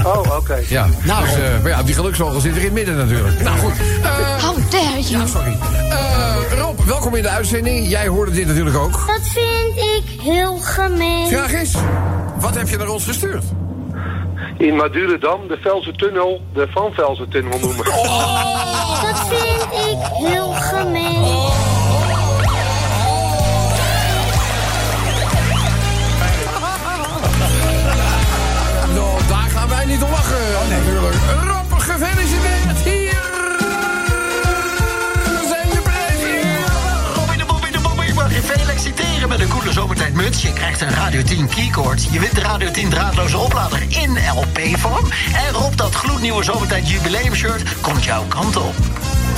Oh, 0.04 0.36
oké. 0.36 0.58
Ja, 0.68 0.86
Nou. 1.02 1.24
dus, 1.24 1.34
eh, 1.34 1.40
maar 1.62 1.70
ja, 1.70 1.82
die 1.82 1.94
geluksvogel 1.94 2.40
zit 2.40 2.52
er 2.52 2.58
in 2.58 2.64
het 2.64 2.72
midden 2.72 2.96
natuurlijk. 2.96 3.40
Nou 3.40 3.58
goed. 3.58 3.72
eh, 4.02 4.44
How 4.44 4.56
dare 4.70 5.00
you? 5.02 5.28
sorry. 5.28 5.56
Eh, 5.90 6.36
Rob, 6.58 6.80
welkom 6.80 7.14
in 7.14 7.22
de 7.22 7.28
uitzending. 7.28 7.88
Jij 7.88 8.06
hoorde 8.06 8.32
dit 8.32 8.46
natuurlijk 8.46 8.76
ook. 8.76 8.92
Dat 8.92 9.20
vind 9.22 9.76
ik 9.76 10.20
heel 10.22 10.56
gemeen. 10.56 11.28
Vraag 11.28 11.52
is, 11.52 11.74
wat 12.36 12.54
heb 12.54 12.68
je 12.68 12.76
naar 12.76 12.88
ons 12.88 13.04
gestuurd? 13.04 13.44
In 14.58 14.76
Madurodam, 14.76 15.48
de 15.48 15.58
Velse 15.62 15.92
Tunnel, 15.96 16.40
de 16.54 16.66
Van 16.70 16.92
Velsen 16.92 17.28
Tunnel 17.28 17.58
noemen. 17.58 17.84
Dat 17.84 19.22
vind 19.28 19.62
ik 19.90 20.28
heel 20.32 20.52
gemeen. 20.52 21.20
Nou, 21.20 21.50
Je 40.20 40.52
krijgt 40.52 40.80
een 40.80 40.90
Radio 40.90 41.22
10 41.22 41.48
keycord. 41.48 42.04
Je 42.10 42.20
wint 42.20 42.34
de 42.34 42.40
Radio 42.40 42.70
10 42.70 42.88
draadloze 42.88 43.38
oplader 43.38 43.82
in 43.88 44.18
LP-vorm. 44.36 45.06
En 45.46 45.52
Rob, 45.52 45.76
dat 45.76 45.94
gloednieuwe 45.94 46.44
zomertijd 46.44 46.88
jubileumshirt 46.88 47.80
komt 47.80 48.04
jouw 48.04 48.24
kant 48.28 48.56
op. 48.56 48.74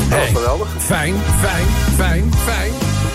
Hey, 0.09 0.27
geweldig. 0.27 0.69
Fijn, 0.79 1.15
fijn, 1.41 1.67
fijn, 1.97 2.33
fijn. 2.45 2.73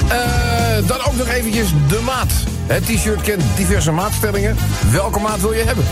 Eh, 0.07 0.87
dan 0.87 0.97
ook 1.05 1.15
nog 1.15 1.27
eventjes 1.27 1.69
de 1.87 1.99
maat. 1.99 2.31
Het 2.65 2.85
t-shirt 2.85 3.21
kent 3.21 3.43
diverse 3.55 3.91
maatstellingen. 3.91 4.57
Welke 4.91 5.19
maat 5.19 5.41
wil 5.41 5.53
je 5.53 5.63
hebben? 5.63 5.85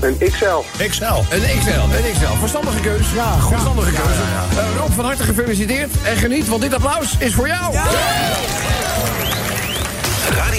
Een 0.00 0.18
XL. 0.18 0.84
XL. 0.88 1.04
Een 1.04 1.58
XL, 1.60 1.70
een 1.70 2.12
XL. 2.12 2.38
Verstandige 2.38 2.80
keus. 2.80 3.06
Ja, 3.14 3.30
goed. 3.30 3.52
Verstandige 3.52 3.90
keuze. 3.90 4.20
Eh, 4.58 4.76
Rob, 4.76 4.92
van 4.92 5.04
harte 5.04 5.22
gefeliciteerd. 5.22 5.90
En 6.02 6.16
geniet, 6.16 6.48
want 6.48 6.62
dit 6.62 6.74
applaus 6.74 7.16
is 7.18 7.34
voor 7.34 7.46
jou. 7.46 7.74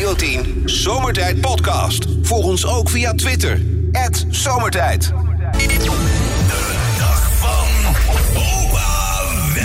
Radio 0.05 0.27
10 0.27 0.61
Zomertijd 0.65 1.41
Podcast. 1.41 2.05
Volg 2.21 2.45
ons 2.45 2.65
ook 2.65 2.89
via 2.89 3.13
Twitter. 3.13 3.61
Zomertijd. 4.29 5.13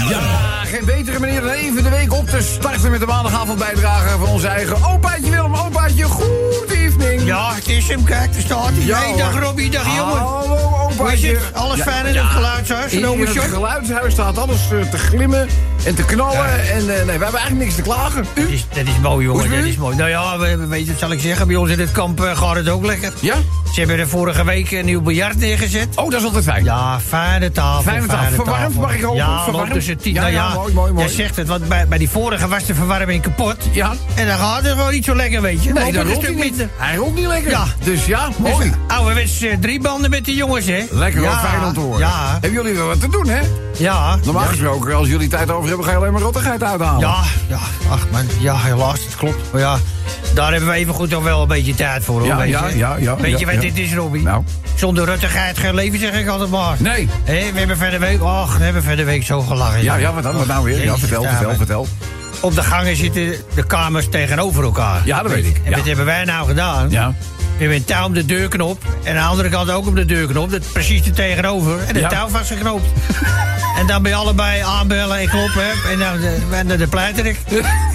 Ja, 0.09 0.21
geen 0.65 0.85
betere 0.85 1.19
manier 1.19 1.41
dan 1.41 1.51
even 1.51 1.83
de 1.83 1.89
week 1.89 2.13
op 2.13 2.29
te 2.29 2.43
starten 2.43 2.91
met 2.91 3.01
de 3.01 3.07
maandagavond 3.07 3.59
bijdrage 3.59 4.19
van 4.19 4.29
onze 4.29 4.49
eigen 4.49 4.85
opaatje 4.85 5.31
Willem. 5.31 5.55
Opaatje, 5.55 6.05
goed 6.05 6.71
evening. 6.71 7.23
Ja, 7.23 7.55
het 7.55 7.69
is 7.69 7.89
hem, 7.89 8.05
kijk, 8.05 8.33
daar 8.33 8.43
staat 8.43 8.71
hij. 8.71 8.85
Ja, 8.85 8.99
hey, 8.99 9.17
dag. 9.17 9.41
Robbie, 9.41 9.71
dag 9.71 9.97
jongen. 9.97 10.19
Hallo 10.19 10.89
opaatje. 10.91 11.39
Alles 11.53 11.81
fijn 11.81 12.07
in 12.07 12.17
het 12.17 12.27
geluidshuis? 12.27 12.93
In 12.93 12.99
Genomen 12.99 13.27
het 13.27 13.39
geluidshuis 13.39 14.13
staat 14.13 14.39
alles 14.39 14.71
eh, 14.73 14.91
te 14.91 14.99
glimmen 14.99 15.49
en 15.85 15.95
te 15.95 16.05
knallen. 16.05 16.69
En 16.71 16.79
eh, 16.79 16.85
nee, 16.87 16.97
we 17.05 17.11
hebben 17.11 17.21
eigenlijk 17.21 17.59
niks 17.59 17.75
te 17.75 17.83
klagen. 17.83 18.25
U? 18.35 18.41
Dat 18.43 18.51
is, 18.51 18.67
dat 18.75 18.87
is 18.87 18.99
mooi, 19.03 19.25
jongen. 19.27 19.51
Dat 19.51 19.65
is 19.65 19.77
mooi. 19.77 19.97
Nou 19.97 20.09
ja, 20.11 20.39
we, 20.39 20.57
we 20.57 20.67
weten, 20.67 20.89
wat 20.91 20.99
zal 20.99 21.13
ik 21.13 21.21
zeggen? 21.21 21.47
Bij 21.47 21.57
ons 21.57 21.71
in 21.71 21.79
het 21.81 21.93
kamp 21.93 22.25
eh, 22.25 22.37
gaat 22.39 22.55
het 22.57 22.69
ook 22.69 22.85
lekker. 22.87 23.13
Ja? 23.21 23.35
Ze 23.73 23.79
hebben 23.81 23.99
er 23.99 24.09
vorige 24.09 24.45
week 24.45 24.71
een 24.71 24.85
nieuw 24.85 25.01
biljart 25.01 25.37
neergezet. 25.39 25.89
Oh, 25.95 26.11
dat 26.11 26.21
is 26.21 26.27
altijd 26.27 26.45
fijn. 26.45 26.65
Ja, 26.65 27.01
fijne 27.01 27.51
tafel. 27.53 27.83
Fijne 27.83 28.07
tafel. 28.07 28.35
Verwarmd, 28.35 28.75
mag 28.77 28.95
ik 28.95 29.01
hopen? 29.03 29.17
Ja, 29.17 29.45
Verwarmd? 29.45 29.73
tussen 29.73 29.97
tien. 29.99 30.13
Ja, 30.15 30.21
nou 30.21 30.33
ja, 30.33 30.49
ja, 30.49 30.55
mooi, 30.55 30.73
mooi, 30.75 30.93
mooi. 30.93 31.07
Jij 31.07 31.15
zegt 31.15 31.37
het, 31.37 31.49
want 31.49 31.69
bij, 31.69 31.89
bij 31.89 31.99
die 31.99 32.09
vorige 32.11 32.49
was 32.49 32.65
de 32.65 32.75
verwarming 32.75 33.23
kapot. 33.23 33.57
Ja. 33.73 33.93
En 34.15 34.27
dan 34.27 34.37
gaat 34.39 34.63
het 34.63 34.73
gewoon 34.73 34.93
niet 34.93 35.05
zo 35.05 35.15
lekker, 35.17 35.41
weet 35.43 35.63
je. 35.65 35.73
Nee, 35.73 35.93
dat 35.93 36.07
rolt 36.07 36.23
hij 36.23 36.31
niet. 36.31 36.39
minder. 36.45 36.69
Hij 36.77 36.97
rolt 36.97 37.15
niet 37.15 37.27
lekker. 37.27 37.51
Ja. 37.51 37.65
Dus 37.85 38.07
ja, 38.07 38.27
Dus 38.27 38.37
mooi. 38.53 38.73
ouderwets 38.87 39.43
eh, 39.43 39.57
drie 39.61 39.81
banden 39.81 40.11
met 40.11 40.25
die 40.25 40.35
jongens, 40.37 40.67
hè? 40.67 40.85
Lekker 40.91 41.21
hoor, 41.21 41.29
ja, 41.31 41.39
fijn 41.39 41.65
om 41.65 41.73
te 41.73 41.81
horen. 41.81 41.99
Ja, 41.99 42.31
Hebben 42.31 42.53
jullie 42.53 42.75
wel 42.75 42.87
wat 42.87 43.01
te 43.01 43.09
doen, 43.09 43.29
hè? 43.29 43.41
ja. 43.77 44.17
Normaal 44.25 44.45
gesproken, 44.47 44.95
als 44.95 45.09
jullie 45.09 45.29
tijd 45.29 45.51
over 45.51 45.69
hebben, 45.71 45.87
ga 45.87 45.93
je 45.93 45.99
alleen 45.99 46.13
maar 46.13 46.23
rottigheid 46.23 46.63
uithalen. 46.63 47.01
Ja, 47.01 47.23
ja, 47.49 47.59
ach 47.91 48.07
man, 48.11 48.27
ja, 48.41 48.57
helaas, 48.57 49.05
het 49.05 49.17
klopt. 49.17 49.53
Maar 49.53 49.61
ja, 49.61 49.79
daar 50.35 50.51
hebben 50.51 50.69
we 50.71 50.75
even 50.75 50.95
goed 50.95 51.11
nog 51.11 51.23
wel 51.23 51.43
een 51.43 51.49
beetje 51.49 51.75
tijd 51.75 52.05
voor, 52.05 52.19
hoor. 52.19 52.29
Ja, 52.29 52.37
weet 52.37 52.49
ja, 52.49 52.69
je. 52.69 52.77
ja, 52.77 52.97
ja, 52.99 53.17
Weet 53.17 53.31
ja, 53.31 53.39
je 53.39 53.47
wat 53.47 53.55
ja. 53.55 53.61
dit 53.61 53.79
is, 53.79 53.95
Robbie? 53.95 54.23
Nou. 54.23 54.45
Zonder 54.75 55.05
ruttigheid 55.05 55.59
geen 55.59 55.75
leven, 55.75 55.99
zeg 55.99 56.15
ik 56.21 56.29
altijd 56.29 56.51
maar. 56.51 56.77
Nee. 56.79 57.09
Hé, 57.25 57.53
we 57.53 57.59
hebben 57.59 57.77
verder 57.77 58.01
week, 58.01 58.21
ach, 58.21 58.57
we 58.57 58.65
hebben 58.65 58.83
verder 58.83 59.05
week 59.05 59.25
zo 59.25 59.41
gelachen. 59.41 59.83
Ja, 59.83 59.97
ja, 59.97 60.13
wat 60.13 60.23
dan? 60.23 60.37
Wat 60.37 60.47
nou 60.47 60.65
weer? 60.65 60.85
Ja, 60.85 60.97
vertel, 60.97 61.23
vertel, 61.23 61.55
vertel. 61.55 61.87
Op 62.41 62.55
de 62.55 62.63
gangen 62.63 62.97
zitten 62.97 63.35
de 63.55 63.67
kamers 63.67 64.09
tegenover 64.09 64.65
elkaar. 64.65 65.01
Ja, 65.05 65.23
dat 65.23 65.33
weet 65.33 65.47
ik, 65.47 65.61
En 65.65 65.73
wat 65.73 65.87
hebben 65.87 66.05
wij 66.05 66.25
nou 66.25 66.47
gedaan? 66.47 66.91
Ja. 66.91 67.15
Hebben 67.61 67.77
een 67.79 67.85
touw 67.85 68.05
om 68.07 68.15
de 68.15 68.25
deurknop. 68.25 68.83
En 69.03 69.17
aan 69.17 69.23
de 69.23 69.29
andere 69.29 69.49
kant 69.49 69.71
ook 69.71 69.87
op 69.87 69.97
de 69.97 70.05
deurknop. 70.05 70.51
Dat 70.51 70.73
precies 70.73 71.07
er 71.07 71.13
tegenover. 71.13 71.79
En 71.87 71.95
de 71.95 72.01
Ja. 72.01 72.09
touw 72.09 72.29
vastgeknoopt. 72.29 72.85
en 73.79 73.87
dan 73.87 74.03
ben 74.03 74.11
je 74.11 74.17
allebei 74.17 74.61
aanbellen 74.63 75.19
en 75.19 75.29
kloppen. 75.29 75.63
hè. 75.65 75.91
En 75.93 75.99
dan 75.99 76.21
de, 76.21 76.37
en 76.57 76.69
dan 76.69 76.77
de 76.77 76.87
pleiterik. 76.87 77.39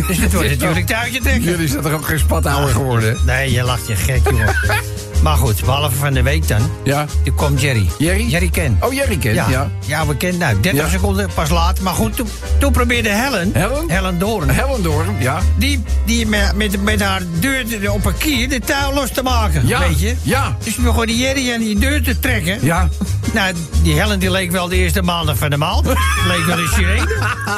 dus 0.08 0.18
het 0.18 0.34
wordt 0.34 0.50
natuurlijk 0.50 0.86
touwtje 0.88 1.20
trekken. 1.22 1.44
Jullie 1.44 1.68
zijn 1.68 1.82
toch 1.82 1.92
ook 1.92 2.06
geen 2.06 2.20
spatouwer 2.20 2.70
geworden? 2.74 3.18
Nee, 3.26 3.52
je 3.52 3.64
lacht 3.64 3.88
je 3.88 3.96
gek, 3.96 4.22
jongen. 4.30 4.56
maar 5.24 5.38
goed, 5.38 5.64
behalve 5.66 5.96
van 5.96 6.14
de 6.14 6.22
week 6.22 6.48
dan. 6.48 6.70
Ja. 6.84 7.06
Toen 7.24 7.36
kwam 7.36 7.56
Jerry. 7.58 7.90
Jerry? 7.98 8.26
Jerry 8.30 8.50
Ken. 8.50 8.78
Oh, 8.82 8.94
Jerry 8.94 9.18
kent, 9.18 9.36
Ja, 9.36 9.50
ja. 9.50 9.70
ja. 9.86 10.06
we 10.08 10.18
kennen 10.18 10.40
nou 10.40 10.60
30 10.62 10.82
Ja. 10.82 10.90
seconden 10.90 11.30
pas 11.34 11.50
later. 11.50 11.84
Maar 11.84 11.94
goed, 11.94 12.16
toen, 12.16 12.28
toen 12.60 12.72
probeerde 12.72 13.10
Helen. 13.10 13.50
Helen? 13.54 13.90
Helen 13.90 14.20
Doorn. 14.20 14.50
Hellendoorn, 14.50 15.16
ja. 15.20 15.40
Die, 15.58 15.84
die 16.06 16.28
met, 16.28 16.56
met, 16.56 16.84
met 16.84 17.02
haar 17.02 17.22
deur 17.40 17.92
op 17.92 18.06
een 18.06 18.18
kier 18.18 18.50
de 18.50 18.60
touw 18.60 18.94
los 18.94 19.10
te 19.12 19.24
maken. 19.24 19.68
Ja, 19.68 19.80
Weet 19.80 20.00
je? 20.00 20.16
ja. 20.22 20.58
Dus 20.64 20.76
we 20.76 20.82
begonnen 20.82 21.08
die 21.08 21.18
Jerry 21.18 21.54
aan 21.54 21.60
die 21.60 21.80
deur 21.80 22.04
te 22.04 22.20
trekken. 22.20 22.58
Ja. 22.62 22.88
Nou, 23.34 23.54
die 23.84 23.94
Helen 24.00 24.20
die 24.20 24.32
leek 24.32 24.52
wel 24.52 24.68
de 24.68 24.76
eerste 24.76 25.02
maandag 25.02 25.38
van 25.38 25.50
de 25.50 25.58
maand. 25.58 25.86
leek 26.28 26.46
wel 26.46 26.58
een 26.58 26.68
sirene. 26.74 27.08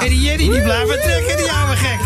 En 0.02 0.10
die 0.10 0.22
Jerry 0.22 0.50
die 0.50 0.62
blijft 0.62 0.88
maar 0.88 0.98
trekken, 1.02 1.38
die 1.38 1.52
oude 1.52 1.76
gek. 1.76 2.00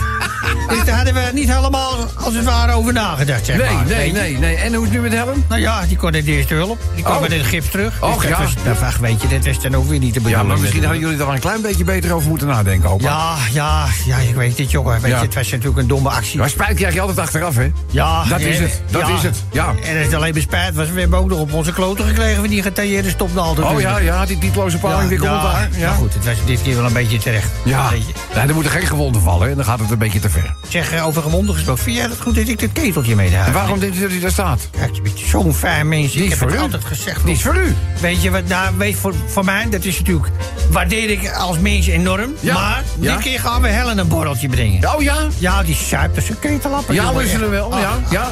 Dus 0.69 0.83
daar 0.85 0.95
hadden 0.95 1.13
we 1.13 1.29
niet 1.33 1.53
helemaal 1.53 1.93
als 2.23 2.33
het 2.35 2.43
ware 2.45 2.71
over 2.73 2.93
nagedacht, 2.93 3.45
zeg 3.45 3.57
Nee, 3.57 3.73
maar. 3.73 3.85
nee, 3.85 4.11
nee, 4.11 4.37
nee. 4.37 4.55
En 4.55 4.73
hoe 4.73 4.85
is 4.85 4.91
het 4.91 5.01
nu 5.01 5.09
met 5.09 5.17
Helen? 5.19 5.45
Nou 5.49 5.61
ja, 5.61 5.85
die 5.87 5.97
kon 5.97 6.13
in 6.13 6.25
de 6.25 6.31
eerste 6.31 6.53
hulp. 6.53 6.79
Die 6.95 7.03
kwam 7.03 7.15
Oh. 7.15 7.21
met 7.21 7.31
een 7.31 7.43
gips 7.43 7.69
terug. 7.69 8.01
Och, 8.01 8.21
Dus 8.21 8.29
dat 8.29 8.39
ja. 8.63 8.69
Was, 8.69 8.81
ach, 8.81 8.97
weet 8.97 9.21
je, 9.21 9.27
dat 9.27 9.45
was 9.45 9.61
dan 9.61 9.75
ook 9.75 9.87
weer 9.87 9.99
niet 9.99 10.13
te 10.13 10.19
Ja, 10.19 10.25
bedoelen. 10.25 10.47
maar 10.47 10.59
misschien 10.59 10.81
hadden 10.83 10.99
jullie 11.01 11.17
er 11.19 11.25
wel 11.25 11.33
een 11.33 11.39
klein 11.39 11.61
beetje 11.61 11.83
beter 11.83 12.13
over 12.13 12.29
moeten 12.29 12.47
nadenken. 12.47 12.97
Ja, 12.99 13.35
ja, 13.51 13.85
ja, 14.05 14.17
ik 14.17 14.35
weet 14.35 14.57
het, 14.57 14.71
jongen. 14.71 15.01
Weet 15.01 15.11
Ja. 15.11 15.17
je, 15.17 15.25
het 15.25 15.33
was 15.35 15.49
natuurlijk 15.51 15.77
een 15.77 15.87
domme 15.87 16.09
actie. 16.09 16.39
Maar 16.39 16.49
spijt 16.49 16.75
krijg 16.77 16.93
je 16.93 17.01
altijd 17.01 17.19
achteraf, 17.19 17.55
hè? 17.55 17.71
Ja, 17.91 18.23
Dat 18.23 18.39
is 18.39 18.57
ja, 18.57 18.63
het, 18.63 18.81
dat 18.91 19.07
ja. 19.07 19.13
is 19.15 19.21
het, 19.23 19.43
ja. 19.51 19.73
En 19.83 19.95
als 19.97 20.05
het 20.05 20.13
alleen 20.13 20.33
maar 20.33 20.41
spijt 20.41 20.75
was, 20.75 20.89
we 20.91 20.99
hebben 20.99 21.19
ook 21.19 21.29
nog 21.29 21.39
op 21.39 21.53
onze 21.53 21.73
kloten 21.73 22.05
gekregen... 22.05 22.35
van 22.35 22.47
die 22.47 22.61
getailleerde 22.61 23.09
stopnaalden. 23.09 23.67
Oh 23.67 23.79
ja, 23.81 23.97
ja, 23.99 24.25
die 24.25 24.37
titloze 24.37 24.77
paling, 24.77 25.09
die 25.09 25.17
komt 25.19 25.41
daar. 25.41 25.69
Ja, 25.71 25.77
Ja, 25.77 25.93
goed, 25.93 26.13
het 26.13 26.25
was 26.25 26.35
dit 26.45 26.61
keer 26.61 26.75
wel 26.75 26.85
een 26.85 26.93
beetje 26.93 27.17
terecht. 27.17 27.49
Ja, 27.63 27.89
nee, 27.89 28.03
er 28.47 28.53
moeten 28.53 28.71
geen 28.71 28.85
gewonden 28.87 29.21
vallen, 29.21 29.49
hè? 29.49 29.55
dan 29.55 29.65
gaat 29.65 29.79
het 29.79 29.91
een 29.91 29.97
beetje 29.97 30.19
te 30.19 30.29
ver. 30.29 30.40
Zeg, 30.67 31.03
over 31.03 31.21
gewonden 31.21 31.55
gesproken, 31.55 31.83
vind 31.83 31.95
jij 31.95 32.05
het 32.05 32.19
goed 32.21 32.35
dat 32.35 32.47
ik 32.47 32.59
dit 32.59 32.71
keteltje 32.71 33.15
mee 33.15 33.35
En 33.35 33.53
waarom 33.53 33.79
denkt 33.79 33.97
u 33.97 33.99
dat 34.01 34.09
hij 34.11 34.19
daar 34.19 34.31
staat? 34.31 34.69
Ja, 34.77 34.87
je 34.93 35.01
bent 35.01 35.19
zo'n 35.19 35.53
fijn 35.53 35.87
mens. 35.87 36.11
Die 36.11 36.19
ik 36.19 36.23
is 36.23 36.29
heb 36.29 36.39
voor 36.39 36.47
het 36.49 36.57
u. 36.59 36.61
altijd 36.61 36.85
gezegd. 36.85 37.25
Die 37.25 37.33
is 37.33 37.41
voor 37.41 37.55
u. 37.55 37.75
Weet 38.01 38.21
je 38.21 38.31
wat, 38.31 38.47
nou, 38.47 38.77
weet 38.77 38.95
voor, 38.95 39.13
voor 39.27 39.45
mij, 39.45 39.69
dat 39.69 39.83
is 39.83 39.97
natuurlijk... 39.97 40.27
waardeer 40.69 41.09
ik 41.09 41.31
als 41.31 41.59
mens 41.59 41.87
enorm. 41.87 42.33
Ja, 42.39 42.53
Maar 42.53 42.83
ja. 42.99 43.13
dit 43.13 43.23
keer 43.23 43.39
gaan 43.39 43.61
we 43.61 43.67
Helen 43.67 43.97
een 43.97 44.07
borreltje 44.07 44.47
brengen. 44.49 44.95
Oh 44.95 45.01
ja? 45.01 45.27
Ja, 45.37 45.63
die 45.63 45.75
suipt 45.75 46.15
als 46.15 46.29
een 46.29 46.39
ketelappen. 46.39 46.93
Ja, 46.95 47.01
jongen, 47.01 47.15
luisteren 47.15 47.43
echt. 47.45 47.51
wel, 47.51 47.73
Ah, 47.73 47.79
ja, 47.79 47.99
ja. 48.09 48.29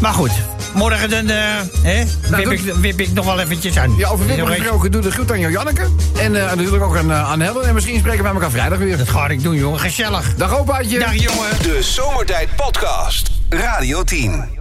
Maar 0.00 0.12
goed, 0.12 0.30
morgen 0.78 1.10
dan, 1.10 1.28
eh, 1.28 1.36
hè, 1.82 2.04
wip, 2.36 2.50
ik, 2.50 2.74
wip 2.74 3.00
ik 3.00 3.12
nog 3.12 3.24
wel 3.24 3.40
eventjes 3.40 3.78
aan. 3.78 3.96
Ja, 3.96 4.08
over 4.08 4.36
je. 4.36 4.46
gesproken, 4.46 4.90
doe 4.90 5.02
de 5.02 5.10
groet 5.10 5.30
aan 5.30 5.40
Janneke. 5.40 5.88
En 6.18 6.36
eh, 6.36 6.54
natuurlijk 6.54 6.84
ook 6.84 6.96
aan, 6.96 7.10
eh, 7.10 7.30
aan 7.30 7.40
Helen. 7.40 7.66
En 7.66 7.74
misschien 7.74 7.98
spreken 7.98 8.22
wij 8.22 8.32
elkaar 8.32 8.50
vrijdag 8.50 8.78
weer. 8.78 8.96
Dat 8.96 9.08
ga 9.08 9.28
ik 9.28 9.42
doen, 9.42 9.54
jongen. 9.54 9.80
Gezellig. 9.80 10.34
Dag 10.36 10.58
opaatje. 10.58 10.98
Dag, 10.98 11.14
jongen. 11.14 11.62
De 11.62 11.82
Zomertijd 11.82 12.48
Podcast. 12.56 13.30
Radio 13.48 14.04
10. 14.04 14.57